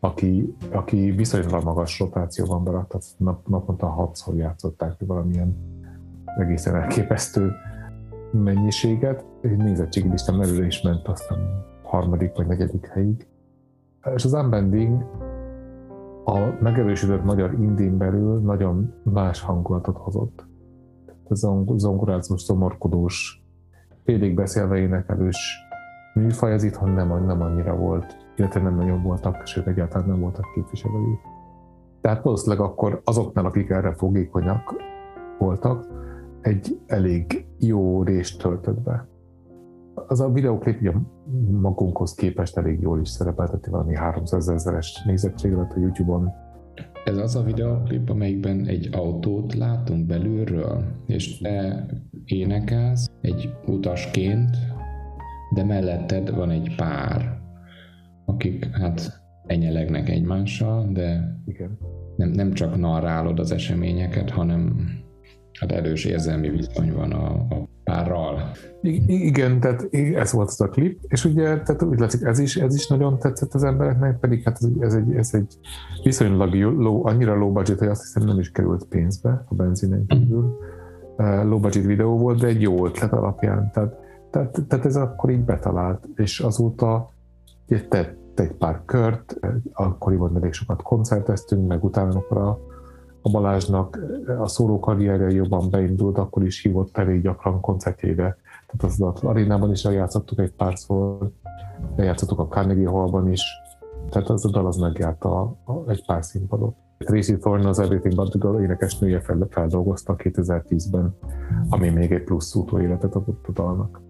aki, 0.00 0.56
aki 0.72 1.10
viszonylag 1.10 1.64
magas 1.64 1.98
rotációban 1.98 2.62
maradt, 2.62 2.88
tehát 2.88 3.06
nap, 3.16 3.48
naponta 3.48 3.86
hatszor 3.86 4.34
játszották 4.34 4.94
valamilyen 5.06 5.56
egészen 6.38 6.74
elképesztő 6.74 7.52
mennyiséget. 8.30 9.24
Egy 9.40 9.56
nézettségi 9.56 10.08
listán 10.08 10.42
előre 10.42 10.66
is 10.66 10.82
ment 10.82 11.08
aztán 11.08 11.64
harmadik 11.82 12.36
vagy 12.36 12.46
negyedik 12.46 12.86
helyig. 12.86 13.26
És 14.14 14.24
az 14.24 14.32
Unbending 14.32 15.04
a 16.28 16.56
megerősödött 16.60 17.24
magyar 17.24 17.52
indén 17.52 17.98
belül 17.98 18.40
nagyon 18.40 18.94
más 19.02 19.40
hangulatot 19.40 19.96
hozott. 19.96 20.46
Ez 21.28 21.46
zongorázós, 21.76 22.42
szomorkodós, 22.42 23.44
félig 24.04 24.34
beszélve 24.34 24.76
énekelős 24.76 25.58
műfaj, 26.14 26.52
az 26.52 26.62
itthon 26.62 26.90
nem, 26.90 27.24
nem 27.24 27.42
annyira 27.42 27.76
volt 27.76 28.26
illetve 28.36 28.60
nem 28.60 28.74
nagyon 28.74 29.02
voltak, 29.02 29.46
sőt 29.46 29.66
egyáltalán 29.66 30.08
nem 30.08 30.20
voltak 30.20 30.44
képviselői. 30.54 31.18
Tehát 32.00 32.22
valószínűleg 32.22 32.64
akkor 32.64 33.00
azoknál, 33.04 33.44
akik 33.44 33.70
erre 33.70 33.94
fogékonyak 33.94 34.74
voltak, 35.38 35.86
egy 36.40 36.80
elég 36.86 37.46
jó 37.58 38.02
részt 38.02 38.38
töltött 38.38 38.80
be. 38.80 39.08
Az 40.08 40.20
a 40.20 40.32
videoklip 40.32 40.80
ugye 40.80 40.92
magunkhoz 41.50 42.14
képest 42.14 42.56
elég 42.56 42.80
jól 42.80 43.00
is 43.00 43.08
szerepelteti 43.08 43.70
valami 43.70 43.96
300 43.96 44.48
ezeres 44.48 45.02
nézettséget 45.06 45.72
a 45.72 45.78
YouTube-on. 45.78 46.30
Ez 47.04 47.16
az 47.16 47.36
a 47.36 47.42
videoklip, 47.42 48.10
amelyikben 48.10 48.66
egy 48.66 48.88
autót 48.92 49.54
látunk 49.54 50.06
belülről, 50.06 50.84
és 51.06 51.38
te 51.38 51.86
énekelsz 52.24 53.10
egy 53.20 53.54
utasként, 53.66 54.56
de 55.54 55.64
melletted 55.64 56.34
van 56.34 56.50
egy 56.50 56.74
pár, 56.76 57.40
akik 58.24 58.64
hát 58.64 59.22
enyelegnek 59.46 60.08
egymással, 60.08 60.88
de 60.92 61.36
Igen. 61.46 61.78
Nem, 62.16 62.28
nem 62.28 62.52
csak 62.52 62.76
narrálod 62.76 63.38
az 63.38 63.52
eseményeket, 63.52 64.30
hanem 64.30 64.88
hát 65.58 65.72
erős 65.72 66.04
érzelmi 66.04 66.50
viszony 66.50 66.92
van 66.92 67.12
a, 67.12 67.30
a 67.30 67.68
párral. 67.86 68.50
I- 68.82 69.26
igen, 69.26 69.60
tehát 69.60 69.88
ez 70.14 70.32
volt 70.32 70.48
az 70.48 70.60
a 70.60 70.68
klip, 70.68 70.98
és 71.08 71.24
ugye 71.24 71.60
tehát 71.60 71.82
úgy 71.82 71.98
látszik, 71.98 72.22
ez 72.22 72.38
is, 72.38 72.56
ez 72.56 72.74
is 72.74 72.86
nagyon 72.86 73.18
tetszett 73.18 73.54
az 73.54 73.64
embereknek, 73.64 74.18
pedig 74.18 74.42
hát 74.42 74.58
ez, 74.80 74.94
egy, 74.94 75.14
ez 75.14 75.30
egy 75.32 75.58
viszonylag 76.02 76.54
low, 76.54 77.06
annyira 77.06 77.34
low 77.34 77.52
budget, 77.52 77.78
hogy 77.78 77.88
azt 77.88 78.02
hiszem 78.02 78.24
nem 78.24 78.38
is 78.38 78.50
került 78.50 78.84
pénzbe 78.84 79.44
a 79.48 79.54
benzinen 79.54 80.06
kívül. 80.06 80.58
Uh, 81.16 81.44
low 81.44 81.60
budget 81.60 81.84
videó 81.84 82.18
volt, 82.18 82.40
de 82.40 82.46
egy 82.46 82.62
jó 82.62 82.86
ötlet 82.86 83.12
alapján. 83.12 83.70
Tehát, 83.72 83.94
tehát, 84.30 84.64
tehát 84.68 84.86
ez 84.86 84.96
akkor 84.96 85.30
így 85.30 85.44
betalált, 85.44 86.08
és 86.14 86.40
azóta 86.40 87.12
ugye 87.68 87.86
tett 87.88 88.40
egy 88.40 88.52
pár 88.52 88.82
kört, 88.84 89.36
akkoriban 89.72 90.36
elég 90.36 90.52
sokat 90.52 90.82
koncerteztünk, 90.82 91.68
meg 91.68 91.84
utána 91.84 92.16
akkor 92.18 92.36
a, 92.36 92.58
a 93.26 93.30
Balázsnak 93.30 93.98
a 94.38 94.48
szóló 94.48 94.78
karrierje 94.78 95.30
jobban 95.30 95.70
beindult, 95.70 96.18
akkor 96.18 96.44
is 96.44 96.62
hívott 96.62 96.96
elég 96.96 97.22
gyakran 97.22 97.60
koncertjeire. 97.60 98.36
Tehát 98.66 98.94
az 98.94 99.00
az 99.00 99.22
arénában 99.22 99.70
is 99.70 99.84
eljátszottuk 99.84 100.38
egy 100.38 100.52
párszor, 100.52 101.30
eljátszottuk 101.96 102.38
a 102.38 102.46
Carnegie 102.46 102.88
Hallban 102.88 103.32
is, 103.32 103.42
tehát 104.10 104.28
az 104.28 104.44
a 104.44 104.50
dal 104.50 104.66
az 104.66 104.76
megjárta 104.76 105.40
a, 105.40 105.72
a, 105.72 105.90
egy 105.90 106.04
pár 106.04 106.24
színpadot. 106.24 106.74
Tracy 106.98 107.36
Thorne 107.36 107.68
az 107.68 107.78
Everything 107.78 108.14
But 108.14 108.30
The 108.30 108.38
Girl 108.38 108.62
énekesnője 108.62 109.20
fel, 109.20 109.46
feldolgozta 109.50 110.16
2010-ben, 110.18 111.14
ami 111.68 111.88
még 111.88 112.12
egy 112.12 112.22
plusz 112.22 112.54
útóéletet 112.54 113.14
adott 113.14 113.44
a 113.46 113.52
dalnak. 113.52 114.02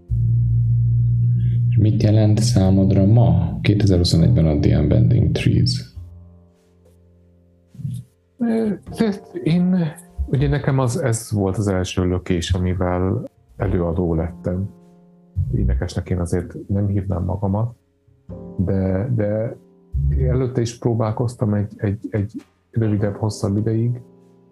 Mit 1.78 2.02
jelent 2.02 2.38
számodra 2.38 3.06
ma, 3.06 3.58
2021-ben 3.62 4.46
a 4.46 4.58
The 4.58 4.78
Unbending 4.78 5.32
Trees? 5.32 5.95
Én, 9.43 9.76
ugye 10.26 10.49
nekem 10.49 10.78
az, 10.78 11.03
ez 11.03 11.32
volt 11.32 11.57
az 11.57 11.68
első 11.68 12.05
lökés, 12.05 12.53
amivel 12.53 13.22
előadó 13.57 14.14
lettem. 14.14 14.68
Énekesnek 15.55 16.11
én 16.11 16.20
azért 16.20 16.55
nem 16.68 16.87
hívnám 16.87 17.24
magamat, 17.24 17.74
de, 18.57 19.11
de 19.14 19.57
előtte 20.28 20.61
is 20.61 20.78
próbálkoztam 20.78 21.55
egy, 21.55 21.72
egy, 21.76 21.99
egy 22.11 22.43
rövidebb, 22.70 23.16
hosszabb 23.16 23.57
ideig, 23.57 24.01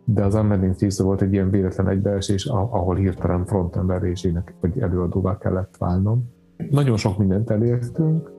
de 0.05 0.25
az 0.25 0.35
Unbending 0.35 0.75
Thieves 0.75 0.99
volt 0.99 1.23
egy 1.23 1.33
ilyen 1.33 1.51
véletlen 1.51 1.89
egybeesés, 1.89 2.45
ahol 2.47 2.95
hirtelen 2.97 3.45
frontember 3.47 4.03
és 4.03 4.25
ének, 4.25 4.55
vagy 4.61 4.79
előadóvá 4.79 5.39
kellett 5.39 5.77
válnom. 5.79 6.33
Nagyon 6.71 6.97
sok 6.97 7.19
mindent 7.19 7.51
elértünk, 7.51 8.33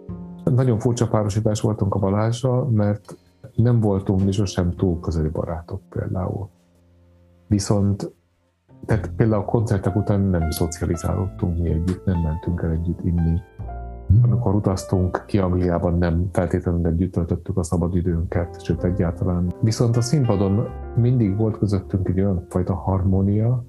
nagyon 0.43 0.79
furcsa 0.79 1.07
párosítás 1.07 1.61
voltunk 1.61 1.95
a 1.95 1.99
Balázsra, 1.99 2.69
mert 2.69 3.17
nem 3.55 3.79
voltunk 3.79 4.23
mi 4.23 4.31
sosem 4.31 4.75
túl 4.75 4.99
közeli 4.99 5.29
barátok 5.29 5.81
például. 5.89 6.49
Viszont 7.47 8.13
tehát 8.85 9.11
például 9.15 9.41
a 9.41 9.45
koncertek 9.45 9.95
után 9.95 10.21
nem 10.21 10.49
szocializálódtunk 10.49 11.57
mi 11.59 11.69
együtt, 11.69 12.05
nem 12.05 12.21
mentünk 12.21 12.61
el 12.61 12.71
együtt 12.71 13.03
inni. 13.03 13.41
Amikor 14.21 14.55
utaztunk 14.55 15.23
ki 15.27 15.37
Angliában, 15.37 15.97
nem 15.97 16.29
feltétlenül 16.31 16.87
együtt 16.87 17.11
töltöttük 17.11 17.57
a 17.57 17.63
szabadidőnket, 17.63 18.63
sőt 18.63 18.83
egyáltalán. 18.83 19.53
Viszont 19.61 19.97
a 19.97 20.01
színpadon 20.01 20.67
mindig 20.95 21.37
volt 21.37 21.57
közöttünk 21.57 22.07
egy 22.07 22.19
olyan 22.19 22.45
fajta 22.49 22.73
harmónia, 22.73 23.63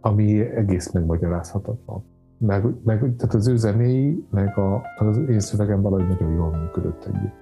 ami 0.00 0.40
egész 0.40 0.92
megmagyarázhatatlan. 0.92 2.04
Meg, 2.38 2.64
meg 2.84 2.98
tehát 2.98 3.34
az 3.34 3.48
ő 3.48 3.56
zenéi, 3.56 4.26
meg 4.30 4.58
a, 4.58 4.82
az 4.98 5.18
én 5.28 5.40
szövegem 5.40 5.82
valahogy 5.82 6.08
nagyon 6.08 6.32
jól 6.32 6.56
működött 6.56 7.04
együtt. 7.04 7.39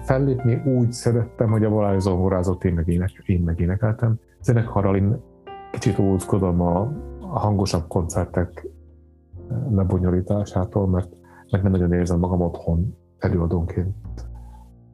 Fellépni 0.00 0.62
úgy 0.64 0.92
szerettem, 0.92 1.50
hogy 1.50 1.64
a 1.64 1.70
Balázs 1.70 2.02
zongorázott, 2.02 2.64
én 2.64 2.74
meg, 2.74 2.88
ének, 2.88 3.10
én 3.26 3.40
meg 3.40 3.60
énekeltem. 3.60 4.18
Zenekarral 4.40 4.96
én 4.96 5.20
kicsit 5.72 5.98
óckodom 5.98 6.60
a, 6.60 6.80
a 7.20 7.38
hangosabb 7.38 7.86
koncertek 7.88 8.66
lebonyolításától, 9.70 10.86
mert, 10.86 11.08
mert 11.50 11.62
nem 11.62 11.72
nagyon 11.72 11.92
érzem 11.92 12.18
magam 12.18 12.40
otthon 12.40 12.96
előadónként 13.18 13.94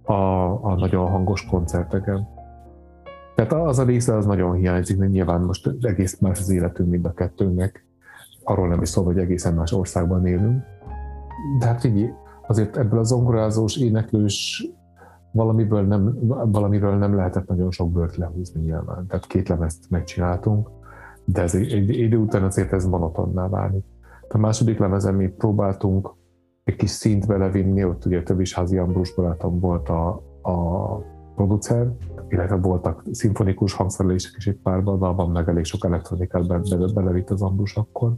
a, 0.02 0.12
a 0.64 0.74
nagyon 0.74 1.10
hangos 1.10 1.46
koncerteken. 1.46 2.28
Tehát 3.34 3.52
az 3.52 3.78
a 3.78 3.84
része 3.84 4.16
az 4.16 4.26
nagyon 4.26 4.54
hiányzik, 4.54 4.98
mert 4.98 5.10
nyilván 5.10 5.40
most 5.40 5.70
egész 5.80 6.18
más 6.18 6.40
az 6.40 6.50
életünk 6.50 6.90
mind 6.90 7.04
a 7.04 7.12
kettőnknek, 7.12 7.86
arról 8.44 8.68
nem 8.68 8.82
is 8.82 8.88
szól, 8.88 9.04
hogy 9.04 9.18
egészen 9.18 9.54
más 9.54 9.72
országban 9.72 10.26
élünk. 10.26 10.62
De 11.58 11.66
hát 11.66 11.80
figyelj, 11.80 12.10
azért 12.46 12.76
ebből 12.76 12.98
a 12.98 13.02
zongorázós, 13.02 13.76
éneklős 13.76 14.68
valamiből 15.32 15.82
nem, 15.82 16.18
valamiről 16.26 16.96
nem 16.96 17.14
lehetett 17.14 17.46
nagyon 17.46 17.70
sok 17.70 17.92
bört 17.92 18.16
lehúzni 18.16 18.60
nyilván. 18.60 19.06
Tehát 19.06 19.26
két 19.26 19.48
lemezt 19.48 19.90
megcsináltunk, 19.90 20.70
de 21.24 21.42
ez 21.42 21.54
egy, 21.54 21.88
idő 21.88 22.16
után 22.16 22.42
azért 22.42 22.72
ez 22.72 22.86
monotonná 22.86 23.48
válik. 23.48 23.84
A 24.28 24.38
második 24.38 24.78
lemezen 24.78 25.14
mi 25.14 25.28
próbáltunk 25.28 26.14
egy 26.64 26.76
kis 26.76 26.90
szint 26.90 27.26
belevinni, 27.26 27.84
ott 27.84 28.04
ugye 28.04 28.22
több 28.22 28.40
is 28.40 28.54
házi 28.54 28.78
Ambrus 28.78 29.14
barátom 29.14 29.60
volt 29.60 29.88
a, 29.88 30.08
a 30.42 30.96
producer, 31.34 31.92
illetve 32.28 32.56
voltak 32.56 33.02
szimfonikus 33.10 33.72
hangszerelések 33.72 34.32
is 34.36 34.46
egy 34.46 34.58
párban, 34.62 34.98
van 34.98 35.30
meg 35.30 35.48
elég 35.48 35.64
sok 35.64 35.84
elektronikát 35.84 36.46
be, 36.46 36.58
be, 36.76 36.92
belevitt 36.94 37.30
az 37.30 37.42
Ambrus 37.42 37.76
akkor, 37.76 38.14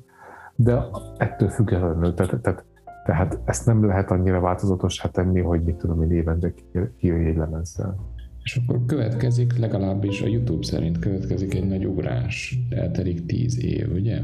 de 0.54 0.84
ettől 1.16 1.48
függetlenül, 1.48 2.14
tehát, 2.14 2.40
tehát 2.40 2.64
tehát 3.10 3.40
ezt 3.44 3.66
nem 3.66 3.84
lehet 3.84 4.10
annyira 4.10 4.40
változatosá 4.40 5.08
tenni, 5.08 5.40
hogy 5.40 5.62
mit 5.62 5.76
tudom 5.76 6.02
én 6.02 6.10
évente 6.10 6.54
kijöjj 6.98 7.28
egy 7.28 7.36
lemezzel. 7.36 7.96
És 8.42 8.56
akkor 8.56 8.84
következik, 8.86 9.58
legalábbis 9.58 10.22
a 10.22 10.26
YouTube 10.26 10.64
szerint 10.64 10.98
következik 10.98 11.54
egy 11.54 11.68
nagy 11.68 11.86
ugrás. 11.86 12.58
Eltelik 12.70 13.26
tíz 13.26 13.64
év, 13.64 13.92
ugye? 13.92 14.20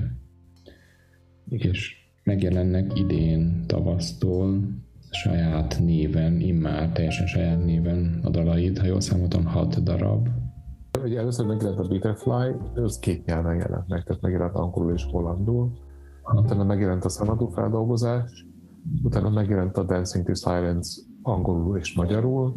Igen. 1.49 1.70
És 1.70 1.97
megjelennek 2.22 2.99
idén 2.99 3.64
tavasztól 3.66 4.61
saját 5.11 5.78
néven, 5.80 6.41
immár 6.41 6.93
teljesen 6.93 7.26
saját 7.26 7.64
néven 7.64 8.20
a 8.22 8.30
dalaid, 8.30 8.78
ha 8.78 8.87
jól 8.87 9.01
számoltam, 9.01 9.45
hat 9.45 9.82
darab. 9.82 10.28
Ugye 11.03 11.18
először 11.18 11.47
megjelent 11.47 11.78
a 11.78 11.89
Butterfly, 11.89 12.55
az 12.74 12.99
két 12.99 13.24
nyelven 13.24 13.57
jelent 13.57 13.89
meg, 13.89 14.03
tehát 14.05 14.22
megjelent 14.22 14.55
angolul 14.55 14.93
és 14.93 15.05
hollandul. 15.11 15.72
Utána 16.34 16.64
megjelent 16.64 17.05
a 17.05 17.09
Sanadu 17.09 17.47
feldolgozás, 17.47 18.47
utána 19.03 19.30
megjelent 19.30 19.76
a 19.76 19.82
Dancing 19.82 20.26
to 20.26 20.34
Silence 20.34 21.01
angolul 21.22 21.78
és 21.78 21.95
magyarul, 21.95 22.55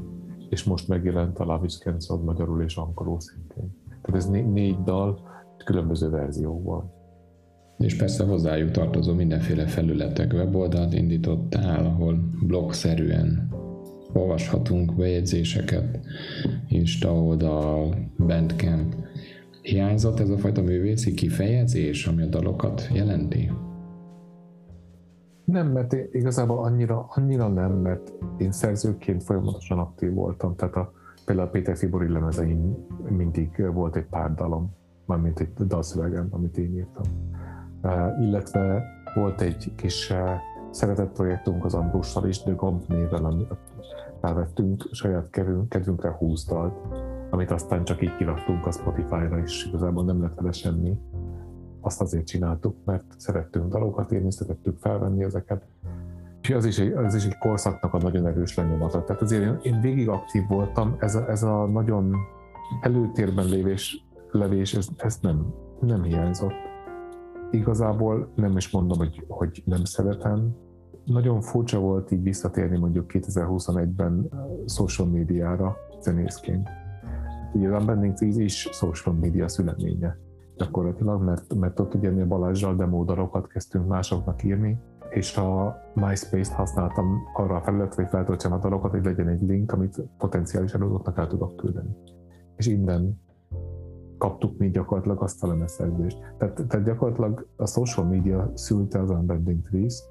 és 0.49 0.63
most 0.63 0.88
megjelent 0.88 1.39
a 1.39 1.43
Love 1.43 1.65
is 1.65 1.77
Cancelled 1.77 2.23
magyarul 2.23 2.63
és 2.63 2.75
angolul 2.75 3.19
szintén. 3.19 3.75
Tehát 3.88 4.15
ez 4.21 4.30
né- 4.30 4.53
négy 4.53 4.84
dal 4.84 5.19
különböző 5.65 6.09
verziókban. 6.09 6.91
És 7.77 7.95
persze 7.95 8.25
hozzájuk 8.25 8.71
tartozó 8.71 9.13
mindenféle 9.13 9.67
felületek, 9.67 10.34
weboldalt 10.34 10.93
indítottál, 10.93 11.86
ahol 11.86 12.30
blogszerűen 12.45 13.49
olvashatunk 14.13 14.95
bejegyzéseket, 14.95 15.99
Insta 16.67 17.13
oldal, 17.13 17.95
Bandcamp. 18.17 18.95
Hiányzott 19.61 20.19
ez 20.19 20.30
a 20.30 20.38
fajta 20.38 20.61
művészi 20.61 21.13
kifejezés, 21.13 22.07
ami 22.07 22.21
a 22.21 22.25
dalokat 22.25 22.89
jelenti? 22.93 23.51
Nem, 25.52 25.68
mert 25.68 25.93
én 25.93 26.08
igazából 26.12 26.64
annyira, 26.64 27.06
annyira 27.10 27.47
nem, 27.47 27.72
mert 27.72 28.14
én 28.38 28.52
szerzőként 28.52 29.24
folyamatosan 29.24 29.80
aktív 29.80 30.14
voltam, 30.14 30.56
tehát 30.56 30.76
a, 30.76 30.91
például 31.26 31.47
a 31.47 31.52
Péter 31.52 31.78
Fibori 31.78 32.10
lemezein 32.10 32.88
mindig 33.10 33.66
volt 33.74 33.95
egy 33.95 34.06
pár 34.06 34.34
dalom, 34.34 34.76
mármint 35.06 35.39
egy 35.39 35.54
dalszövegem, 35.54 36.28
amit 36.32 36.58
én 36.58 36.76
írtam. 36.76 37.04
Uh, 37.82 38.22
illetve 38.22 38.84
volt 39.16 39.41
egy 39.41 39.76
kis 39.76 40.10
uh, 40.10 40.18
szeretett 40.72 41.12
projektunk 41.12 41.66
az 41.66 41.74
Ambrussal 41.74 42.28
is, 42.28 42.41
The 42.41 42.54
Gomb 42.54 42.84
néven, 42.88 43.26
amit 43.26 43.54
felvettünk 44.22 44.88
saját 44.91 45.30
kedvünkre 45.70 46.12
20 46.12 46.45
dalt, 46.45 46.74
amit 47.30 47.52
aztán 47.52 47.84
csak 47.84 48.02
így 48.02 48.16
kiraktunk 48.16 48.66
a 48.66 48.72
Spotify-ra, 48.72 49.39
és 49.39 49.66
igazából 49.66 50.04
nem 50.04 50.22
lett 50.22 50.36
vele 50.36 50.52
semmi 50.52 50.97
azt 51.82 52.01
azért 52.01 52.25
csináltuk, 52.25 52.75
mert 52.86 53.05
szerettünk 53.17 53.71
dalokat 53.71 54.11
írni, 54.11 54.32
szerettük 54.32 54.77
felvenni 54.77 55.23
ezeket. 55.23 55.63
És 56.41 56.49
az 56.49 56.65
is, 56.65 56.80
egy, 56.80 56.91
az 56.91 57.15
is 57.15 57.25
egy 57.25 57.38
korszaknak 57.38 57.93
a 57.93 57.97
nagyon 57.97 58.27
erős 58.27 58.55
lenyomata. 58.55 59.03
Tehát 59.03 59.21
azért 59.21 59.43
én, 59.43 59.59
én 59.61 59.82
végig 59.82 60.09
aktív 60.09 60.43
voltam, 60.47 60.95
ez 60.99 61.15
a, 61.15 61.30
ez 61.30 61.43
a 61.43 61.65
nagyon 61.65 62.15
előtérben 62.82 63.45
lévés, 63.45 64.05
levés, 64.32 64.73
ez, 64.73 64.88
ez 64.97 65.17
nem, 65.21 65.53
nem 65.80 66.03
hiányzott. 66.03 66.53
Igazából 67.51 68.32
nem 68.36 68.57
is 68.57 68.71
mondom, 68.71 68.97
hogy, 68.97 69.25
hogy 69.27 69.61
nem 69.65 69.84
szeretem. 69.84 70.55
Nagyon 71.05 71.41
furcsa 71.41 71.80
volt 71.80 72.11
így 72.11 72.23
visszatérni 72.23 72.77
mondjuk 72.77 73.11
2021-ben 73.13 74.30
social 74.65 75.07
médiára 75.07 75.77
zenészként. 76.01 76.69
Ugye 77.53 77.69
az 77.69 77.82
Unbending 77.82 78.38
is 78.38 78.69
social 78.71 79.15
média 79.15 79.47
szüleménye 79.47 80.17
gyakorlatilag, 80.60 81.24
mert, 81.24 81.53
mert 81.53 81.80
ott 81.80 81.93
ugye 81.93 82.10
mi 82.10 82.24
Balázsral 82.24 82.76
demódarokat 82.76 83.47
kezdtünk 83.47 83.88
másoknak 83.88 84.43
írni, 84.43 84.80
és 85.10 85.38
a 85.38 85.78
MySpace-t 85.93 86.53
használtam 86.53 87.18
arra 87.34 87.55
a 87.55 87.62
felületre, 87.62 88.01
hogy 88.01 88.12
feltöltsem 88.12 88.51
a 88.51 88.57
dalokat, 88.57 88.91
hogy 88.91 89.05
legyen 89.05 89.28
egy 89.28 89.41
link, 89.41 89.72
amit 89.72 90.03
potenciális 90.18 90.74
előadóknak 90.74 91.18
el 91.18 91.28
tudok 91.28 91.55
küldeni. 91.55 91.95
És 92.55 92.68
innen 92.68 93.22
kaptuk 94.18 94.57
mi 94.57 94.70
gyakorlatilag 94.70 95.24
azt 95.24 95.43
a 95.43 95.47
lemezszerzést. 95.47 96.18
Tehát, 96.38 96.66
tehát 96.68 96.86
gyakorlatilag 96.86 97.47
a 97.55 97.66
social 97.66 98.05
media 98.05 98.51
szülte 98.53 99.01
az 99.01 99.10
Unbending 99.10 99.62
Trees, 99.62 100.03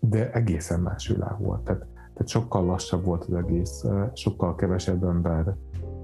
de 0.00 0.32
egészen 0.32 0.80
más 0.80 1.08
világ 1.08 1.38
volt. 1.38 1.62
Tehát, 1.62 1.86
tehát 1.92 2.28
sokkal 2.28 2.64
lassabb 2.64 3.04
volt 3.04 3.24
az 3.24 3.34
egész, 3.34 3.84
sokkal 4.12 4.54
kevesebb 4.54 5.04
ember 5.04 5.56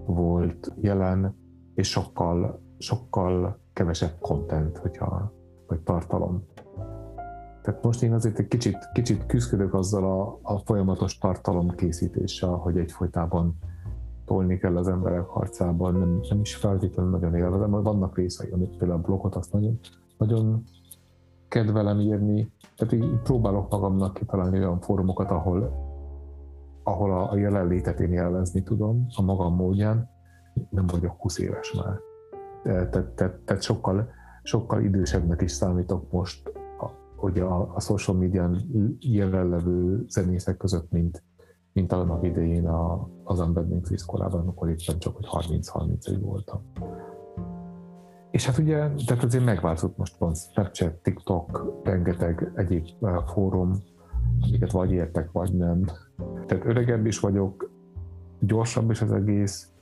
volt 0.07 0.73
jelen, 0.81 1.37
és 1.79 1.89
sokkal, 1.89 2.61
sokkal 2.79 3.59
kevesebb 3.73 4.19
content, 4.21 4.79
hogyha, 4.79 5.33
vagy 5.67 5.81
tartalom. 5.81 6.45
Tehát 7.63 7.83
most 7.83 8.03
én 8.03 8.13
azért 8.13 8.39
egy 8.39 8.49
kicsit, 8.49 8.89
kicsit 8.93 9.27
küzdök 9.27 9.75
azzal 9.75 10.05
a, 10.05 10.39
a 10.55 10.59
folyamatos 10.59 11.19
tartalom 11.19 11.71
készítéssel, 11.71 12.51
hogy 12.51 12.79
egyfolytában 12.79 13.59
tolni 14.25 14.59
kell 14.59 14.77
az 14.77 14.89
emberek 14.89 15.27
harcában, 15.27 15.95
nem, 15.95 16.21
nem 16.29 16.41
is 16.41 16.55
feltétlenül 16.55 17.11
nagyon 17.11 17.35
élvezem, 17.35 17.71
mert 17.71 17.85
vannak 17.85 18.17
részei, 18.17 18.51
amit 18.51 18.77
például 18.77 19.01
a 19.01 19.03
blogot 19.03 19.35
azt 19.35 19.53
nagyon, 19.53 19.79
nagyon 20.17 20.65
kedvelem 21.49 22.01
írni, 22.01 22.53
tehát 22.77 22.93
így 22.93 23.21
próbálok 23.23 23.71
magamnak 23.71 24.15
kitalálni 24.15 24.59
olyan 24.59 24.81
fórumokat, 24.81 25.31
ahol, 25.31 25.73
ahol 26.83 27.13
a, 27.13 27.31
a 27.31 27.37
jelenlétet 27.37 28.01
én 28.01 28.13
élvezni 28.13 28.63
tudom 28.63 29.07
a 29.17 29.23
magam 29.23 29.55
módján, 29.55 30.17
nem 30.71 30.87
vagyok 30.87 31.21
20 31.21 31.39
éves 31.39 31.73
már. 31.73 31.99
Tehát, 32.63 33.09
tehát, 33.09 33.37
tehát 33.45 33.63
sokkal, 33.63 34.11
sokkal 34.43 34.83
idősebbnek 34.83 35.43
is 35.43 35.51
számítok 35.51 36.13
most 36.13 36.51
hogy 37.19 37.39
a, 37.39 37.75
a 37.75 37.81
social 37.81 38.17
médián 38.17 38.57
jelenlevő 39.01 40.05
zenészek 40.09 40.57
között, 40.57 40.91
mint, 40.91 41.23
mint 41.73 41.93
annak 41.93 42.25
idején 42.25 42.67
a, 42.67 43.09
az 43.25 43.41
Unbending 43.41 43.87
iskolában, 43.91 44.41
amikor 44.41 44.69
éppen 44.69 44.99
csak 44.99 45.17
hogy 45.17 45.27
30-31 45.47 46.19
voltam. 46.21 46.61
És 48.31 48.47
hát 48.47 48.59
ugye, 48.59 48.77
tehát 49.07 49.25
azért 49.25 49.45
megváltozott 49.45 49.97
most 49.97 50.17
van 50.17 50.35
Snapchat, 50.35 50.95
TikTok, 50.95 51.81
rengeteg 51.85 52.53
egyéb 52.55 52.87
eh, 53.01 53.17
fórum, 53.27 53.73
amiket 54.41 54.73
vagy 54.73 54.91
értek, 54.91 55.33
vagy 55.33 55.55
nem. 55.55 55.85
Tehát 56.47 56.65
öregebb 56.65 57.07
is 57.07 57.21
vagyok, 57.21 57.71
gyorsabb 58.41 58.91
is 58.91 59.03
az 59.03 59.13
egész, 59.13 59.73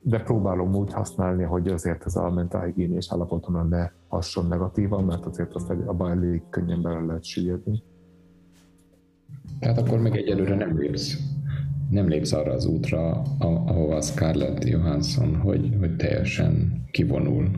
de 0.00 0.18
próbálom 0.20 0.74
úgy 0.74 0.92
használni, 0.92 1.42
hogy 1.42 1.68
azért 1.68 2.04
ez 2.04 2.16
a 2.16 2.30
mentálhigiénés 2.30 3.08
állapotomra 3.12 3.62
ne 3.62 3.90
hasson 4.08 4.46
negatívan, 4.46 5.04
mert 5.04 5.26
azért 5.26 5.54
azt 5.54 5.70
abban 5.70 6.10
elég 6.10 6.42
könnyen 6.50 6.82
bele 6.82 7.00
lehet 7.00 7.24
süllyedni. 7.24 7.82
Tehát 9.58 9.78
akkor 9.78 9.98
még 9.98 10.16
egyelőre 10.16 10.54
nem 10.54 10.78
lépsz, 10.78 11.18
nem 11.90 12.08
lépsz 12.08 12.32
arra 12.32 12.52
az 12.52 12.66
útra, 12.66 13.22
ahova 13.38 14.00
Scarlett 14.00 14.64
Johansson, 14.64 15.36
hogy, 15.36 15.76
hogy 15.78 15.96
teljesen 15.96 16.82
kivonul 16.90 17.50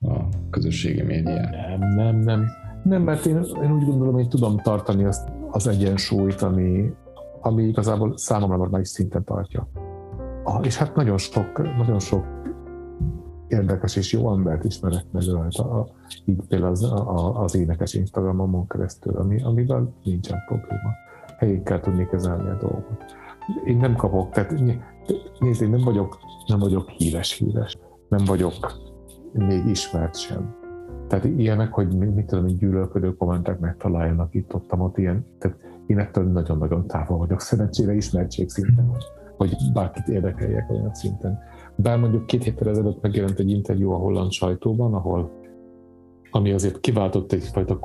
a 0.00 0.28
közösségi 0.50 1.02
médiá. 1.02 1.76
Nem, 1.78 1.94
nem, 1.96 2.16
nem. 2.16 2.44
Nem, 2.82 3.02
mert 3.02 3.26
én, 3.26 3.36
én 3.62 3.72
úgy 3.72 3.84
gondolom, 3.84 4.14
hogy 4.14 4.28
tudom 4.28 4.58
tartani 4.58 5.04
azt 5.04 5.28
az 5.50 5.66
egyensúlyt, 5.66 6.42
ami, 6.42 6.92
ami 7.40 7.62
igazából 7.62 8.16
számomra 8.16 8.56
normális 8.56 8.88
szinten 8.88 9.24
tartja. 9.24 9.68
És 10.62 10.76
hát 10.76 10.94
nagyon 10.94 11.18
sok, 11.18 11.76
nagyon 11.76 11.98
sok 11.98 12.24
érdekes 13.48 13.96
és 13.96 14.12
jó 14.12 14.32
embert 14.32 14.64
ismerek 14.64 15.04
meg 15.10 15.22
rajta, 15.22 15.88
így 16.24 16.40
például 16.48 16.70
az, 16.70 16.82
a, 16.82 17.42
az 17.42 17.54
énekes 17.54 17.94
Instagramon 17.94 18.66
keresztül, 18.66 19.16
ami, 19.16 19.42
amivel 19.42 19.94
nincsen 20.04 20.38
probléma. 20.46 20.90
Helyén 21.38 21.64
kell 21.64 21.80
tudni 21.80 22.06
kezelni 22.06 22.48
a 22.48 22.56
dolgot. 22.56 23.04
Én 23.64 23.76
nem 23.76 23.96
kapok, 23.96 24.30
tehát 24.30 24.62
nézd, 25.38 25.62
én 25.62 25.70
nem 25.70 25.84
vagyok, 25.84 26.18
nem 26.46 26.58
vagyok 26.58 26.88
híres 26.88 27.32
híres, 27.32 27.78
nem 28.08 28.24
vagyok 28.24 28.54
még 29.32 29.66
ismert 29.66 30.16
sem. 30.16 30.56
Tehát 31.08 31.24
ilyenek, 31.24 31.72
hogy 31.72 31.96
mit 31.96 32.26
tudom, 32.26 32.46
gyűlölködő 32.46 33.16
kommentek 33.16 33.58
megtaláljanak 33.58 34.34
itt 34.34 34.54
ott, 34.54 34.72
ott 34.78 34.98
ilyen, 34.98 35.26
tehát 35.38 35.58
én 35.86 35.98
ettől 35.98 36.24
nagyon-nagyon 36.24 36.86
távol 36.86 37.18
vagyok 37.18 37.40
szerencsére 37.40 37.94
ismertség 37.94 38.48
szinten, 38.48 38.90
hogy 39.38 39.56
bárkit 39.72 40.08
érdekeljek 40.08 40.70
olyan 40.70 40.94
szinten. 40.94 41.38
Bár 41.76 41.98
mondjuk 41.98 42.26
két 42.26 42.44
héttel 42.44 42.68
ezelőtt 42.68 43.02
megjelent 43.02 43.38
egy 43.38 43.50
interjú 43.50 43.90
a 43.90 43.96
holland 43.96 44.30
sajtóban, 44.30 44.94
ahol 44.94 45.30
ami 46.30 46.52
azért 46.52 46.80
kiváltott 46.80 47.32
egyfajta 47.32 47.78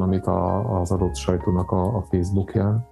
amit 0.00 0.26
az 0.26 0.90
adott 0.92 1.16
sajtónak 1.16 1.70
a, 1.70 1.96
a 1.96 2.02
Facebookján, 2.10 2.86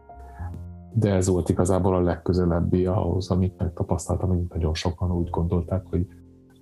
de 0.92 1.14
ez 1.14 1.28
volt 1.28 1.48
igazából 1.48 1.94
a 1.94 2.00
legközelebbi 2.00 2.86
ahhoz, 2.86 3.30
amit 3.30 3.58
megtapasztaltam, 3.58 4.28
hogy 4.28 4.44
nagyon 4.48 4.74
sokan 4.74 5.12
úgy 5.12 5.30
gondolták, 5.30 5.82
hogy 5.90 6.06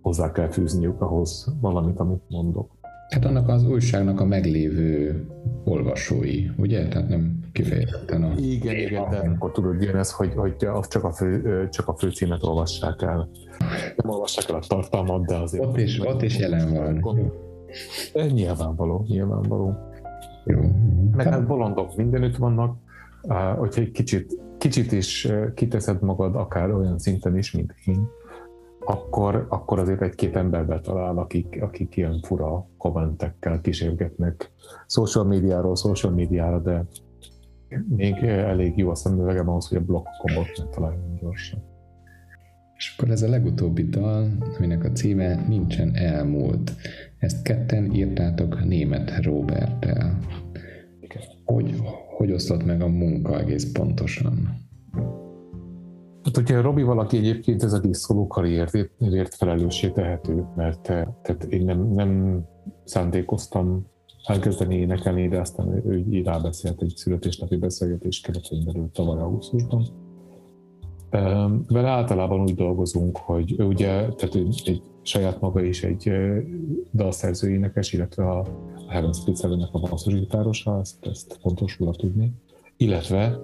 hozzá 0.02 0.32
kell 0.32 0.48
fűzniük 0.48 1.00
ahhoz 1.00 1.56
valamit, 1.60 2.00
amit 2.00 2.22
mondok. 2.28 2.75
Hát 3.08 3.24
annak 3.24 3.48
az 3.48 3.64
újságnak 3.64 4.20
a 4.20 4.24
meglévő 4.24 5.24
olvasói, 5.64 6.46
ugye? 6.56 6.88
Tehát 6.88 7.08
nem 7.08 7.40
kifejezetten 7.52 8.22
a... 8.22 8.32
Igen, 8.36 8.76
igen, 8.76 9.10
de 9.10 9.16
akkor 9.16 9.52
tudod, 9.52 9.82
jön 9.82 9.96
ez, 9.96 10.12
hogy, 10.12 10.32
hogy 10.34 10.56
csak, 10.88 11.04
a 11.04 11.12
fő, 11.12 11.68
csak 11.68 11.88
a 11.88 11.96
főcímet 11.96 12.42
olvassák 12.42 13.02
el. 13.02 13.28
Nem 13.96 14.10
olvassák 14.10 14.48
el 14.48 14.54
a 14.54 14.66
tartalmat, 14.66 15.26
de 15.26 15.36
azért... 15.36 15.64
Ott 15.64 15.78
is, 15.78 16.00
ott 16.00 16.22
is 16.22 16.38
jelen 16.38 17.00
van. 17.00 17.32
De 18.12 18.26
nyilvánvaló, 18.26 19.04
nyilvánvaló. 19.08 19.74
Jó. 20.44 20.60
Meg 21.16 21.26
hát 21.26 21.46
bolondok 21.46 21.96
mindenütt 21.96 22.36
vannak, 22.36 22.76
hogyha 23.56 23.80
egy 23.80 23.90
kicsit, 23.90 24.38
kicsit 24.58 24.92
is 24.92 25.28
kiteszed 25.54 26.02
magad 26.02 26.36
akár 26.36 26.70
olyan 26.70 26.98
szinten 26.98 27.36
is, 27.36 27.52
mint 27.52 27.74
én, 27.84 28.08
akkor, 28.86 29.46
akkor 29.48 29.78
azért 29.78 30.02
egy-két 30.02 30.36
emberbe 30.36 30.80
talál, 30.80 31.18
akik, 31.18 31.58
akik 31.62 31.96
ilyen 31.96 32.20
fura 32.22 32.66
kommentekkel 32.78 33.60
kísérgetnek 33.60 34.52
social 34.86 35.24
médiáról 35.24 35.76
social 35.76 36.12
médiára, 36.12 36.60
de 36.60 36.84
még 37.88 38.14
elég 38.24 38.76
jó 38.76 38.90
a 38.90 38.94
szemüvegem 38.94 39.48
ahhoz, 39.48 39.68
hogy 39.68 39.78
a 39.78 39.84
blokkomot 39.84 40.46
megtaláljam 40.58 41.14
gyorsan. 41.20 41.62
És 42.76 42.94
akkor 42.96 43.10
ez 43.10 43.22
a 43.22 43.28
legutóbbi 43.28 43.88
dal, 43.88 44.30
aminek 44.56 44.84
a 44.84 44.92
címe 44.92 45.44
Nincsen 45.48 45.94
elmúlt. 45.94 46.72
Ezt 47.18 47.42
ketten 47.42 47.94
írtátok 47.94 48.64
német 48.64 49.24
Robertel. 49.24 50.18
Hogy, 51.44 51.82
hogy 52.16 52.32
osztott 52.32 52.64
meg 52.64 52.82
a 52.82 52.88
munka 52.88 53.40
egész 53.40 53.72
pontosan? 53.72 54.65
Hát 56.26 56.36
ugye 56.36 56.60
Robi 56.60 56.82
valaki 56.82 57.16
egyébként 57.16 57.62
ez 57.62 57.72
a 57.72 57.78
diszkoló 57.78 58.26
karrierért 58.26 59.34
felelőssé 59.34 59.90
tehető, 59.90 60.44
mert 60.56 60.88
eh, 60.88 61.06
tehát 61.22 61.44
én 61.44 61.64
nem, 61.64 61.92
nem 61.92 62.42
szándékoztam 62.84 63.86
elkezdeni 64.24 64.74
énekelni, 64.74 65.28
de 65.28 65.40
aztán 65.40 65.82
ő 65.86 66.22
rábeszélt 66.24 66.82
egy 66.82 66.92
születésnapi 66.96 67.56
beszélgetés 67.56 68.20
keretén 68.20 68.64
belül 68.64 68.90
tavaly 68.92 69.20
augusztusban. 69.20 69.86
Vele 71.66 71.88
általában 71.88 72.40
úgy 72.40 72.54
dolgozunk, 72.54 73.16
hogy 73.16 73.54
ő 73.58 73.64
ugye, 73.64 73.88
tehát 73.88 74.34
ő 74.34 74.46
egy 74.64 74.82
saját 75.02 75.40
maga 75.40 75.62
is 75.62 75.82
egy 75.82 76.12
dalszerző 76.92 77.50
énekes, 77.50 77.92
illetve 77.92 78.30
a 78.30 78.46
Heaven 78.88 79.12
Spitzelőnek 79.12 79.68
a 79.72 79.78
basszusgitárosa, 79.78 80.78
ezt, 80.80 81.06
ezt 81.06 81.38
fontos 81.40 81.78
róla 81.78 81.92
tudni, 81.92 82.32
illetve 82.76 83.38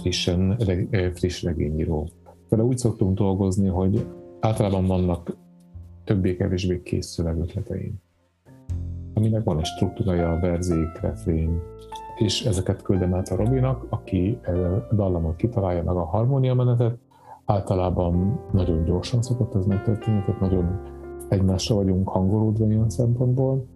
frissen, 0.00 0.56
eh, 0.90 1.10
friss 1.14 1.42
regényíró. 1.42 2.08
Vele 2.48 2.62
úgy 2.62 2.78
szoktunk 2.78 3.16
dolgozni, 3.16 3.68
hogy 3.68 4.06
általában 4.40 4.86
vannak 4.86 5.36
többé-kevésbé 6.04 6.82
kész 6.82 7.06
szövegötleteim, 7.06 7.94
aminek 9.14 9.44
van 9.44 9.58
egy 9.58 9.64
struktúrája, 9.64 10.38
verzék, 10.40 11.00
refrén, 11.00 11.60
és 12.18 12.44
ezeket 12.44 12.82
küldem 12.82 13.14
át 13.14 13.28
a 13.28 13.36
Robinak, 13.36 13.86
aki 13.88 14.38
a 14.90 14.94
dallamot 14.94 15.36
kitalálja 15.36 15.82
meg 15.82 15.96
a 15.96 16.04
harmónia 16.04 16.54
menetet. 16.54 16.98
Általában 17.44 18.40
nagyon 18.52 18.84
gyorsan 18.84 19.22
szokott 19.22 19.54
ez 19.54 19.66
megtörténni, 19.66 20.22
tehát 20.24 20.40
nagyon 20.40 20.80
egymásra 21.28 21.74
vagyunk 21.74 22.08
hangolódva 22.08 22.66
ilyen 22.66 22.90
szempontból. 22.90 23.66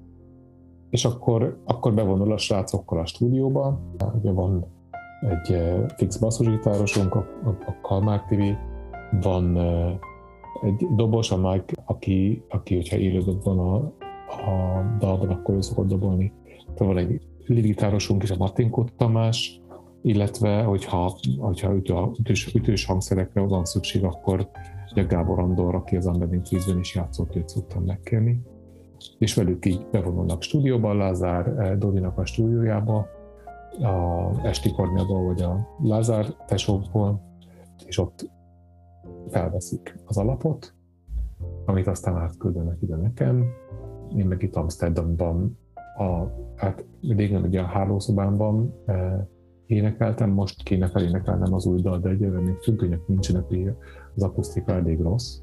És 0.91 1.05
akkor, 1.05 1.59
akkor 1.65 1.95
bevonul 1.95 2.33
a 2.33 2.37
srácokkal 2.37 2.99
a 2.99 3.07
stúdióba. 3.07 3.81
Ugye 4.21 4.33
van 4.33 4.65
egy 5.21 5.55
eh, 5.55 5.85
fix 5.97 6.17
basszusgitárosunk, 6.17 7.15
a, 7.15 7.27
a, 7.45 7.49
a 7.49 7.81
Kalmár 7.83 8.23
TV, 8.23 8.41
van 9.21 9.59
eh, 9.59 9.99
egy 10.63 10.87
dobos, 10.97 11.31
a 11.31 11.37
Mike, 11.37 11.75
aki, 11.85 12.43
aki 12.49 12.75
hogyha 12.75 12.97
élőben 12.97 13.39
van 13.45 13.59
a, 13.59 13.75
a 14.29 14.83
dalban, 14.99 15.29
akkor 15.29 15.55
ő 15.55 15.61
szokott 15.61 15.89
dobolni. 15.89 16.33
Tehát 16.75 16.95
van 16.95 16.99
egy 16.99 17.21
lirigitárosunk 17.47 18.23
is, 18.23 18.31
a 18.31 18.37
Martinkó 18.37 18.89
Tamás, 18.97 19.61
illetve 20.03 20.63
hogyha, 20.63 21.19
hogyha 21.39 21.75
ütős, 22.19 22.55
ütős 22.55 22.85
hangszerekre 22.85 23.41
van 23.41 23.65
szükség, 23.65 24.05
akkor 24.05 24.49
ugye 24.91 25.03
Gábor 25.03 25.39
Andor, 25.39 25.75
aki 25.75 25.97
az 25.97 26.07
Unbending 26.07 26.43
Trees-ben 26.43 26.79
is 26.79 26.95
játszott, 26.95 27.37
őt 27.37 27.49
szoktam 27.49 27.85
megkérni. 27.85 28.41
És 29.19 29.35
velük 29.35 29.67
így 29.67 29.87
bevonulnak 29.91 30.43
stúdióban, 30.43 30.97
Lázár 30.97 31.47
eh, 31.47 31.77
Dodinak 31.77 32.19
a 32.19 32.25
stúdiójába, 32.25 33.07
a 33.83 34.31
Esti 34.43 34.73
Kornyából, 34.73 35.25
vagy 35.25 35.43
a 35.43 35.69
Lázár 35.83 36.27
tesókból, 36.47 37.21
és 37.87 37.99
ott 37.99 38.31
felveszik 39.29 39.99
az 40.07 40.17
alapot, 40.17 40.75
amit 41.65 41.87
aztán 41.87 42.17
átküldenek 42.17 42.77
ide 42.81 42.97
nekem. 42.97 43.45
Én 44.17 44.27
meg 44.27 44.43
itt 44.43 44.57
Amsterdamban, 44.57 45.59
a, 45.97 46.25
hát 46.57 46.85
régen 47.01 47.43
ugye 47.43 47.61
a 47.61 47.67
hálószobámban 47.67 48.75
e, 48.87 49.27
énekeltem, 49.67 50.31
most 50.31 50.63
kéne 50.63 50.87
felénekelnem 50.87 51.55
az 51.55 51.67
új 51.67 51.81
dal, 51.81 51.99
de 51.99 52.09
egyébként 52.09 52.45
még 52.45 52.57
függönyök 52.57 53.09
nincsenek, 53.09 53.45
az 54.15 54.23
akusztika 54.23 54.73
elég 54.73 55.01
rossz. 55.01 55.39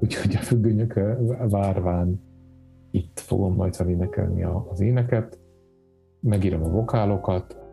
Úgyhogy 0.00 0.34
a 0.34 0.42
függönyök 0.42 1.00
várván 1.48 2.20
itt 2.90 3.18
fogom 3.20 3.54
majd 3.54 3.74
felénekelni 3.74 4.42
az 4.42 4.80
éneket, 4.80 5.38
megírom 6.20 6.62
a 6.62 6.68
vokálokat, 6.68 7.63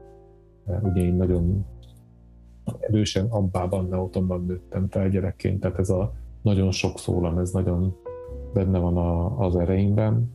ugye 0.66 1.02
én 1.02 1.14
nagyon 1.14 1.66
erősen 2.80 3.26
abbában, 3.30 3.86
neotonban 3.86 4.46
nőttem 4.46 4.88
fel 4.90 5.10
gyerekként, 5.10 5.60
tehát 5.60 5.80
ez 5.80 5.90
a 5.90 6.14
nagyon 6.42 6.72
sok 6.72 7.00
szólam, 7.00 7.38
ez 7.38 7.52
nagyon 7.52 7.96
benne 8.54 8.80
van 8.80 8.98
a, 8.98 9.40
az 9.40 9.56
ereimben, 9.56 10.32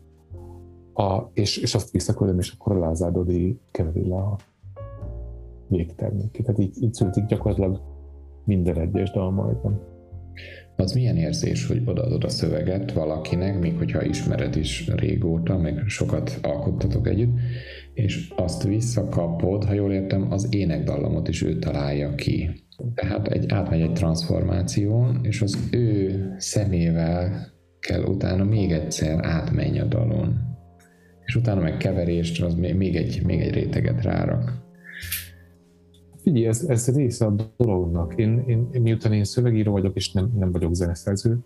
a, 0.95 1.31
és, 1.33 1.57
és 1.57 1.75
azt 1.75 1.91
visszaküldöm, 1.91 2.39
és 2.39 2.53
akkor 2.59 2.77
a 2.77 2.79
Lázár 2.79 3.13
Dodi 3.13 3.61
keveri 3.71 4.09
le 4.09 4.17
a 4.17 4.37
végtermékét. 5.69 6.45
Tehát 6.45 6.61
így, 6.61 6.83
így 6.83 6.95
születik 6.95 7.25
gyakorlatilag 7.25 7.81
minden 8.45 8.79
egyes 8.79 9.11
dal 9.11 9.31
majdnem. 9.31 9.81
Az 10.77 10.93
milyen 10.93 11.17
érzés, 11.17 11.67
hogy 11.67 11.83
odaadod 11.87 12.25
a 12.25 12.29
szöveget 12.29 12.93
valakinek, 12.93 13.61
még 13.61 13.77
hogyha 13.77 14.05
ismered 14.05 14.57
is 14.57 14.89
régóta, 14.89 15.59
meg 15.59 15.83
sokat 15.87 16.39
alkottatok 16.43 17.09
együtt, 17.09 17.39
és 17.97 18.33
azt 18.37 18.63
visszakapod, 18.63 19.65
ha 19.65 19.73
jól 19.73 19.93
értem, 19.93 20.33
az 20.33 20.55
énekdallamot 20.55 21.29
is 21.29 21.43
ő 21.43 21.59
találja 21.59 22.15
ki. 22.15 22.51
Tehát 22.95 23.29
egy, 23.29 23.53
átmegy 23.53 23.81
egy 23.81 23.93
transformáción, 23.93 25.19
és 25.23 25.43
az 25.43 25.59
ő 25.71 26.35
szemével 26.39 27.47
kell 27.79 28.03
utána 28.03 28.45
még 28.45 28.73
egyszer 28.73 29.25
átmenj 29.25 29.81
a 29.81 29.85
dalon. 29.85 30.39
És 31.25 31.37
utána 31.37 31.61
meg 31.61 31.77
keverést, 31.77 32.43
az 32.43 32.55
még 32.55 32.97
egy, 32.97 33.23
még 33.25 33.41
egy 33.41 33.55
réteget 33.55 34.03
rárak. 34.03 34.53
figyelj, 36.23 36.47
ez, 36.47 36.65
ez 36.69 36.97
része 36.97 37.25
a 37.25 37.35
dolognak. 37.57 38.15
Én, 38.17 38.45
én, 38.47 38.83
miután 38.83 39.13
én 39.13 39.25
szövegíró 39.25 39.73
vagyok, 39.73 39.97
és 39.97 40.13
nem, 40.13 40.33
nem 40.39 40.53
vagyok 40.53 40.75
zeneszerző, 40.75 41.39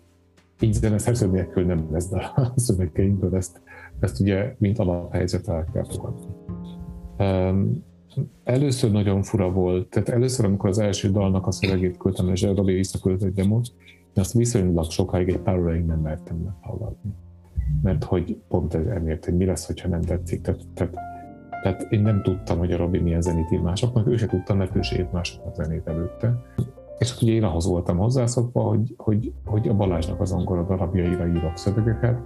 így 0.61 0.73
zeneszerző 0.73 1.27
nélkül 1.27 1.65
nem 1.65 1.87
lesz 1.91 2.11
a 2.35 2.53
szövegeinkből, 2.55 3.35
ezt, 3.35 3.61
ezt 3.99 4.19
ugye 4.19 4.55
mint 4.57 4.79
alaphelyzet 4.79 5.47
el 5.47 5.69
kell 5.73 5.85
fogadni. 5.85 6.25
Először 8.43 8.91
nagyon 8.91 9.23
fura 9.23 9.51
volt, 9.51 9.89
tehát 9.89 10.09
először, 10.09 10.45
amikor 10.45 10.69
az 10.69 10.79
első 10.79 11.11
dalnak 11.11 11.47
a 11.47 11.51
szövegét 11.51 11.97
küldtem, 11.97 12.29
és 12.29 12.41
Robi 12.41 12.73
visszaküldött 12.73 13.23
egy 13.23 13.33
demót, 13.33 13.67
azt 14.15 14.33
viszonylag 14.33 14.91
sokáig, 14.91 15.29
egy 15.29 15.39
pár 15.39 15.59
óráig 15.59 15.85
nem 15.85 15.99
mertem 15.99 16.37
meghallgatni. 16.37 17.11
Mert 17.81 18.03
hogy 18.03 18.37
pont 18.47 18.73
ez 18.73 18.85
emiatt, 18.85 19.25
hogy 19.25 19.37
mi 19.37 19.45
lesz, 19.45 19.65
hogyha 19.65 19.87
nem 19.87 20.01
tetszik. 20.01 20.41
Tehát, 20.41 20.61
tehát, 20.73 20.93
tehát 21.63 21.87
én 21.89 22.01
nem 22.01 22.21
tudtam, 22.21 22.57
hogy 22.57 22.71
a 22.71 22.77
Robi 22.77 22.99
milyen 22.99 23.21
zenét 23.21 23.51
ír 23.51 23.61
másoknak, 23.61 24.07
ő 24.07 24.17
se 24.17 24.25
tudta, 24.25 24.53
mert 24.53 24.75
ő 24.75 24.81
se 24.81 24.97
írt 24.97 25.11
másoknak 25.11 25.55
zenét 25.55 25.87
előtte. 25.87 26.41
És 26.97 27.21
ugye 27.21 27.31
én 27.31 27.43
ahhoz 27.43 27.67
voltam 27.67 27.97
hozzászokva, 27.97 28.61
hogy, 28.61 28.93
hogy, 28.97 29.33
hogy 29.45 29.67
a 29.67 29.73
Balázsnak 29.73 30.21
az 30.21 30.31
angol 30.31 30.65
darabjaira 30.65 31.27
írok 31.27 31.57
szövegeket, 31.57 32.19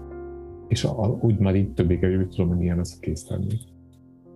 és 0.68 0.84
a, 0.84 1.18
úgy 1.22 1.40
már 1.40 1.56
így 1.56 1.74
többé-kevésbé 1.74 2.26
tudom, 2.26 2.48
hogy 2.48 2.58
milyen 2.58 2.78
lesz 2.78 2.94
a 2.96 3.00
kész 3.00 3.24
tenni. 3.24 3.56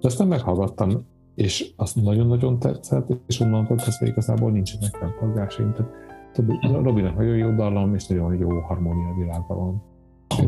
De 0.01 0.07
aztán 0.07 0.27
meghallgattam, 0.27 1.05
és 1.35 1.73
azt 1.75 1.95
nagyon-nagyon 1.95 2.59
tetszett, 2.59 3.07
és 3.27 3.39
onnantól 3.39 3.77
kezdve 3.77 4.07
igazából 4.07 4.51
nincsenek 4.51 4.95
fennforgásaim. 4.95 5.73
Tehát, 5.73 5.91
tehát 6.33 6.83
Robinak 6.83 7.15
nagyon 7.15 7.37
jó 7.37 7.51
dallam, 7.51 7.93
és 7.95 8.07
nagyon 8.07 8.37
jó 8.37 8.59
harmónia 8.59 9.15
világban 9.17 9.57
van. 9.57 9.83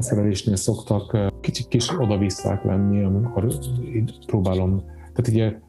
Szerelésnél 0.02 0.56
szoktak 0.56 1.32
kicsit 1.42 1.68
kis 1.68 2.00
oda-visszák 2.00 2.64
lenni, 2.64 3.04
amikor 3.04 3.54
próbálom, 4.26 4.84
tehát 5.14 5.28
ugye 5.28 5.60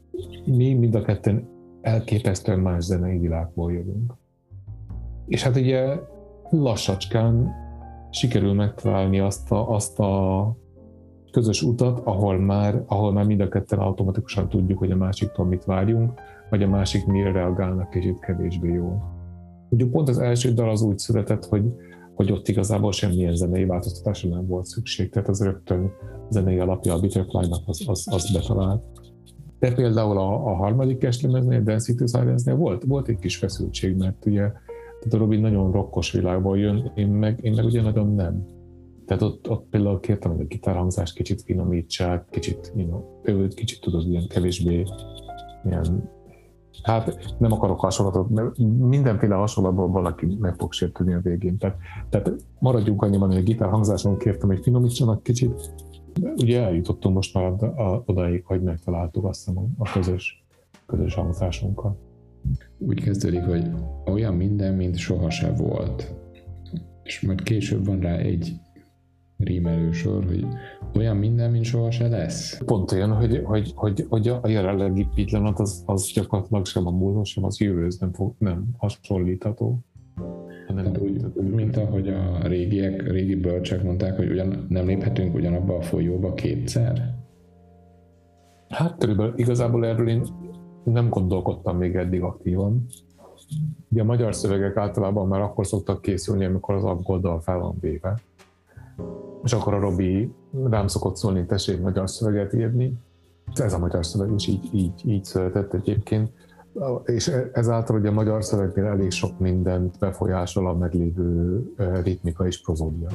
mi 0.45 0.75
mind 0.75 0.95
a 0.95 1.03
ketten 1.03 1.49
elképesztően 1.81 2.59
más 2.59 2.85
zenei 2.85 3.19
világból 3.19 3.73
jövünk. 3.73 4.15
És 5.27 5.43
hát 5.43 5.57
ugye 5.57 5.99
lassacskán 6.51 7.51
sikerül 8.11 8.53
megtalálni 8.53 9.21
azt 9.21 9.53
a, 9.53 9.71
azt 9.71 9.99
a 9.99 10.57
közös 11.33 11.63
utat, 11.63 12.01
ahol 12.05 12.39
már, 12.39 12.83
ahol 12.87 13.13
már 13.13 13.25
mind 13.25 13.41
a 13.41 13.49
ketten 13.49 13.79
automatikusan 13.79 14.49
tudjuk, 14.49 14.79
hogy 14.79 14.91
a 14.91 14.97
másiktól 14.97 15.47
mit 15.47 15.65
várjunk, 15.65 16.13
vagy 16.51 16.63
a 16.63 16.69
másik 16.69 17.07
mire 17.07 17.33
reagálnak 17.33 17.91
kicsit 17.91 18.19
kevésbé 18.19 18.73
jól. 18.73 19.03
Ugye 19.69 19.87
pont 19.87 20.09
az 20.09 20.19
első 20.19 20.53
dal 20.53 20.71
az 20.71 20.83
úgy 20.83 20.99
született, 20.99 21.45
hogy, 21.45 21.65
hogy 22.15 22.33
ott 22.33 22.49
igazából 22.49 22.93
semmilyen 22.93 23.35
zenei 23.35 23.65
változtatásra 23.65 24.29
nem 24.29 24.47
volt 24.47 24.67
szükség, 24.67 25.11
tehát 25.11 25.29
az 25.29 25.43
rögtön 25.43 25.91
zenei 26.31 26.59
alapja 26.59 26.95
a 26.95 27.01
Butterfly-nak 27.01 27.63
az, 27.67 27.85
az, 27.87 28.07
az 28.11 28.33
betalált. 28.33 28.83
De 29.59 29.73
például 29.73 30.19
a, 30.19 30.47
a 30.47 30.55
harmadik 30.55 31.03
estlemeznél, 31.05 31.59
a 31.59 31.63
Dancing 31.63 31.99
to 31.99 32.07
Silence-nél 32.07 32.57
volt, 32.57 32.85
volt 32.85 33.09
egy 33.09 33.19
kis 33.19 33.37
feszültség, 33.37 33.97
mert 33.97 34.27
ugye 34.27 34.53
tehát 35.03 35.15
a 35.15 35.19
Robin 35.19 35.41
nagyon 35.41 35.73
rokkos 35.73 36.13
világból 36.13 36.59
jön, 36.59 36.93
én 36.95 37.09
meg, 37.09 37.39
én 37.43 37.53
meg 37.53 37.65
ugye 37.65 37.83
nagyon 37.83 38.15
nem. 38.15 38.47
Tehát 39.13 39.33
ott, 39.33 39.51
ott 39.51 39.67
például 39.71 40.01
kértem, 40.01 40.31
hogy 40.31 40.41
a 40.41 40.45
gitárhangzást 40.47 41.15
kicsit 41.15 41.43
finomítsák, 41.43 42.27
kicsit, 42.31 42.73
you 42.77 42.87
know, 42.87 43.49
kicsit 43.49 43.81
tudod, 43.81 44.07
ilyen 44.07 44.27
kevésbé 44.29 44.85
ilyen 45.65 46.11
Hát 46.83 47.35
nem 47.39 47.53
akarok 47.53 47.81
hasonlatot, 47.81 48.29
mert 48.29 48.59
mindenféle 48.79 49.35
hasonlatból 49.35 49.89
valaki 49.89 50.37
meg 50.41 50.55
fog 50.55 50.73
sértődni 50.73 51.13
a 51.13 51.21
végén. 51.21 51.59
Tehát, 51.59 51.77
tehát 52.09 52.33
maradjunk 52.59 53.03
annyiban, 53.03 53.29
hogy 53.29 53.39
a 53.39 53.43
gitárhangzáson 53.43 54.19
kértem, 54.19 54.49
hogy 54.49 54.63
finomítsanak 54.63 55.23
kicsit. 55.23 55.73
De 56.21 56.33
ugye 56.37 56.63
eljutottunk 56.63 57.15
most 57.15 57.35
már 57.35 57.53
odaig, 58.07 58.45
hogy 58.45 58.63
megtaláltuk 58.63 59.25
azt 59.25 59.49
a, 59.49 59.53
a 59.79 59.93
közös, 59.93 60.45
közös 60.87 61.15
hangzásunkat. 61.15 61.97
Úgy 62.79 63.03
kezdődik, 63.03 63.43
hogy 63.43 63.71
olyan 64.05 64.35
minden, 64.35 64.75
mint 64.75 64.97
sohasem 64.97 65.55
volt. 65.55 66.15
És 67.03 67.21
majd 67.21 67.43
később 67.43 67.87
van 67.87 68.01
rá 68.01 68.17
egy 68.17 68.61
rímelő 69.45 69.93
sor, 69.93 70.25
hogy 70.25 70.47
olyan 70.97 71.17
minden, 71.17 71.51
mint 71.51 71.65
soha 71.65 71.91
se 71.91 72.09
lesz. 72.09 72.59
Pont 72.65 72.93
olyan, 72.93 73.13
hogy, 73.13 73.41
hogy, 73.45 73.73
hogy, 73.75 74.07
hogy 74.09 74.29
a 74.29 74.49
jelenlegi 74.49 75.07
pillanat 75.15 75.59
az, 75.59 75.83
az 75.87 76.11
gyakorlatilag 76.15 76.67
sem 76.67 76.87
a 76.87 76.91
múlva, 76.91 77.25
sem 77.25 77.45
az 77.45 77.61
jövő, 77.61 77.89
nem, 77.99 78.13
fog, 78.13 78.35
nem 78.39 78.65
hasonlítható. 78.79 79.79
Nem 80.69 80.85
hát 80.85 80.99
úgy, 80.99 81.25
mint 81.35 81.77
ahogy 81.77 82.09
a 82.09 82.39
régiek, 82.43 83.11
régi 83.11 83.35
bölcsek 83.35 83.83
mondták, 83.83 84.17
hogy 84.17 84.31
ugyan 84.31 84.67
nem 84.69 84.87
léphetünk 84.87 85.35
ugyanabba 85.35 85.77
a 85.77 85.83
folyóba 85.83 86.35
kétszer? 86.35 87.15
Hát 88.69 88.99
körülbelül 88.99 89.33
igazából 89.37 89.87
erről 89.87 90.09
én 90.09 90.23
nem 90.85 91.09
gondolkodtam 91.09 91.77
még 91.77 91.95
eddig 91.95 92.23
aktívan. 92.23 92.87
Ugye 93.91 94.03
a 94.03 94.05
magyar 94.05 94.35
szövegek 94.35 94.77
általában 94.77 95.29
már 95.29 95.41
akkor 95.41 95.67
szoktak 95.67 96.03
készülni, 96.03 96.45
amikor 96.45 96.75
az 96.75 96.85
aggoldal 96.85 97.41
fel 97.41 97.59
van 97.59 97.77
véve 97.81 98.21
és 99.43 99.53
akkor 99.53 99.75
a 99.75 99.81
Robi 99.81 100.35
rám 100.71 100.87
szokott 100.87 101.17
szólni, 101.17 101.47
tessék 101.47 101.81
magyar 101.81 102.11
szöveget 102.11 102.53
írni. 102.53 102.99
Ez 103.55 103.73
a 103.73 103.79
magyar 103.79 104.07
szöveg 104.07 104.33
is 104.33 104.47
így, 104.47 104.69
így, 104.73 105.03
így 105.05 105.25
született 105.25 105.75
egyébként. 105.75 106.31
És 107.05 107.33
ezáltal 107.53 107.99
ugye 107.99 108.09
a 108.09 108.13
magyar 108.13 108.45
szövegnél 108.45 108.85
elég 108.85 109.11
sok 109.11 109.39
mindent 109.39 109.99
befolyásol 109.99 110.69
a 110.69 110.75
meglévő 110.75 111.63
ritmika 112.03 112.47
és 112.47 112.63
prozódia. 112.63 113.09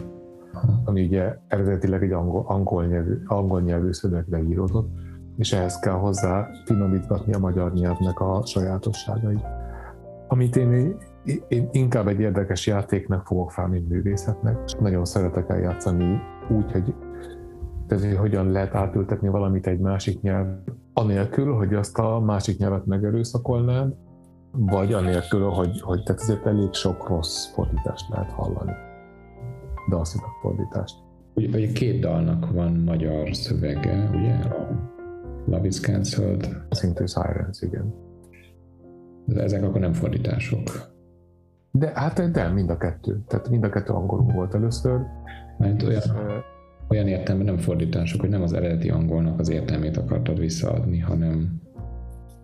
Ami 0.85 1.05
ugye 1.05 1.37
eredetileg 1.47 2.03
egy 2.03 2.11
angol, 2.11 2.43
angol, 2.47 2.85
nyelvű, 2.85 3.21
angol 3.25 3.61
nyelvű 3.61 3.91
szövegre 3.91 4.43
íródott, 4.43 4.89
és 5.37 5.53
ehhez 5.53 5.79
kell 5.79 5.93
hozzá 5.93 6.49
finomítgatni 6.65 7.33
a 7.33 7.39
magyar 7.39 7.73
nyelvnek 7.73 8.19
a 8.19 8.41
sajátosságait. 8.45 9.45
Amit 10.27 10.55
én 10.55 10.97
én 11.47 11.69
inkább 11.71 12.07
egy 12.07 12.19
érdekes 12.19 12.67
játéknak 12.67 13.25
fogok 13.25 13.51
fel, 13.51 13.67
mint 13.67 13.89
művészetnek. 13.89 14.57
Nagyon 14.79 15.05
szeretek 15.05 15.49
eljátszani 15.49 16.19
úgy, 16.49 16.71
hogy 16.71 16.93
tehát, 17.87 18.03
hogy 18.03 18.15
hogyan 18.15 18.51
lehet 18.51 18.75
átültetni 18.75 19.27
valamit 19.27 19.67
egy 19.67 19.79
másik 19.79 20.21
nyelv, 20.21 20.47
anélkül, 20.93 21.53
hogy 21.53 21.73
azt 21.73 21.97
a 21.97 22.19
másik 22.19 22.57
nyelvet 22.57 22.85
megerőszakolnád, 22.85 23.93
vagy 24.51 24.93
anélkül, 24.93 25.49
hogy, 25.49 25.81
hogy 25.81 26.03
tehát 26.03 26.21
ezért 26.21 26.45
elég 26.45 26.73
sok 26.73 27.07
rossz 27.07 27.45
fordítást 27.45 28.09
lehet 28.09 28.31
hallani. 28.31 28.71
Dalszínak 29.89 30.29
fordítást. 30.41 30.95
Ugye, 31.33 31.47
ugye 31.47 31.71
két 31.71 32.01
dalnak 32.01 32.51
van 32.51 32.71
magyar 32.71 33.35
szövege, 33.35 34.09
ugye? 34.13 34.33
A 34.33 34.67
Love 35.45 35.65
is 35.65 35.79
Cancelled. 35.79 36.47
Szintű 36.69 37.05
Sirens, 37.05 37.61
igen. 37.61 37.93
De 39.25 39.41
ezek 39.41 39.63
akkor 39.63 39.79
nem 39.79 39.93
fordítások. 39.93 40.95
De 41.77 41.91
hát 41.95 42.31
de 42.31 42.47
mind 42.47 42.69
a 42.69 42.77
kettő. 42.77 43.23
Tehát 43.27 43.49
mind 43.49 43.63
a 43.63 43.69
kettő 43.69 43.93
angolul 43.93 44.33
volt 44.33 44.55
először. 44.55 44.99
Mert 45.57 45.83
olyan, 45.83 46.01
olyan 46.89 47.07
értelme 47.07 47.43
nem 47.43 47.57
fordítások, 47.57 48.21
hogy 48.21 48.29
nem 48.29 48.41
az 48.41 48.53
eredeti 48.53 48.89
angolnak 48.89 49.39
az 49.39 49.49
értelmét 49.49 49.97
akartad 49.97 50.39
visszaadni, 50.39 50.99
hanem 50.99 51.61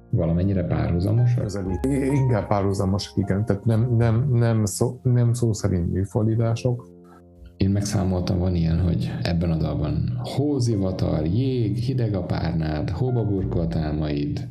valamennyire 0.10 0.64
párhuzamos? 0.64 1.32
Inkább 2.14 2.48
párhuzamos, 2.48 3.12
igen. 3.16 3.46
Tehát 3.46 3.66
nem, 3.66 3.96
nem, 3.96 4.30
nem, 4.32 4.66
szó, 4.66 5.00
nem 5.04 5.34
szó 5.34 5.54
szerint 5.54 5.92
műfordítások. 5.92 6.92
Én 7.58 7.70
megszámoltam, 7.70 8.40
van 8.40 8.56
ilyen, 8.56 8.80
hogy 8.80 9.12
ebben 9.22 9.52
a 9.52 9.58
dalban 9.58 10.20
hózivatar, 10.24 11.26
jég, 11.26 11.76
hideg 11.76 12.14
a 12.14 12.24
párnád, 12.24 12.90
hóba 12.90 13.26
burkolt 13.26 13.76
álmaid, 13.76 14.50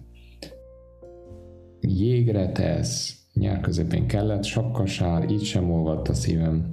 jégre 1.80 2.53
tesz, 2.53 3.22
nyár 3.35 3.61
közepén 3.61 4.07
kellett, 4.07 4.45
sapkasál, 4.45 5.28
így 5.28 5.45
sem 5.45 5.70
olvadt 5.70 6.09
a 6.09 6.14
szívem. 6.14 6.68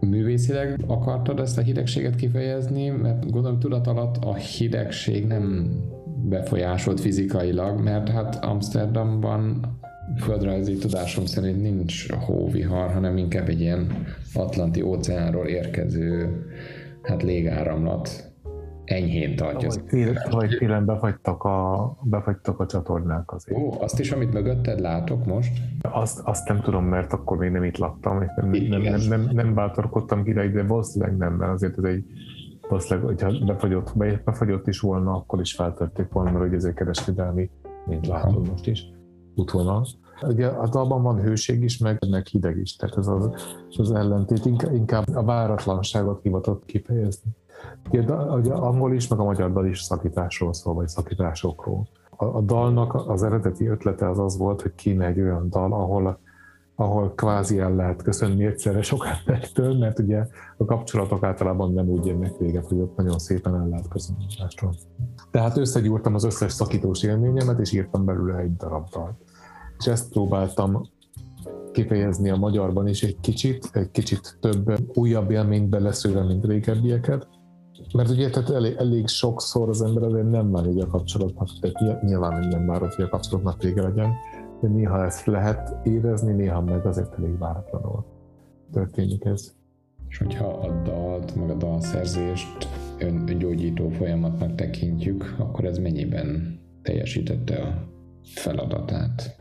Művészileg 0.00 0.84
akartad 0.86 1.40
ezt 1.40 1.58
a 1.58 1.62
hidegséget 1.62 2.14
kifejezni, 2.14 2.88
mert 2.88 3.30
gondolom 3.30 3.58
tudat 3.58 3.86
alatt 3.86 4.24
a 4.24 4.34
hidegség 4.34 5.26
nem 5.26 5.76
befolyásolt 6.28 7.00
fizikailag, 7.00 7.80
mert 7.80 8.08
hát 8.08 8.44
Amsterdamban 8.44 9.60
földrajzi 10.20 10.76
tudásom 10.76 11.26
szerint 11.26 11.62
nincs 11.62 12.10
hóvihar, 12.10 12.92
hanem 12.92 13.16
inkább 13.16 13.48
egy 13.48 13.60
ilyen 13.60 14.06
Atlanti 14.34 14.82
óceánról 14.82 15.46
érkező 15.46 16.42
hát 17.02 17.22
légáramlat 17.22 18.31
enyhén 18.84 19.36
tartja. 19.36 19.68
Vagy, 19.68 19.84
tél, 19.84 20.14
vagy 20.30 20.56
télen 20.58 20.84
befagytak 20.84 21.42
a, 21.42 21.96
befagytak 22.02 22.60
a 22.60 22.66
csatornák 22.66 23.32
azért. 23.32 23.58
Ó, 23.58 23.80
azt 23.80 24.00
is, 24.00 24.12
amit 24.12 24.32
mögötted 24.32 24.80
látok 24.80 25.26
most? 25.26 25.52
Azt, 25.80 26.20
azt 26.24 26.48
nem 26.48 26.60
tudom, 26.60 26.84
mert 26.84 27.12
akkor 27.12 27.36
még 27.36 27.50
nem 27.50 27.64
itt 27.64 27.76
laktam, 27.76 28.22
és 28.22 28.28
nem, 28.36 28.50
nem, 28.50 28.80
nem, 28.80 29.00
nem, 29.08 29.28
nem 29.32 29.54
bátorkodtam 29.54 30.22
ki, 30.22 30.32
de 30.32 30.62
valószínűleg 30.62 31.16
nem, 31.16 31.32
mert 31.32 31.52
azért 31.52 31.78
ez 31.78 31.84
egy 31.84 32.04
valószínűleg, 32.68 33.08
hogyha 33.08 33.44
befagyott, 33.44 33.96
befagyott 34.24 34.66
is 34.66 34.80
volna, 34.80 35.12
akkor 35.14 35.40
is 35.40 35.54
feltették 35.54 36.12
volna, 36.12 36.38
mert 36.38 36.52
ez 36.52 36.64
egy 36.64 36.74
kereskedelmi, 36.74 37.50
mint 37.86 38.06
látod 38.06 38.48
most 38.48 38.66
is, 38.66 38.86
útvonal. 39.34 39.86
Ugye 40.22 40.46
a 40.46 40.68
dalban 40.68 41.02
van 41.02 41.20
hőség 41.20 41.62
is, 41.62 41.78
meg, 41.78 41.98
meg 42.10 42.26
hideg 42.26 42.58
is, 42.58 42.76
tehát 42.76 42.96
ez 42.96 43.06
az, 43.06 43.30
az 43.76 43.92
ellentét 43.92 44.44
inkább 44.72 45.14
a 45.14 45.22
váratlanságot 45.22 46.22
hivatott 46.22 46.64
kifejezni. 46.64 47.30
Ugye, 47.90 48.02
angol 48.52 48.92
is, 48.92 49.08
meg 49.08 49.18
a 49.18 49.24
magyarban 49.24 49.66
is 49.66 49.80
szakításról 49.80 50.52
szól, 50.52 50.74
vagy 50.74 50.88
szakításokról. 50.88 51.88
a, 52.10 52.24
a 52.24 52.40
dalnak 52.40 52.94
az 52.94 53.22
eredeti 53.22 53.66
ötlete 53.66 54.08
az 54.08 54.18
az 54.18 54.36
volt, 54.38 54.62
hogy 54.62 54.74
kéne 54.74 55.06
egy 55.06 55.20
olyan 55.20 55.48
dal, 55.50 55.72
ahol 55.72 56.18
ahol 56.74 57.12
kvázi 57.14 57.58
el 57.58 57.74
lehet 57.74 58.02
köszönni 58.02 58.44
egyszerre 58.44 58.82
sok 58.82 59.06
embertől, 59.06 59.78
mert 59.78 59.98
ugye 59.98 60.26
a 60.56 60.64
kapcsolatok 60.64 61.22
általában 61.22 61.72
nem 61.72 61.88
úgy 61.88 62.06
jönnek 62.06 62.36
véget, 62.36 62.66
hogy 62.66 62.78
ott 62.78 62.96
nagyon 62.96 63.18
szépen 63.18 63.54
el 63.54 63.68
lehet 63.68 63.88
köszönni 63.88 64.24
mástól. 64.40 64.74
Tehát 65.30 65.56
összegyúrtam 65.56 66.14
az 66.14 66.24
összes 66.24 66.52
szakítós 66.52 67.02
élményemet, 67.02 67.58
és 67.58 67.72
írtam 67.72 68.04
belőle 68.04 68.38
egy 68.38 68.56
darab 68.56 68.88
dalt. 68.88 69.16
És 69.78 69.86
ezt 69.86 70.10
próbáltam 70.10 70.82
kifejezni 71.72 72.30
a 72.30 72.36
magyarban 72.36 72.88
is 72.88 73.02
egy 73.02 73.20
kicsit, 73.20 73.68
egy 73.72 73.90
kicsit 73.90 74.38
több 74.40 74.72
újabb 74.94 75.30
élményt 75.30 75.68
beleszőve, 75.68 76.22
mint 76.22 76.44
régebbieket. 76.44 77.28
Mert 77.92 78.08
ugye 78.08 78.30
tehát 78.30 78.50
elég, 78.50 78.74
elég 78.76 79.08
sokszor 79.08 79.68
az 79.68 79.82
ember 79.82 80.02
azért 80.02 80.30
nem 80.30 80.50
vár, 80.50 80.64
hogy 80.64 80.80
a 80.80 80.86
kapcsolatnak, 80.86 81.48
tehát 81.60 82.02
nyilván 82.02 82.48
nem 82.48 82.66
vár, 82.66 82.80
hogy 82.80 83.04
a 83.04 83.08
kapcsolatnak 83.08 83.62
vége 83.62 83.82
legyen, 83.82 84.12
de 84.60 84.68
néha 84.68 85.04
ezt 85.04 85.26
lehet 85.26 85.86
érezni, 85.86 86.32
néha 86.32 86.60
meg 86.60 86.86
azért 86.86 87.18
elég 87.18 87.38
váratlanul 87.38 88.04
történik 88.72 89.24
ez. 89.24 89.52
És 90.08 90.18
hogyha 90.18 90.46
a 90.46 90.82
dalt, 90.82 91.34
meg 91.34 91.50
a 91.50 91.54
dalszerzést 91.54 92.68
ön, 92.98 93.28
öngyógyító 93.28 93.88
folyamatnak 93.88 94.54
tekintjük, 94.54 95.34
akkor 95.38 95.64
ez 95.64 95.78
mennyiben 95.78 96.58
teljesítette 96.82 97.62
a 97.62 97.88
feladatát? 98.22 99.40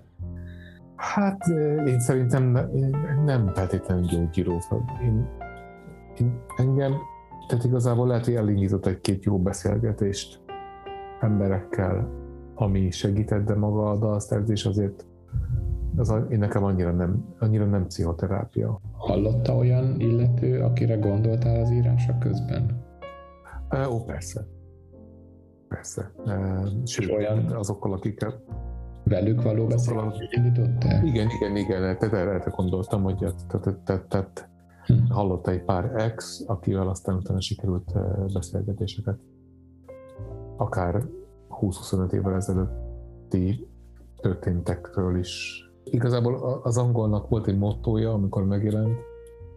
Hát 0.95 1.47
én 1.87 1.99
szerintem 1.99 2.69
nem 3.25 3.47
feltétlenül 3.53 4.05
gyógyíró. 4.05 4.61
Én, 5.03 5.27
én, 6.19 6.43
engem, 6.57 6.93
tehát 7.47 7.63
igazából 7.63 8.07
lehet, 8.07 8.25
hogy 8.25 8.33
elindított 8.33 8.85
egy-két 8.85 9.23
jó 9.23 9.39
beszélgetést 9.39 10.41
emberekkel, 11.19 12.09
ami 12.55 12.91
segített, 12.91 13.45
de 13.45 13.55
maga 13.55 13.89
a 13.89 13.97
dalszerzés 13.97 14.65
azért 14.65 15.05
az 15.95 16.09
a, 16.09 16.25
én 16.29 16.39
nekem 16.39 16.63
annyira 16.63 16.91
nem, 16.91 17.35
annyira 17.39 17.65
nem 17.65 17.87
pszichoterápia. 17.87 18.79
Hallotta 18.91 19.55
olyan 19.55 19.99
illető, 19.99 20.59
akire 20.59 20.95
gondoltál 20.95 21.61
az 21.61 21.71
írása 21.71 22.17
közben? 22.17 22.83
Ó, 23.89 24.03
persze. 24.03 24.47
Persze. 25.67 26.11
Sőt, 26.85 27.11
olyan 27.11 27.45
azokkal, 27.45 27.93
akikkel 27.93 28.43
velük 29.03 29.41
való 29.41 29.67
beszélgetést 29.67 30.33
indította? 30.33 30.87
Igen, 31.03 31.27
igen, 31.29 31.55
igen, 31.55 31.97
tehát 31.97 32.13
erre 32.13 32.51
gondoltam, 32.55 33.03
hogy 33.03 33.25
tehát 33.85 34.49
hm. 34.49 34.50
Hallotta 35.09 35.51
egy 35.51 35.63
pár 35.63 35.95
ex, 35.95 36.43
akivel 36.47 36.87
aztán 36.87 37.15
utána 37.15 37.41
sikerült 37.41 37.93
beszélgetéseket. 38.33 39.19
Akár 40.57 41.05
20-25 41.61 42.11
évvel 42.11 42.35
ezelőtti 42.35 43.67
történtekről 44.15 45.17
is. 45.17 45.63
Igazából 45.83 46.61
az 46.63 46.77
angolnak 46.77 47.29
volt 47.29 47.47
egy 47.47 47.57
mottoja, 47.57 48.13
amikor 48.13 48.45
megjelent, 48.45 48.99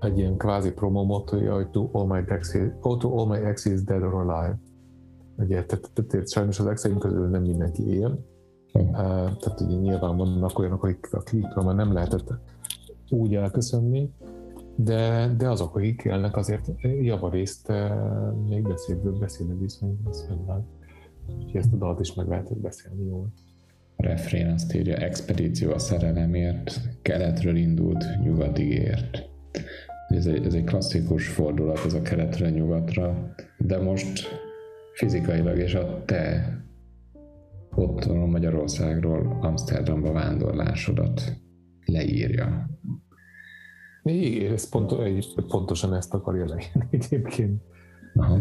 egy 0.01 0.18
ilyen 0.18 0.37
kvázi 0.37 0.72
promo 0.72 1.05
mottoja, 1.05 1.55
hogy 1.55 1.70
to 1.70 1.89
all 1.93 2.07
my 2.07 2.22
exes, 2.29 2.72
oh, 2.81 2.99
to 2.99 3.18
all 3.18 3.27
my 3.27 3.47
exes 3.47 3.83
dead 3.83 4.03
or 4.03 4.14
alive. 4.14 4.59
Ugye, 5.37 5.64
tehát, 5.64 5.91
tehát 6.07 6.31
sajnos 6.31 6.61
az 6.61 6.66
exeim 6.66 6.99
közül 6.99 7.29
nem 7.29 7.43
mindenki 7.43 7.89
él, 7.89 8.25
uh, 8.72 8.93
tehát 9.37 9.61
ugye 9.61 9.77
nyilván 9.77 10.16
vannak 10.16 10.59
olyanok, 10.59 10.85
akik, 10.85 11.09
akikről 11.12 11.64
már 11.64 11.75
nem 11.75 11.93
lehetett 11.93 12.33
úgy 13.11 13.35
elköszönni, 13.35 14.12
de, 14.77 15.35
de 15.37 15.49
azok, 15.49 15.77
akik 15.77 16.03
élnek, 16.05 16.37
azért 16.37 16.70
javarészt 17.03 17.72
még 18.49 18.62
beszélő, 18.62 19.12
beszélő 19.20 19.59
viszonyban 19.59 20.12
fennáll. 20.12 20.64
Úgyhogy 21.27 21.57
ezt 21.57 21.72
a 21.72 21.77
dalt 21.77 22.01
is 22.01 22.14
meg 22.14 22.29
lehetett 22.29 22.59
beszélni 22.59 23.05
jól 23.05 23.33
refrén 23.97 24.49
azt 24.49 24.75
írja, 24.75 24.97
expedíció 24.97 25.72
a 25.72 25.79
szerelemért, 25.79 26.81
keletről 27.03 27.57
indult, 27.57 28.05
nyugatig 28.22 28.70
ért. 28.70 29.29
Ez 30.09 30.27
egy, 30.27 30.47
ez 30.47 30.55
egy 30.55 30.64
klasszikus 30.64 31.29
fordulat, 31.29 31.85
ez 31.87 31.95
a 31.95 32.03
keletről 32.03 32.49
nyugatra, 32.49 33.35
de 33.59 33.79
most 33.79 34.29
fizikailag 34.95 35.59
és 35.59 35.75
a 35.75 36.03
te 36.05 36.53
otthon 37.75 38.29
Magyarországról 38.29 39.39
Amsterdamba 39.41 40.12
vándorlásodat 40.12 41.22
leírja. 41.85 42.70
Igen, 44.05 44.52
ez 44.52 44.68
pont, 44.68 44.94
pontosan 45.46 45.94
ezt 45.94 46.14
akarja 46.14 46.44
leírni 46.44 46.86
egyébként. 46.90 47.62
Aha. 48.14 48.38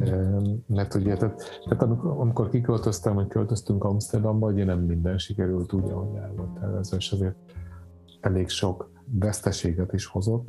Mert 0.68 0.94
ugye, 0.94 1.18
tehát, 1.18 1.62
tehát 1.70 1.82
amikor 2.02 2.50
kiköltöztem, 2.50 3.14
vagy 3.14 3.28
költöztünk 3.28 3.84
Amsterdamba, 3.84 4.48
ugye 4.48 4.66
nem 4.66 4.80
minden 4.80 5.18
sikerült 5.18 5.74
úgy, 5.74 5.90
ahogy 5.90 6.16
el 6.16 6.34
volt 6.36 6.60
tervezve, 6.60 6.98
és 6.98 7.12
azért 7.12 7.36
elég 8.22 8.50
sok 8.50 8.92
veszteséget 9.06 9.94
is 9.94 10.06
hozott. 10.06 10.48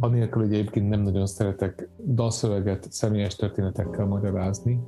Anélkül, 0.00 0.42
hogy 0.42 0.54
egyébként 0.54 0.88
nem 0.88 1.00
nagyon 1.00 1.26
szeretek 1.26 1.88
dalszöveget 2.06 2.92
személyes 2.92 3.36
történetekkel 3.36 4.06
magyarázni, 4.06 4.80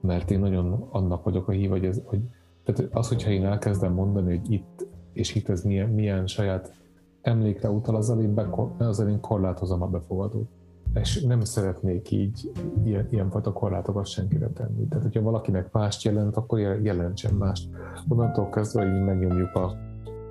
mert 0.00 0.30
én 0.30 0.38
nagyon 0.38 0.86
annak 0.90 1.24
vagyok 1.24 1.48
a 1.48 1.52
hív, 1.52 1.70
hogy, 1.70 1.84
ez, 1.84 2.00
hogy 2.04 2.20
tehát 2.64 2.94
az, 2.94 3.08
hogyha 3.08 3.30
én 3.30 3.44
elkezdem 3.44 3.92
mondani, 3.92 4.36
hogy 4.36 4.52
itt 4.52 4.88
és 5.12 5.34
itt 5.34 5.48
ez 5.48 5.62
milyen, 5.62 5.88
milyen 5.88 6.26
saját 6.26 6.74
emlékre 7.22 7.70
utal, 7.70 7.96
azzal 7.96 8.20
én, 8.20 8.34
be, 8.34 8.48
azzal 8.78 9.08
én 9.08 9.20
korlátozom 9.20 9.82
a 9.82 9.86
befogadót 9.86 10.48
és 10.94 11.22
nem 11.22 11.40
szeretnék 11.40 12.10
így 12.10 12.52
ilyen, 12.84 13.06
ilyenfajta 13.10 13.52
korlátokat 13.52 14.06
senkire 14.06 14.48
tenni. 14.48 14.88
Tehát, 14.88 15.04
hogyha 15.04 15.22
valakinek 15.22 15.72
mást 15.72 16.02
jelent, 16.02 16.36
akkor 16.36 16.58
jelentsen 16.58 17.34
mást. 17.34 17.68
Onnantól 18.08 18.48
kezdve, 18.48 18.90
hogy 18.90 19.04
megnyomjuk 19.04 19.54
a 19.54 19.76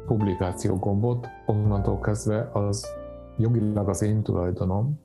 publikáció 0.05 0.75
gombot, 0.75 1.27
onnantól 1.45 1.99
kezdve 1.99 2.49
az 2.53 2.87
jogilag 3.37 3.89
az 3.89 4.01
én 4.01 4.23
tulajdonom, 4.23 4.99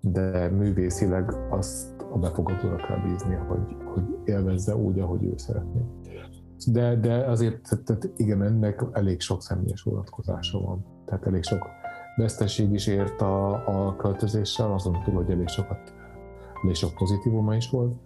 de 0.00 0.48
művészileg 0.48 1.34
azt 1.50 2.06
a 2.12 2.18
befogadóra 2.18 2.76
kell 2.76 2.98
bízni, 3.10 3.34
hogy, 3.34 3.76
hogy 3.84 4.02
élvezze 4.24 4.76
úgy, 4.76 4.98
ahogy 4.98 5.24
ő 5.24 5.32
szeretné. 5.36 5.80
De, 6.66 6.96
de 6.96 7.14
azért, 7.14 7.82
tehát 7.84 8.10
igen, 8.16 8.42
ennek 8.42 8.84
elég 8.92 9.20
sok 9.20 9.42
személyes 9.42 9.82
vonatkozása 9.82 10.60
van. 10.60 10.84
Tehát 11.04 11.26
elég 11.26 11.42
sok 11.42 11.66
veszteség 12.16 12.72
is 12.72 12.86
ért 12.86 13.20
a, 13.20 13.52
a 13.66 13.96
költözéssel, 13.96 14.72
azon 14.72 15.02
túl, 15.04 15.14
hogy 15.14 15.30
elég 15.30 15.48
sokat, 15.48 15.94
elég 16.62 16.74
sok 16.74 16.94
pozitívuma 16.94 17.56
is 17.56 17.70
volt. 17.70 17.96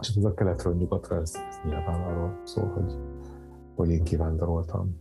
És 0.00 0.12
ez 0.16 0.24
a 0.24 0.34
keletről 0.34 0.74
nyugatra, 0.74 1.20
ez, 1.20 1.34
ez 1.48 1.56
nyilván 1.64 2.02
arról 2.02 2.40
szól, 2.44 2.66
hogy, 2.66 2.94
hogy 3.74 3.90
én 3.90 4.02
kivándoroltam. 4.02 4.96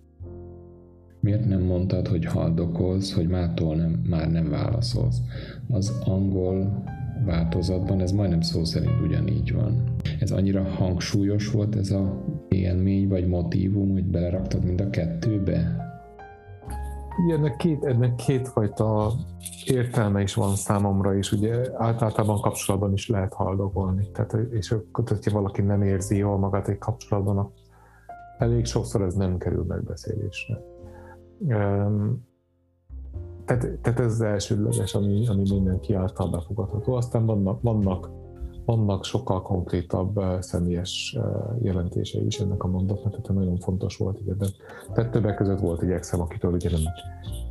Miért 1.19 1.45
nem 1.45 1.61
mondtad, 1.61 2.07
hogy 2.07 2.25
haldokolsz, 2.25 3.13
hogy 3.13 3.27
mától 3.27 3.75
nem, 3.75 3.91
már 4.09 4.31
nem 4.31 4.49
válaszolsz? 4.49 5.21
Az 5.69 5.99
angol 6.05 6.83
változatban 7.25 7.99
ez 7.99 8.11
majdnem 8.11 8.41
szó 8.41 8.63
szerint 8.63 9.01
ugyanígy 9.01 9.53
van. 9.53 9.83
Ez 10.19 10.31
annyira 10.31 10.63
hangsúlyos 10.63 11.51
volt 11.51 11.75
ez 11.75 11.91
a 11.91 12.23
élmény 12.47 13.07
vagy 13.07 13.27
motívum, 13.27 13.91
hogy 13.91 14.05
beleraktad 14.05 14.63
mind 14.63 14.81
a 14.81 14.89
kettőbe? 14.89 15.85
Ugye 17.25 17.35
ennek, 17.35 17.55
két, 17.55 17.83
ennek 17.83 18.15
kétfajta 18.15 19.11
értelme 19.65 20.21
is 20.21 20.33
van 20.33 20.55
számomra, 20.55 21.17
és 21.17 21.31
ugye 21.31 21.55
általában 21.77 22.41
kapcsolatban 22.41 22.93
is 22.93 23.09
lehet 23.09 23.33
haldogolni. 23.33 24.11
Tehát, 24.13 24.37
és 24.51 24.75
hogyha 24.91 25.31
valaki 25.31 25.61
nem 25.61 25.81
érzi 25.81 26.17
jól 26.17 26.37
magát 26.37 26.67
egy 26.67 26.77
kapcsolatban, 26.77 27.53
elég 28.37 28.65
sokszor 28.65 29.01
ez 29.01 29.13
nem 29.13 29.37
kerül 29.37 29.63
megbeszélésre. 29.67 30.61
Tehát, 33.47 33.79
tehát 33.81 33.99
ez 33.99 34.11
az 34.11 34.21
elsődleges, 34.21 34.95
ami, 34.95 35.27
ami 35.27 35.43
mindenki 35.49 35.93
által 35.93 36.29
befogadható. 36.29 36.93
Aztán 36.93 37.25
vannak, 37.25 37.61
vannak 37.61 38.09
vannak 38.67 39.03
sokkal 39.05 39.41
konkrétabb 39.41 40.19
személyes 40.39 41.17
jelentései 41.61 42.25
is 42.25 42.39
ennek 42.39 42.63
a 42.63 42.67
mondatnak, 42.67 43.11
tehát 43.11 43.33
nagyon 43.33 43.57
fontos 43.57 43.97
volt. 43.97 44.19
Ugye, 44.21 44.33
de, 44.33 44.45
tehát 44.93 45.11
többek 45.11 45.35
között 45.35 45.59
volt 45.59 45.81
egy 45.81 45.91
exem, 45.91 46.21
akitől 46.21 46.53
ugye 46.53 46.69
nem 46.71 46.81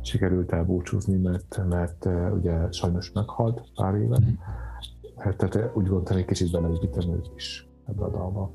sikerült 0.01 0.51
elbúcsúzni, 0.51 1.17
mert, 1.17 1.61
mert 1.69 2.07
ugye 2.33 2.71
sajnos 2.71 3.11
meghalt 3.11 3.63
pár 3.75 3.95
éve. 3.95 4.17
Mhm. 4.17 4.29
Hát, 5.15 5.37
tehát 5.37 5.55
úgy 5.75 5.85
gondoltam, 5.85 6.15
hogy 6.15 6.25
kicsit 6.25 6.51
beleépítem 6.51 7.09
őt 7.09 7.31
is 7.35 7.69
ebbe 7.85 8.03
a 8.03 8.09
dalba. 8.09 8.51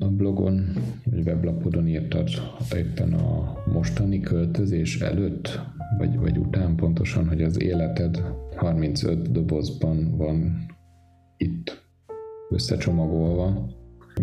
A 0.00 0.08
blogon, 0.08 0.72
vagy 1.04 1.26
weblapodon 1.26 1.88
írtad 1.88 2.28
éppen 2.74 3.12
a 3.12 3.56
mostani 3.72 4.20
költözés 4.20 5.00
előtt, 5.00 5.60
vagy, 5.98 6.18
vagy 6.18 6.38
után 6.38 6.76
pontosan, 6.76 7.28
hogy 7.28 7.42
az 7.42 7.62
életed 7.62 8.24
35 8.56 9.32
dobozban 9.32 10.16
van 10.16 10.66
itt 11.36 11.88
összecsomagolva. 12.50 13.68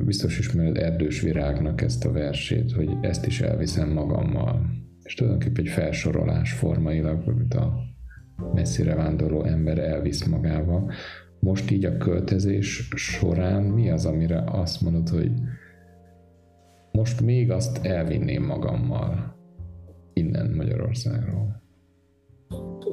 Biztos 0.05 0.39
ismered 0.39 0.77
Erdős 0.77 1.21
Virágnak 1.21 1.81
ezt 1.81 2.05
a 2.05 2.11
versét, 2.11 2.71
hogy 2.71 2.97
ezt 3.01 3.25
is 3.25 3.41
elviszem 3.41 3.89
magammal. 3.89 4.61
És 5.03 5.13
tulajdonképpen 5.13 5.65
egy 5.65 5.71
felsorolás 5.71 6.51
formailag, 6.53 7.27
amit 7.27 7.53
a 7.53 7.73
messzire 8.53 8.95
vándorló 8.95 9.43
ember 9.43 9.77
elvisz 9.77 10.25
magával. 10.25 10.91
Most 11.39 11.71
így 11.71 11.85
a 11.85 11.97
költözés 11.97 12.89
során 12.95 13.63
mi 13.63 13.89
az, 13.89 14.05
amire 14.05 14.43
azt 14.45 14.81
mondod, 14.81 15.09
hogy 15.09 15.31
most 16.91 17.21
még 17.21 17.51
azt 17.51 17.85
elvinném 17.85 18.43
magammal 18.43 19.36
innen 20.17 20.51
Magyarországról. 20.55 21.61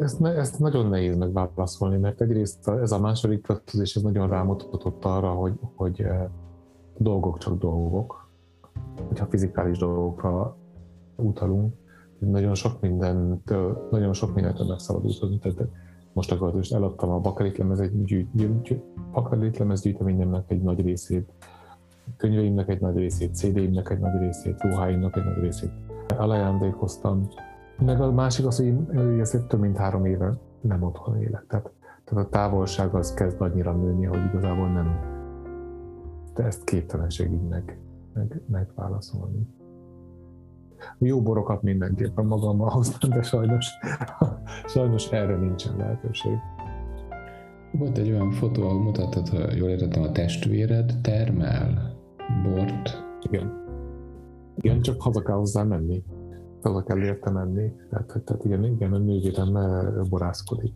Ezt, 0.00 0.20
ne, 0.20 0.30
ezt 0.30 0.58
nagyon 0.58 0.88
nehéz 0.88 1.16
megválaszolni, 1.16 1.96
mert 1.96 2.20
egyrészt 2.20 2.68
ez 2.68 2.92
a 2.92 3.00
második 3.00 3.42
költözés 3.42 3.96
ez 3.96 4.02
nagyon 4.02 4.28
rámutatott 4.28 5.04
arra, 5.04 5.30
hogy, 5.30 5.52
hogy 5.74 6.00
eh, 6.00 6.28
dolgok 6.98 7.38
csak 7.38 7.58
dolgok, 7.58 8.30
hogyha 9.08 9.26
fizikális 9.26 9.78
dolgokra 9.78 10.56
utalunk, 11.16 11.74
nagyon 12.18 12.54
sok 12.54 12.80
mindent, 12.80 13.54
nagyon 13.90 14.12
sok 14.12 14.34
mindent 14.34 14.68
megszabadultunk. 14.68 15.40
Tehát 15.40 15.68
most 16.12 16.32
a 16.32 16.38
költözést 16.38 16.74
eladtam 16.74 17.10
a 17.10 17.20
bakaritlemez 17.20 17.80
egy 17.80 18.04
gyűjt, 18.04 18.28
gyűjt, 18.34 18.82
bakaritlemez 19.12 19.80
gyűjteményemnek 19.80 20.50
egy 20.50 20.62
nagy 20.62 20.80
részét, 20.80 21.32
könyveimnek 22.16 22.68
egy 22.68 22.80
nagy 22.80 22.96
részét, 22.96 23.34
CD-imnek 23.34 23.90
egy 23.90 23.98
nagy 23.98 24.18
részét, 24.18 24.62
ruháimnak 24.62 25.16
egy 25.16 25.24
nagy 25.24 25.40
részét 25.40 25.72
elajándékoztam. 26.18 27.28
Meg 27.78 28.00
a 28.00 28.12
másik 28.12 28.46
az, 28.46 28.56
hogy 28.56 28.66
én 28.66 29.20
ezért 29.20 29.46
több 29.46 29.60
mint 29.60 29.76
három 29.76 30.04
éve 30.04 30.32
nem 30.60 30.82
otthon 30.82 31.20
élek. 31.20 31.44
Tehát, 31.48 31.70
tehát 32.04 32.24
a 32.24 32.28
távolság 32.28 32.94
az 32.94 33.14
kezd 33.14 33.40
annyira 33.40 33.72
nőni, 33.72 34.04
hogy 34.04 34.24
igazából 34.24 34.68
nem. 34.68 34.98
De 36.34 36.44
ezt 36.44 36.64
képtelenség 36.64 37.32
így 37.32 37.48
meg, 37.48 37.78
meg, 38.14 38.40
megválaszolni. 38.46 39.48
Jó 40.98 41.22
borokat 41.22 41.62
mindenképpen 41.62 42.24
magammal 42.24 42.70
hoztam, 42.70 43.10
de 43.10 43.22
sajnos, 43.22 43.66
sajnos 44.74 45.10
erre 45.10 45.36
nincsen 45.36 45.76
lehetőség. 45.76 46.38
Volt 47.72 47.98
egy 47.98 48.10
olyan 48.10 48.30
fotó, 48.30 48.62
ahol 48.62 48.82
mutattad, 48.82 49.28
ha 49.28 49.54
jól 49.54 49.68
értettem, 49.68 50.02
a 50.02 50.12
testvéred 50.12 50.92
termel 51.02 51.96
bort. 52.42 53.04
Igen. 53.30 53.63
Igen, 54.56 54.80
csak 54.80 55.02
haza 55.02 55.22
kell 55.22 55.36
hozzá 55.36 55.62
menni. 55.62 56.02
Haza 56.62 56.82
kell 56.82 57.02
érte 57.02 57.30
menni. 57.30 57.72
Tehát, 57.90 58.06
tehát 58.24 58.44
igen, 58.44 58.64
igen, 58.64 58.92
a 58.92 58.98
nővérem 58.98 59.58
borászkodik. 60.08 60.74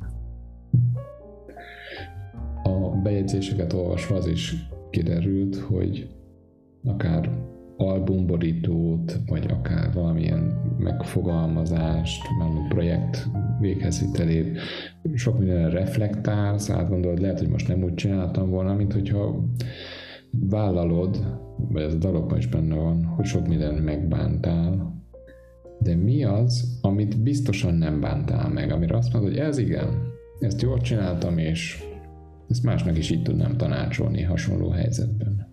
A 2.62 3.01
bejegyzéseket 3.03 3.72
olvasva 3.72 4.16
az 4.16 4.26
is 4.26 4.68
kiderült, 4.91 5.57
hogy 5.57 6.11
akár 6.85 7.31
albumborítót, 7.76 9.18
vagy 9.26 9.47
akár 9.51 9.93
valamilyen 9.93 10.74
megfogalmazást, 10.79 12.22
már 12.39 12.68
projekt 12.68 13.29
véghezvitelét, 13.61 14.59
sok 15.14 15.39
mindenre 15.39 15.79
reflektálsz, 15.79 16.70
átgondolod, 16.70 17.20
lehet, 17.20 17.39
hogy 17.39 17.49
most 17.49 17.68
nem 17.68 17.83
úgy 17.83 17.95
csináltam 17.95 18.51
volna, 18.51 18.74
mint 18.74 18.93
hogyha 18.93 19.45
vállalod, 20.31 21.39
vagy 21.69 21.83
ez 21.83 21.95
a 21.95 21.97
dalokban 21.97 22.39
is 22.39 22.47
benne 22.47 22.75
van, 22.75 23.05
hogy 23.05 23.25
sok 23.25 23.47
mindent 23.47 23.85
megbántál, 23.85 24.97
de 25.79 25.97
mi 25.97 26.25
az, 26.25 26.79
amit 26.83 27.23
biztosan 27.23 27.75
nem 27.75 28.01
bántál 28.01 28.49
meg, 28.49 28.71
amire 28.71 28.97
azt 28.97 29.13
mondod, 29.13 29.31
hogy 29.31 29.41
ez 29.41 29.59
igen, 29.59 29.89
ezt 30.39 30.63
jól 30.63 30.81
csináltam, 30.81 31.39
és 31.39 31.85
ezt 32.49 32.63
másnak 32.63 32.99
is 32.99 33.11
így 33.11 33.23
tudnám 33.23 33.57
tanácsolni 33.57 34.23
hasonló 34.23 34.69
helyzetben. 34.69 35.47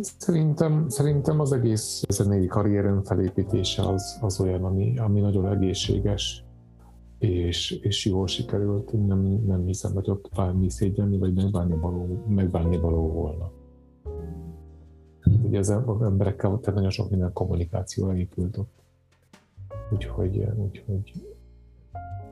Szerintem, 0.00 0.88
szerintem 0.88 1.40
az 1.40 1.52
egész 1.52 2.04
zenei 2.08 2.46
karrierem 2.46 3.02
felépítése 3.02 3.82
az, 3.82 4.18
az 4.20 4.40
olyan, 4.40 4.64
ami, 4.64 4.98
ami 4.98 5.20
nagyon 5.20 5.52
egészséges, 5.52 6.44
és, 7.18 7.70
és 7.70 8.06
jól 8.06 8.26
sikerült. 8.26 9.06
Nem, 9.06 9.42
nem 9.46 9.66
hiszem, 9.66 9.92
hogy 9.92 10.10
ott 10.10 10.30
bármi 10.36 10.70
szégyenni, 10.70 11.18
vagy 11.18 11.34
megbánni 11.34 11.76
való, 11.80 12.24
megbánni 12.28 12.76
való 12.76 13.12
volna. 13.12 13.50
Ugye 15.42 15.58
az 15.58 15.70
emberekkel 15.70 16.58
tehát 16.60 16.74
nagyon 16.74 16.90
sok 16.90 17.10
minden 17.10 17.32
kommunikáció 17.32 18.12
épült 18.12 18.56
ott. 18.56 18.82
Úgyhogy, 19.90 20.48
úgyhogy, 20.56 21.12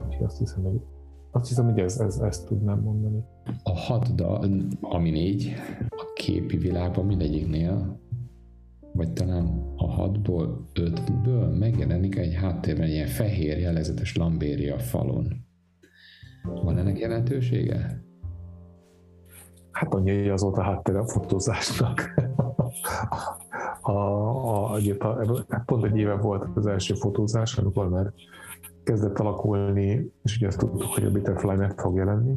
úgyhogy 0.07 0.25
azt 0.25 0.39
hiszem, 0.39 0.63
hogy 0.63 0.81
azt 1.31 1.49
hiszem, 1.49 1.65
hogy 1.65 1.79
ez, 1.79 1.99
ez, 1.99 2.19
ezt 2.19 2.47
tudnám 2.47 2.81
mondani. 2.81 3.25
A 3.63 3.79
hat 3.79 4.15
dal, 4.15 4.51
ami 4.81 5.11
négy, 5.11 5.53
a 5.89 6.13
képi 6.15 6.57
világban 6.57 7.07
mindegyiknél, 7.07 7.99
vagy 8.93 9.13
talán 9.13 9.73
a 9.77 9.91
hatból, 9.91 10.65
ötből 10.75 11.49
megjelenik 11.49 12.17
egy 12.17 12.35
háttérben 12.35 12.89
ilyen 12.89 13.07
fehér 13.07 13.59
jelezetes 13.59 14.17
lambéria 14.17 14.79
falon. 14.79 15.45
Van 16.43 16.79
ennek 16.79 16.99
jelentősége? 16.99 18.05
Hát 19.71 19.95
annyi, 19.95 20.19
hogy 20.19 20.29
az 20.29 20.43
volt 20.43 20.57
a 20.57 20.63
háttér 20.63 20.97
a 20.97 21.07
fotózásnak. 21.07 22.15
A, 23.81 23.91
a, 23.91 24.75
a, 24.99 25.15
a, 25.49 25.63
pont 25.67 25.85
egy 25.85 25.97
éve 25.97 26.15
volt 26.15 26.47
az 26.55 26.67
első 26.67 26.95
fotózás, 26.95 27.57
amikor 27.57 27.89
már 27.89 28.13
kezdett 28.85 29.19
alakulni, 29.19 30.13
és 30.23 30.37
ugye 30.37 30.47
ezt 30.47 30.59
tudtuk, 30.59 30.95
hogy 30.95 31.05
a 31.05 31.11
Bitterfly 31.11 31.55
meg 31.55 31.81
fog 31.81 31.97
jelenni, 31.97 32.35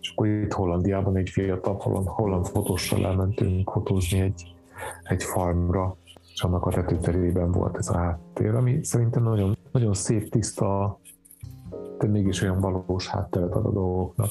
és 0.00 0.10
akkor 0.10 0.26
itt 0.26 0.52
Hollandiában 0.52 1.16
egy 1.16 1.28
fiatal 1.30 1.74
holland, 1.74 2.06
holland 2.06 2.46
fotóssal 2.46 3.06
elmentünk 3.06 3.70
fotózni 3.70 4.20
egy, 4.20 4.54
egy 5.02 5.22
farmra, 5.22 5.96
és 6.34 6.42
annak 6.42 6.66
a 6.66 6.70
tetőterében 6.70 7.50
volt 7.50 7.76
ez 7.76 7.88
a 7.88 7.96
háttér, 7.96 8.54
ami 8.54 8.84
szerintem 8.84 9.22
nagyon, 9.22 9.56
nagyon 9.72 9.94
szép, 9.94 10.30
tiszta, 10.30 11.00
de 12.02 12.08
mégis 12.08 12.42
olyan 12.42 12.60
valós 12.60 13.08
hátteret 13.08 13.54
ad 13.54 13.66
a 13.66 13.72
dolgoknak. 13.72 14.28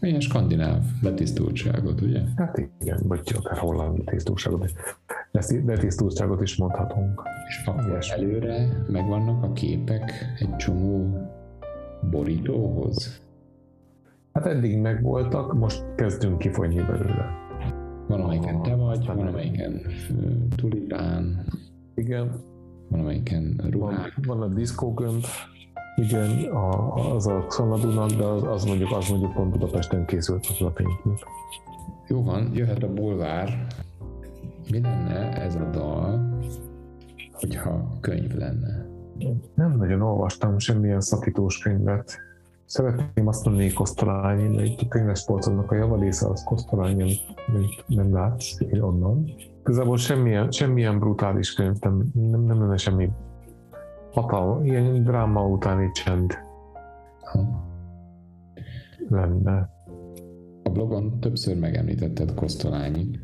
Milyen 0.00 0.20
skandináv 0.20 0.82
letisztultságot, 1.02 2.00
ugye? 2.00 2.22
Hát 2.36 2.68
igen, 2.80 3.00
vagy 3.04 3.34
akár 3.36 3.58
holland 3.58 3.98
letisztultságot, 3.98 4.72
letisztultságot 5.64 6.42
is 6.42 6.56
mondhatunk. 6.56 7.22
És 7.48 7.66
akkor 7.66 7.84
Ilyesmi. 7.88 8.22
előre 8.22 8.84
megvannak 8.88 9.42
a 9.42 9.52
képek 9.52 10.12
egy 10.38 10.56
csomó 10.56 11.28
borítóhoz? 12.10 13.20
Hát 14.32 14.46
eddig 14.46 14.78
megvoltak, 14.78 15.54
most 15.54 15.84
kezdünk 15.96 16.38
kifogyni 16.38 16.82
belőle. 16.82 17.38
Van, 18.08 18.20
amelyiken 18.20 18.62
te 18.62 18.74
vagy, 18.74 19.06
van, 19.06 19.26
amelyiken 19.26 19.80
tulipán. 20.56 21.44
Igen. 21.94 22.30
Van, 22.88 23.00
amelyiken 23.00 23.60
ruhák. 23.70 24.14
Van, 24.24 24.38
van 24.38 24.50
a 24.50 24.54
diszkógömb, 24.54 25.24
igen, 26.00 26.44
a, 26.52 26.94
az 27.14 27.26
a 27.26 27.44
Xanadúnak, 27.48 28.10
de 28.10 28.24
az, 28.24 28.42
az, 28.42 28.64
mondjuk, 28.64 28.90
az 28.92 29.08
mondjuk 29.08 29.32
pont 29.32 29.50
Budapesten 29.50 30.06
készült 30.06 30.46
az 30.46 30.66
a 30.66 30.70
pénzünk. 30.70 31.18
Jó 32.08 32.22
van, 32.22 32.50
jöhet 32.54 32.82
a 32.82 32.92
bulvár. 32.92 33.66
Mi 34.70 34.80
lenne 34.80 35.32
ez 35.32 35.54
a 35.54 35.70
dal, 35.72 36.38
hogyha 37.32 37.98
könyv 38.00 38.34
lenne? 38.34 38.86
Nem 39.54 39.76
nagyon 39.76 40.02
olvastam 40.02 40.58
semmilyen 40.58 41.00
szakítós 41.00 41.58
könyvet. 41.58 42.18
Szeretném 42.64 43.26
azt 43.26 43.44
mondani, 43.44 43.72
Kosztolányi, 43.72 44.56
mert 44.56 44.66
itt 44.66 44.80
a 44.80 44.88
könyvespolcomnak 44.88 45.70
a 45.70 45.74
javalésze 45.74 46.28
az 46.28 46.44
Kosztolányi, 46.44 47.16
amit 47.48 47.84
nem 47.86 48.12
látsz 48.12 48.56
onnan. 48.80 49.34
Igazából 49.60 49.96
semmilyen, 49.96 50.50
semmilyen 50.50 50.98
brutális 50.98 51.54
könyv, 51.54 51.76
nem, 51.80 52.10
nem, 52.12 52.40
nem 52.40 52.60
lenne 52.60 52.76
semmi 52.76 53.10
hatal, 54.12 54.64
ilyen 54.64 55.04
dráma 55.04 55.46
utáni 55.46 55.90
csend 55.92 56.38
lenne. 59.08 59.70
A 60.62 60.70
blogon 60.70 61.20
többször 61.20 61.58
megemlítetted 61.58 62.34
Kosztolányit, 62.34 63.18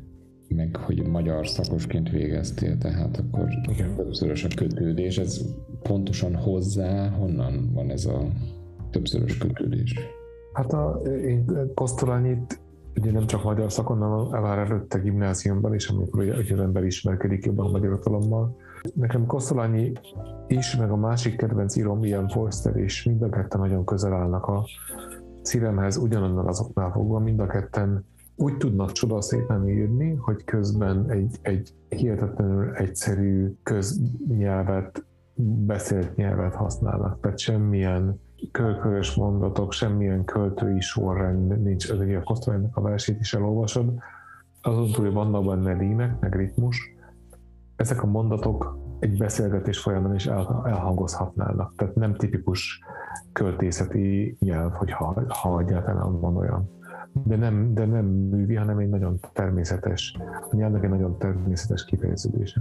meg 0.48 0.76
hogy 0.76 1.06
magyar 1.06 1.48
szakosként 1.48 2.10
végeztél, 2.10 2.78
tehát 2.78 3.16
akkor 3.16 3.48
Igen. 3.70 3.94
többszörös 3.94 4.44
a 4.44 4.48
kötődés. 4.56 5.18
Ez 5.18 5.40
pontosan 5.82 6.36
hozzá, 6.36 7.08
honnan 7.08 7.70
van 7.72 7.90
ez 7.90 8.04
a 8.04 8.20
többszörös 8.90 9.38
kötődés? 9.38 9.94
Hát 10.52 10.72
a, 10.72 11.00
én 11.04 11.44
Kosztolányit 11.74 12.60
ugye 13.00 13.10
nem 13.10 13.26
csak 13.26 13.44
magyar 13.44 13.72
szakon, 13.72 13.98
hanem 13.98 14.42
már 14.42 14.58
előtte 14.58 14.98
gimnáziumban 14.98 15.74
is, 15.74 15.88
amikor 15.88 16.22
ugye, 16.22 16.54
az 16.54 16.60
ember 16.60 16.84
ismerkedik 16.84 17.44
jobban 17.44 17.66
a 17.66 17.70
magyar 17.70 17.98
Nekem 18.94 19.26
Kosztolányi 19.26 19.92
is, 20.46 20.76
meg 20.76 20.90
a 20.90 20.96
másik 20.96 21.36
kedvenc 21.36 21.76
írom, 21.76 22.04
Ian 22.04 22.28
Forster 22.28 22.76
is 22.76 23.04
mind 23.04 23.22
a 23.22 23.28
ketten 23.28 23.60
nagyon 23.60 23.84
közel 23.84 24.12
állnak 24.12 24.46
a 24.46 24.64
szívemhez, 25.42 25.96
ugyanannal 25.96 26.48
azoknál 26.48 26.90
fogva, 26.90 27.18
mind 27.18 27.40
a 27.40 27.46
ketten 27.46 28.04
úgy 28.36 28.56
tudnak 28.56 28.92
csodaszépen 28.92 29.68
írni, 29.68 30.14
hogy 30.14 30.44
közben 30.44 31.10
egy, 31.10 31.38
egy 31.42 31.74
hihetetlenül 31.88 32.74
egyszerű 32.74 33.54
köznyelvet, 33.62 35.04
beszélt 35.66 36.16
nyelvet 36.16 36.54
használnak. 36.54 37.20
Tehát 37.20 37.38
semmilyen 37.38 38.20
körkörös 38.52 39.14
mondatok, 39.14 39.72
semmilyen 39.72 40.24
költői 40.24 40.80
sorrend 40.80 41.62
nincs. 41.62 41.90
Ez 41.90 41.98
a 41.98 42.22
Kosztolánynak 42.24 42.76
a 42.76 42.80
versét 42.80 43.20
is 43.20 43.34
elolvasod. 43.34 43.92
Azon 44.62 44.92
túl, 44.92 45.04
hogy 45.04 45.14
vannak 45.14 45.44
benne 45.44 45.78
rímek, 45.78 46.20
meg 46.20 46.34
ritmus, 46.34 46.95
ezek 47.76 48.02
a 48.02 48.06
mondatok 48.06 48.78
egy 48.98 49.18
beszélgetés 49.18 49.78
folyamán 49.78 50.14
is 50.14 50.26
elhangozhatnának. 50.26 51.72
Tehát 51.76 51.94
nem 51.94 52.14
tipikus 52.14 52.80
költészeti 53.32 54.36
nyelv, 54.40 54.72
hogy 54.72 54.90
ha, 54.90 55.22
ha 55.28 55.60
egyáltalán 55.60 56.20
van 56.20 56.36
olyan. 56.36 56.70
De 57.24 57.36
nem, 57.36 57.74
de 57.74 57.84
nem 57.84 58.04
művi, 58.04 58.54
hanem 58.54 58.78
egy 58.78 58.88
nagyon 58.88 59.18
természetes, 59.32 60.16
a 60.50 60.56
nyelvnek 60.56 60.82
egy 60.82 60.90
nagyon 60.90 61.18
természetes 61.18 61.84
kifejeződése. 61.84 62.60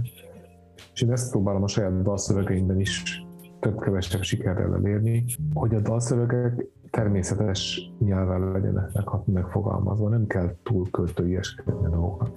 És 0.92 1.02
én 1.02 1.12
ezt 1.12 1.30
próbálom 1.30 1.62
a 1.62 1.68
saját 1.68 2.02
dalszövegeimben 2.02 2.80
is 2.80 3.24
több-kevesebb 3.60 4.22
sikerrel 4.22 4.74
elérni, 4.74 5.24
hogy 5.54 5.74
a 5.74 5.80
dalszövegek 5.80 6.66
természetes 6.90 7.90
nyelven 7.98 8.52
legyenek 8.52 8.90
megfogalmazva, 9.24 10.08
nem 10.08 10.26
kell 10.26 10.54
túl 10.62 10.90
költőieskedni 10.90 11.86
a 11.86 11.88
dolgokat. 11.88 12.32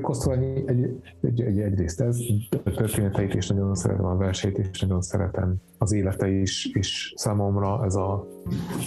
Kosztolányi 0.00 0.62
egy, 0.66 1.00
egy, 1.20 1.40
egy, 1.40 1.60
egyrészt 1.60 2.00
ez, 2.00 2.18
a 2.64 2.70
történeteit 2.70 3.34
is 3.34 3.48
nagyon 3.48 3.74
szeretem, 3.74 4.04
a 4.04 4.16
versét 4.16 4.58
is 4.58 4.80
nagyon 4.80 5.02
szeretem, 5.02 5.54
az 5.78 5.92
élete 5.92 6.28
is, 6.28 6.66
és 6.72 7.12
számomra 7.16 7.84
ez 7.84 7.94
a 7.94 8.26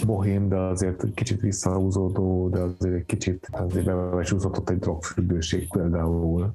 bohém, 0.06 0.48
de 0.48 0.56
azért 0.56 1.14
kicsit 1.14 1.40
visszahúzódó, 1.40 2.48
de 2.48 2.60
azért 2.60 2.94
egy 2.94 3.06
kicsit 3.06 3.48
azért 3.50 3.84
bevecsúszott 3.84 4.70
egy 4.70 4.78
drogfüggőség 4.78 5.68
például. 5.68 6.54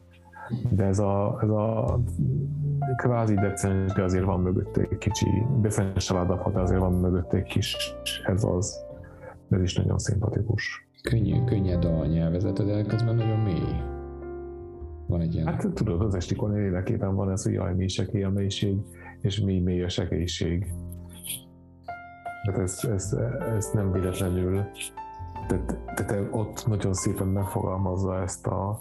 De 0.69 0.83
ez 0.83 0.99
a, 0.99 1.39
ez 1.41 1.49
a 1.49 1.99
kvázi 2.97 3.33
decens, 3.33 3.93
de 3.93 4.03
azért 4.03 4.25
van 4.25 4.39
mögött 4.39 4.77
egy 4.77 4.97
kicsi, 4.97 5.27
decens 5.61 6.05
családapa, 6.05 6.51
de 6.51 6.59
azért 6.59 6.79
van 6.79 6.93
mögött 6.93 7.33
egy 7.33 7.43
kis, 7.43 7.95
ez 8.25 8.43
az, 8.43 8.85
ez 9.49 9.61
is 9.61 9.75
nagyon 9.75 9.97
szimpatikus. 9.97 10.87
Könnyű, 11.01 11.43
könnyed 11.43 11.85
a 11.85 12.05
nyelvezet, 12.05 12.65
de 12.65 12.83
közben 12.83 13.15
nagyon 13.15 13.39
mély. 13.39 13.92
Van. 15.07 15.31
Hát 15.45 15.73
tudod, 15.73 16.01
az 16.01 16.15
estikon 16.15 16.57
élekében 16.57 17.15
van 17.15 17.31
ez, 17.31 17.43
hogy 17.43 17.53
jaj, 17.53 17.75
mély 17.75 17.87
sekély 17.87 18.23
a 18.23 18.29
mélység, 18.29 18.77
és 19.21 19.39
mély, 19.39 19.59
mély 19.59 19.83
a 19.83 19.89
sekélység. 19.89 20.73
Tehát 22.43 22.59
ez, 22.59 22.79
ez, 22.83 23.17
ez 23.55 23.69
nem 23.73 23.91
véletlenül, 23.91 24.61
tehát, 25.47 25.77
tehát 25.95 26.27
ott 26.31 26.67
nagyon 26.67 26.93
szépen 26.93 27.27
megfogalmazza 27.27 28.21
ezt 28.21 28.47
a, 28.47 28.79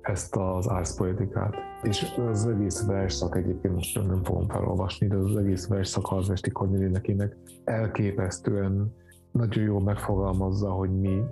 ezt 0.00 0.36
az 0.36 0.68
árszpoetikát. 0.68 1.54
És 1.82 2.18
az 2.30 2.46
egész 2.46 2.86
versszak 2.86 3.36
egyébként 3.36 3.74
most 3.74 4.06
nem 4.06 4.24
fogom 4.24 4.48
felolvasni, 4.48 5.06
de 5.06 5.16
az 5.16 5.36
egész 5.36 5.68
versszak 5.68 6.12
az 6.12 6.30
Esti 6.30 6.50
Kornélénekének 6.50 7.36
elképesztően 7.64 8.94
nagyon 9.32 9.64
jól 9.64 9.80
megfogalmazza, 9.80 10.70
hogy 10.70 10.90
mi, 10.90 11.22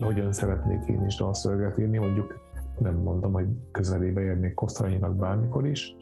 hogyan 0.00 0.32
szeretnék 0.32 0.88
én 0.88 1.04
is 1.06 1.16
dalszöveget 1.16 1.78
írni, 1.78 1.98
mondjuk 1.98 2.34
nem 2.78 2.94
mondom, 2.94 3.32
hogy 3.32 3.46
közelébe 3.70 4.20
érnék 4.20 4.54
Kosztolányinak 4.54 5.16
bármikor 5.16 5.66
is, 5.66 5.96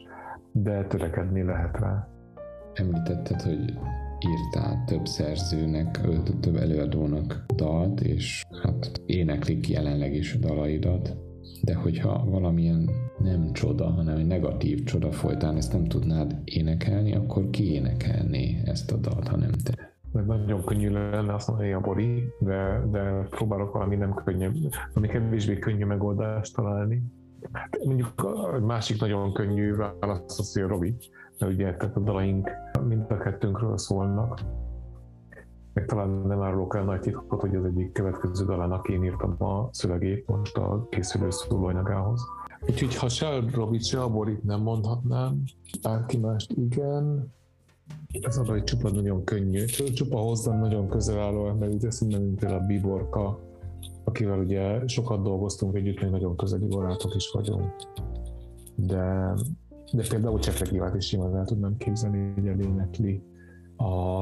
de 0.51 0.83
törekedni 0.83 1.43
lehet 1.43 1.77
rá. 1.77 2.07
Említetted, 2.73 3.41
hogy 3.41 3.79
írtál 4.19 4.83
több 4.85 5.05
szerzőnek, 5.05 6.01
több 6.39 6.55
előadónak 6.55 7.45
dalt, 7.55 8.01
és 8.01 8.45
hát 8.63 9.01
éneklik 9.05 9.69
jelenleg 9.69 10.13
is 10.13 10.33
a 10.33 10.37
dalaidat 10.37 11.23
de 11.65 11.75
hogyha 11.75 12.25
valamilyen 12.25 12.89
nem 13.17 13.53
csoda, 13.53 13.85
hanem 13.85 14.17
egy 14.17 14.25
negatív 14.25 14.83
csoda 14.83 15.11
folytán 15.11 15.57
ezt 15.57 15.73
nem 15.73 15.85
tudnád 15.85 16.35
énekelni, 16.43 17.15
akkor 17.15 17.49
ki 17.49 17.71
énekelné 17.71 18.61
ezt 18.65 18.91
a 18.91 18.97
dalt, 18.97 19.27
ha 19.27 19.37
nem 19.37 19.51
te? 19.51 19.94
Meg 20.15 20.25
nagyon 20.25 20.63
könnyű 20.63 20.91
lenne 20.91 21.33
azt 21.33 21.47
mondani 21.47 21.73
a 21.73 21.79
Bori, 21.79 22.33
de, 22.39 22.83
de 22.91 23.27
próbálok 23.29 23.73
valami 23.73 23.95
nem 23.95 24.13
könnyű, 24.13 24.49
ami 24.93 25.07
kevésbé 25.07 25.59
könnyű 25.59 25.85
megoldást 25.85 26.55
találni. 26.55 27.03
Hát 27.51 27.77
mondjuk 27.85 28.23
a 28.23 28.59
másik 28.59 28.99
nagyon 28.99 29.33
könnyű 29.33 29.75
válasz 29.75 30.39
az, 30.39 30.53
hogy 30.53 30.61
a 30.63 30.67
Robi, 30.67 30.95
mert 31.39 31.53
ugye 31.53 31.75
tehát 31.75 31.95
a 31.95 31.99
dalaink 31.99 32.49
mind 32.87 33.05
a 33.09 33.17
kettőnkről 33.17 33.77
szólnak, 33.77 34.39
meg 35.73 35.85
talán 35.85 36.09
nem 36.09 36.41
árulok 36.41 36.75
el 36.75 36.83
nagy 36.83 36.99
titkot, 36.99 37.41
hogy 37.41 37.55
az 37.55 37.65
egyik 37.65 37.91
következő 37.91 38.45
dalának 38.45 38.89
én 38.89 39.03
írtam 39.03 39.43
a 39.43 39.69
szövegét 39.71 40.27
most 40.27 40.57
a 40.57 40.87
készülő 40.89 41.29
szólóanyagához. 41.29 42.25
Úgyhogy 42.67 42.95
ha 42.95 43.09
se 43.09 43.43
Robi, 43.53 43.79
se 43.79 44.01
a 44.01 44.09
Borit 44.09 44.43
nem 44.43 44.61
mondhatnám, 44.61 45.43
bárki 45.81 46.17
mást 46.17 46.51
igen, 46.51 47.33
az, 48.21 48.37
hogy 48.37 48.63
csupa 48.63 48.89
nagyon 48.89 49.23
könnyű. 49.23 49.65
Csupa 49.65 50.17
hozzám 50.17 50.59
nagyon 50.59 50.87
közel 50.87 51.19
álló 51.19 51.47
ember, 51.47 51.69
ugye 51.69 51.87
eszembe, 51.87 52.17
mint 52.17 52.39
például 52.39 52.61
a 52.61 52.65
Biborka, 52.65 53.39
akivel 54.03 54.39
ugye 54.39 54.87
sokat 54.87 55.23
dolgoztunk 55.23 55.75
együtt, 55.75 56.01
még 56.01 56.11
nagyon 56.11 56.35
közeli 56.35 56.67
barátok 56.67 57.15
is 57.15 57.31
vagyunk. 57.31 57.75
De, 58.75 59.33
de 59.91 60.03
például 60.09 60.39
Cseprek 60.39 60.95
is 60.95 61.05
simán 61.05 61.37
el 61.37 61.45
tudnám 61.45 61.77
képzelni, 61.77 62.31
hogy 62.33 62.47
elénekli 62.47 63.21
a, 63.75 64.21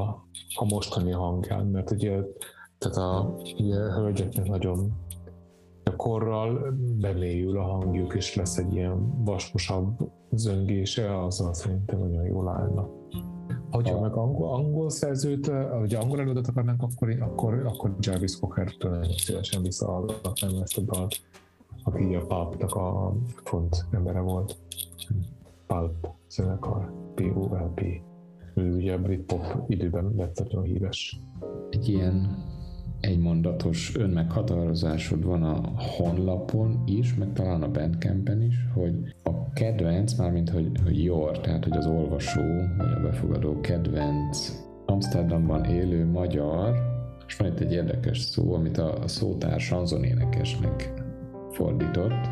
a 0.54 0.64
mostani 0.68 1.10
hangján, 1.10 1.66
mert 1.66 1.90
ugye, 1.90 2.22
tehát 2.78 2.96
a, 2.96 3.36
ugye, 3.58 3.76
a 3.76 3.94
hölgyeknek 3.94 4.48
nagyon 4.48 4.92
a 5.84 5.96
korral 5.96 6.74
bemélyül 7.00 7.58
a 7.58 7.62
hangjuk, 7.62 8.14
és 8.14 8.34
lesz 8.34 8.58
egy 8.58 8.74
ilyen 8.74 9.24
vaskosabb 9.24 9.98
zöngése, 10.30 11.24
azzal 11.24 11.54
szerintem 11.54 11.98
nagyon 11.98 12.24
jól 12.24 12.48
állna. 12.48 12.88
Ha 13.82 14.00
meg 14.00 14.12
angol, 14.12 14.54
angol 14.54 14.90
szerzőt, 14.90 15.46
vagy 15.78 15.94
angol 15.94 16.20
előadat 16.20 16.48
akarnánk, 16.48 16.82
akkor, 16.82 17.16
akkor, 17.20 17.66
akkor 17.66 17.96
Jarvis 18.00 18.38
Cocker-től 18.38 18.90
nagyon 18.90 19.16
szívesen 19.16 19.62
visszahallgatnám 19.62 20.62
ezt 20.62 20.78
a 20.78 20.80
dalt, 20.80 21.20
aki 21.82 22.14
a 22.14 22.26
Pulp-nak 22.26 22.74
a 22.74 23.16
font 23.44 23.86
embere 23.90 24.20
volt. 24.20 24.56
Pulp 25.66 26.08
zenekar, 26.28 26.92
P-U-L-P 27.14 28.02
ő 28.54 28.74
ugye 28.74 28.92
a 28.92 28.98
Britpop 28.98 29.64
időben 29.66 30.12
lett 30.16 30.38
nagyon 30.38 30.62
híres. 30.62 31.20
Egy 31.70 31.88
ilyen 31.88 32.44
egymondatos 33.04 33.96
önmeghatározásod 33.96 35.24
van 35.24 35.42
a 35.42 35.72
honlapon 35.76 36.82
is, 36.86 37.14
meg 37.14 37.32
talán 37.32 37.62
a 37.62 37.70
Bandcampen 37.70 38.42
is, 38.42 38.54
hogy 38.74 39.14
a 39.22 39.52
kedvenc, 39.52 40.14
mármint 40.14 40.50
hogy, 40.50 40.70
hogy 40.84 41.04
your, 41.04 41.40
tehát 41.40 41.64
hogy 41.64 41.76
az 41.76 41.86
olvasó, 41.86 42.40
vagy 42.78 42.92
a 42.96 43.00
befogadó 43.02 43.60
kedvenc 43.60 44.52
Amsterdamban 44.86 45.64
élő 45.64 46.06
magyar, 46.06 46.74
és 47.26 47.36
van 47.36 47.48
itt 47.48 47.60
egy 47.60 47.72
érdekes 47.72 48.18
szó, 48.18 48.54
amit 48.54 48.78
a 48.78 49.08
szótár 49.08 49.60
sanzonénekesnek 49.60 50.92
fordított, 51.50 52.28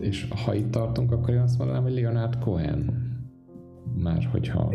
és 0.00 0.28
ha 0.44 0.54
itt 0.54 0.70
tartunk, 0.70 1.12
akkor 1.12 1.34
én 1.34 1.40
azt 1.40 1.58
mondanám, 1.58 1.82
hogy 1.82 1.94
Leonard 1.94 2.38
Cohen. 2.38 3.04
Már 3.94 4.28
hogyha 4.32 4.74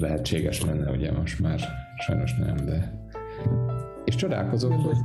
lehetséges 0.00 0.64
lenne, 0.64 0.90
ugye 0.90 1.12
most 1.12 1.40
már 1.40 1.60
sajnos 1.98 2.36
nem, 2.36 2.56
de... 2.56 3.06
És 4.08 4.14
csodálkozom, 4.14 4.72
hogy 4.72 4.96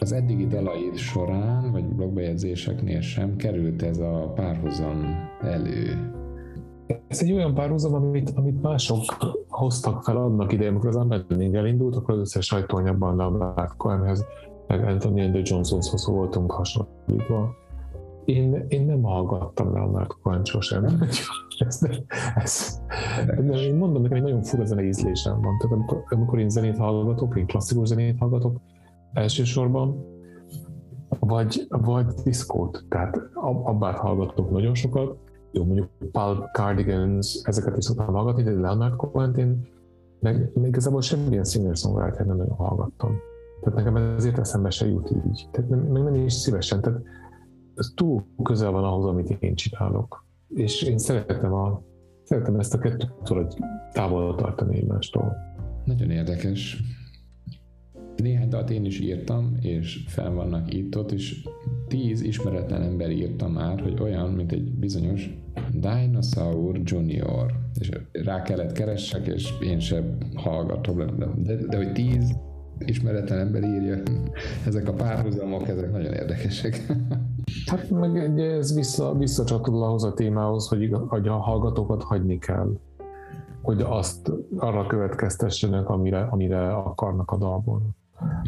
az 0.00 0.12
eddigi 0.12 0.46
dalaid 0.46 0.96
során, 0.96 1.72
vagy 1.72 1.84
blogbejegyzéseknél 1.84 3.00
sem 3.00 3.36
került 3.36 3.82
ez 3.82 3.98
a 3.98 4.32
párhuzam 4.34 5.04
elő. 5.40 6.12
Ez 7.08 7.22
egy 7.22 7.32
olyan 7.32 7.54
párhuzam, 7.54 7.94
amit, 7.94 8.30
amit 8.30 8.62
mások 8.62 8.98
hoztak 9.48 10.02
fel 10.02 10.16
annak 10.16 10.52
idején, 10.52 10.70
amikor 10.70 10.88
az 10.88 10.96
Unbending 10.96 11.54
elindult, 11.54 11.96
akkor 11.96 12.14
az 12.14 12.20
összes 12.20 12.46
sajtóanyagban 12.46 13.20
a 13.20 13.74
Cohenhez, 13.76 14.24
meg 14.66 14.84
Anthony 14.84 15.30
de 15.30 15.40
Johnsonhoz 15.42 16.06
voltunk 16.06 16.52
hasonlítva 16.52 17.54
én, 18.24 18.64
én 18.68 18.86
nem 18.86 19.02
hallgattam 19.02 19.74
rá 19.74 19.80
a 19.80 19.90
Mark 19.90 20.18
Cohen 20.22 20.44
sosem. 20.44 20.84
ez, 21.58 21.80
ez, 22.34 22.80
nem, 23.26 23.52
én 23.52 23.74
mondom, 23.74 24.02
nekem 24.02 24.16
egy 24.16 24.22
nagyon 24.22 24.42
fura 24.42 24.64
zenei 24.64 24.86
ízlésem 24.86 25.40
van. 25.40 25.58
Tehát 25.58 25.76
amikor, 25.76 26.02
amikor 26.08 26.38
én 26.38 26.48
zenét 26.48 26.76
hallgatok, 26.76 27.36
én 27.36 27.46
klasszikus 27.46 27.88
zenét 27.88 28.18
hallgatok 28.18 28.60
elsősorban, 29.12 30.04
vagy, 31.20 31.66
vagy 31.68 32.06
diszkót. 32.06 32.84
Tehát 32.88 33.20
abbát 33.64 33.98
hallgatok 33.98 34.50
nagyon 34.50 34.74
sokat. 34.74 35.16
Jó, 35.52 35.64
mondjuk 35.64 35.88
Paul 36.12 36.50
Cardigans, 36.52 37.40
ezeket 37.42 37.76
is 37.76 37.84
szoktam 37.84 38.14
hallgatni, 38.14 38.42
de 38.42 38.50
Leonard 38.50 38.96
Cohen 38.96 39.34
én 39.34 39.72
meg, 40.20 40.50
meg 40.54 40.66
igazából 40.66 41.00
semmilyen 41.00 41.44
singer-songwriter 41.44 42.26
nem 42.26 42.36
nagyon 42.36 42.56
hallgattam. 42.56 43.16
Tehát 43.60 43.78
nekem 43.78 43.96
ezért 43.96 44.38
eszembe 44.38 44.70
se 44.70 44.86
jut 44.86 45.10
így. 45.10 45.48
Tehát 45.50 45.70
nem, 45.70 45.78
meg 45.78 46.02
nem 46.02 46.14
is 46.14 46.32
szívesen. 46.32 46.80
Tehát 46.80 47.00
ez 47.76 47.92
túl 47.94 48.26
közel 48.42 48.70
van 48.70 48.84
ahhoz, 48.84 49.04
amit 49.04 49.36
én 49.40 49.54
csinálok. 49.54 50.26
És 50.54 50.82
én 50.82 50.98
szeretem, 50.98 51.52
a, 51.52 51.82
szeretem 52.22 52.58
ezt 52.58 52.74
a 52.74 52.78
kettőt 52.78 53.28
hogy 53.28 53.54
távol 53.92 54.34
tartani 54.34 54.76
egymástól. 54.76 55.36
Nagyon 55.84 56.10
érdekes. 56.10 56.82
Néhány 58.16 58.48
dalt 58.48 58.70
én 58.70 58.84
is 58.84 59.00
írtam, 59.00 59.56
és 59.60 60.04
fel 60.06 60.32
vannak 60.32 60.74
itt 60.74 60.96
ott, 60.96 61.12
és 61.12 61.48
tíz 61.88 62.20
ismeretlen 62.20 62.82
ember 62.82 63.10
írta 63.10 63.48
már, 63.48 63.80
hogy 63.80 64.00
olyan, 64.00 64.30
mint 64.30 64.52
egy 64.52 64.72
bizonyos 64.72 65.30
Dinosaur 65.72 66.80
Junior. 66.84 67.52
És 67.80 67.90
rá 68.12 68.42
kellett 68.42 68.72
keressek, 68.72 69.26
és 69.26 69.52
én 69.60 69.78
sem 69.78 70.18
hallgatom, 70.34 70.96
de, 70.96 71.26
de, 71.36 71.66
de 71.66 71.76
hogy 71.76 71.92
tíz 71.92 72.36
ismeretlen 72.78 73.38
ember 73.38 73.62
írja, 73.62 74.02
ezek 74.66 74.88
a 74.88 74.92
párhuzamok, 74.92 75.68
ezek 75.68 75.92
nagyon 75.92 76.12
érdekesek. 76.12 76.86
Hát 77.66 77.90
meg 77.90 78.40
ez 78.40 78.74
vissza, 78.74 79.14
visszacsatol 79.14 79.82
ahhoz 79.82 80.04
a 80.04 80.12
témához, 80.12 80.68
hogy, 80.68 80.96
hogy 81.08 81.28
a 81.28 81.36
hallgatókat 81.36 82.02
hagyni 82.02 82.38
kell, 82.38 82.72
hogy 83.62 83.80
azt 83.80 84.32
arra 84.56 84.86
következtessenek, 84.86 85.88
amire, 85.88 86.20
amire 86.20 86.72
akarnak 86.72 87.30
a 87.30 87.36
dalból. 87.36 87.82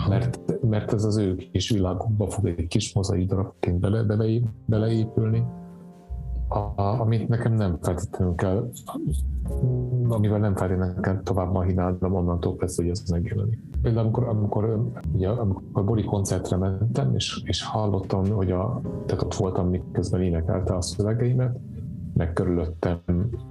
Mert, 0.08 0.62
mert 0.62 0.92
ez 0.92 1.04
az 1.04 1.16
ő 1.16 1.36
kis 1.36 1.70
világukba 1.70 2.26
fog 2.30 2.46
egy 2.46 2.66
kis 2.66 2.94
mozaik 2.94 3.28
darabként 3.28 3.80
bele, 3.80 4.02
bele, 4.02 4.40
beleépülni, 4.64 5.44
a, 6.48 7.00
amit 7.00 7.28
nekem 7.28 7.52
nem 7.52 7.78
feltétlenül 7.82 8.34
kell, 8.34 8.70
amivel 10.08 10.38
nem 10.38 10.56
feltétlenül 10.56 11.00
kell 11.00 11.20
tovább 11.22 11.52
mahinálnom 11.52 12.14
onnantól 12.14 12.56
kezdve, 12.56 12.82
hogy 12.82 12.92
ez 12.92 13.10
megjelenik. 13.10 13.60
Például 13.82 14.04
amikor, 14.04 14.28
amikor, 14.28 14.90
ugye, 15.14 15.28
amikor 15.28 15.84
Bori 15.84 16.04
koncertre 16.04 16.56
mentem, 16.56 17.14
és, 17.14 17.42
és 17.44 17.64
hallottam, 17.64 18.30
hogy 18.30 18.50
a, 18.50 18.80
tehát 19.06 19.22
ott 19.22 19.34
voltam, 19.34 19.68
miközben 19.68 20.22
énekelte 20.22 20.74
a 20.74 20.80
szövegeimet, 20.80 21.58
meg 22.14 22.32
körülöttem 22.32 23.00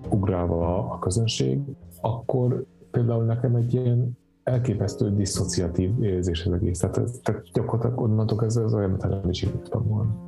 ugrálva 0.09 0.91
a 0.91 0.99
közönség, 0.99 1.61
akkor 2.01 2.65
például 2.91 3.23
nekem 3.23 3.55
egy 3.55 3.73
ilyen 3.73 4.17
elképesztő 4.43 5.15
diszociatív 5.15 6.03
érzés 6.03 6.45
az 6.45 6.53
egész. 6.53 6.80
Tehát, 6.80 6.97
ez, 6.97 7.19
tehát 7.23 7.43
gyakorlatilag 7.53 8.01
onnantól 8.01 8.38
kezdve 8.38 8.63
az 8.63 8.73
olyan, 8.73 8.89
mint 8.89 9.09
nem 9.09 9.30
is 9.30 9.43
írtam 9.43 9.88
volna. 9.88 10.24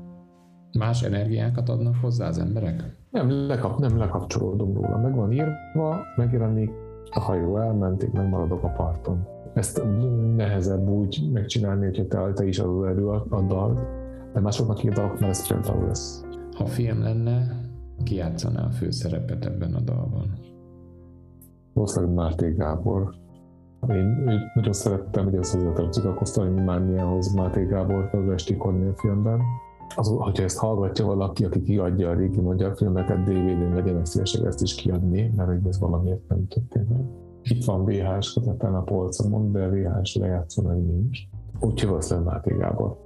Más 0.73 1.03
energiákat 1.03 1.69
adnak 1.69 1.95
hozzá 1.95 2.27
az 2.27 2.37
emberek? 2.37 2.95
Nem, 3.11 3.47
lekap, 3.47 3.79
nem 3.79 3.97
lekapcsolódom 3.97 4.73
róla. 4.73 4.97
Meg 4.97 5.15
van 5.15 5.31
írva, 5.31 5.99
megjelenik, 6.15 6.71
a 7.11 7.19
hajó 7.19 7.57
elment, 7.57 8.03
én 8.03 8.09
megmaradok 8.13 8.63
a 8.63 8.67
parton. 8.67 9.27
Ezt 9.53 9.81
nehezebb 10.35 10.87
úgy 10.87 11.29
megcsinálni, 11.33 11.85
hogyha 11.85 12.07
te, 12.07 12.33
te 12.33 12.45
is 12.47 12.59
adod 12.59 12.85
elő 12.85 13.07
a, 13.07 13.41
dalt, 13.47 13.79
de 14.33 14.39
másoknak 14.39 14.83
írtak, 14.83 15.19
mert 15.19 15.31
ez 15.31 15.47
például 15.47 15.85
lesz. 15.85 16.25
Ha 16.55 16.65
film 16.65 17.01
lenne, 17.01 17.61
ki 18.03 18.15
játszaná 18.15 18.63
a 18.63 18.69
főszerepet 18.69 19.45
ebben 19.45 19.73
a 19.73 19.79
dalban? 19.79 20.33
Valószínűleg 21.73 22.15
Máté 22.15 22.51
Gábor. 22.51 23.15
Én 23.89 24.23
őt 24.27 24.53
nagyon 24.53 24.73
szerettem, 24.73 25.23
hogy 25.23 25.35
ez 25.35 25.51
hozzátartozik 25.51 26.05
a 26.05 26.13
Kosztolányi 26.13 26.61
Mániához 26.61 27.33
Máté 27.33 27.65
Gábor 27.65 28.09
az 28.11 28.29
Esti 28.29 28.57
Kornél 28.57 28.93
filmben 28.93 29.41
az, 29.95 30.07
hogyha 30.07 30.43
ezt 30.43 30.57
hallgatja 30.57 31.05
valaki, 31.05 31.45
aki 31.45 31.61
kiadja 31.61 32.09
a 32.09 32.13
régi 32.13 32.39
magyar 32.39 32.75
filmeket 32.75 33.23
DVD-n, 33.23 33.73
legyenek 33.73 34.05
szívesek 34.05 34.45
ezt 34.45 34.61
is 34.61 34.75
kiadni, 34.75 35.33
mert 35.35 35.49
hogy 35.49 35.67
ez 35.67 35.79
valamiért 35.79 36.27
nem 36.27 36.47
történt 36.47 36.89
meg. 36.89 37.05
Itt 37.43 37.65
van 37.65 37.85
VHS 37.85 38.33
közepén 38.33 38.73
a 38.73 38.81
polcomon, 38.81 39.51
de 39.51 39.67
VHS 39.67 40.15
lejátszónak 40.15 40.75
nincs. 40.75 41.19
Úgyhogy 41.59 41.89
valószínűleg 41.89 42.33
Máté 42.33 42.55
Gábor. 42.57 42.97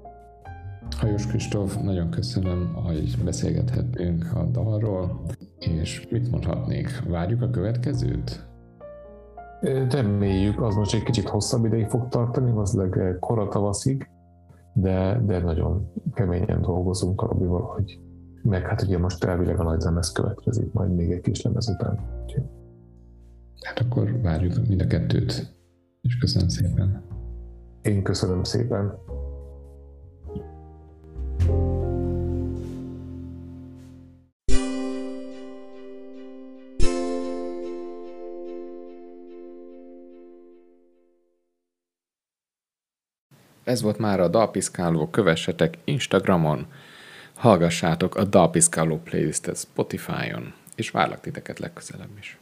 Hajós 0.97 1.27
Kristóf, 1.27 1.81
nagyon 1.81 2.09
köszönöm, 2.09 2.73
hogy 2.73 3.15
beszélgethettünk 3.23 4.25
a 4.35 4.43
dalról, 4.43 5.21
és 5.59 6.07
mit 6.09 6.31
mondhatnék, 6.31 7.03
várjuk 7.09 7.41
a 7.41 7.49
következőt? 7.49 8.49
Reméljük, 9.89 10.61
az 10.61 10.75
most 10.75 10.93
egy 10.93 11.03
kicsit 11.03 11.29
hosszabb 11.29 11.65
ideig 11.65 11.87
fog 11.87 12.07
tartani, 12.07 12.51
valószínűleg 12.51 13.17
koratavaszig, 13.19 14.09
de, 14.73 15.21
de 15.25 15.39
nagyon 15.39 15.91
keményen 16.13 16.61
dolgozunk 16.61 17.21
a 17.21 17.27
Robival, 17.27 17.61
hogy 17.61 17.99
meg 18.43 18.65
hát 18.65 18.81
ugye 18.81 18.97
most 18.97 19.23
elvileg 19.23 19.59
a 19.59 19.63
nagy 19.63 19.81
lemez 19.81 20.11
következik, 20.11 20.71
majd 20.71 20.95
még 20.95 21.11
egy 21.11 21.21
kis 21.21 21.41
lemez 21.41 21.69
után. 21.69 21.99
Hát 23.61 23.79
akkor 23.79 24.21
várjuk 24.21 24.67
mind 24.67 24.81
a 24.81 24.87
kettőt, 24.87 25.55
és 26.01 26.17
köszönöm 26.17 26.47
szépen. 26.47 27.03
Én 27.81 28.03
köszönöm 28.03 28.43
szépen. 28.43 28.97
Ez 43.63 43.81
volt 43.81 43.97
már 43.97 44.19
a 44.19 44.27
Dalpiszkáló, 44.27 45.09
kövessetek 45.09 45.77
Instagramon, 45.83 46.65
hallgassátok 47.33 48.15
a 48.15 48.23
Dalpiszkáló 48.23 48.97
playlistet 48.97 49.57
Spotify-on, 49.57 50.53
és 50.75 50.89
várlak 50.89 51.21
titeket 51.21 51.59
legközelebb 51.59 52.17
is. 52.19 52.40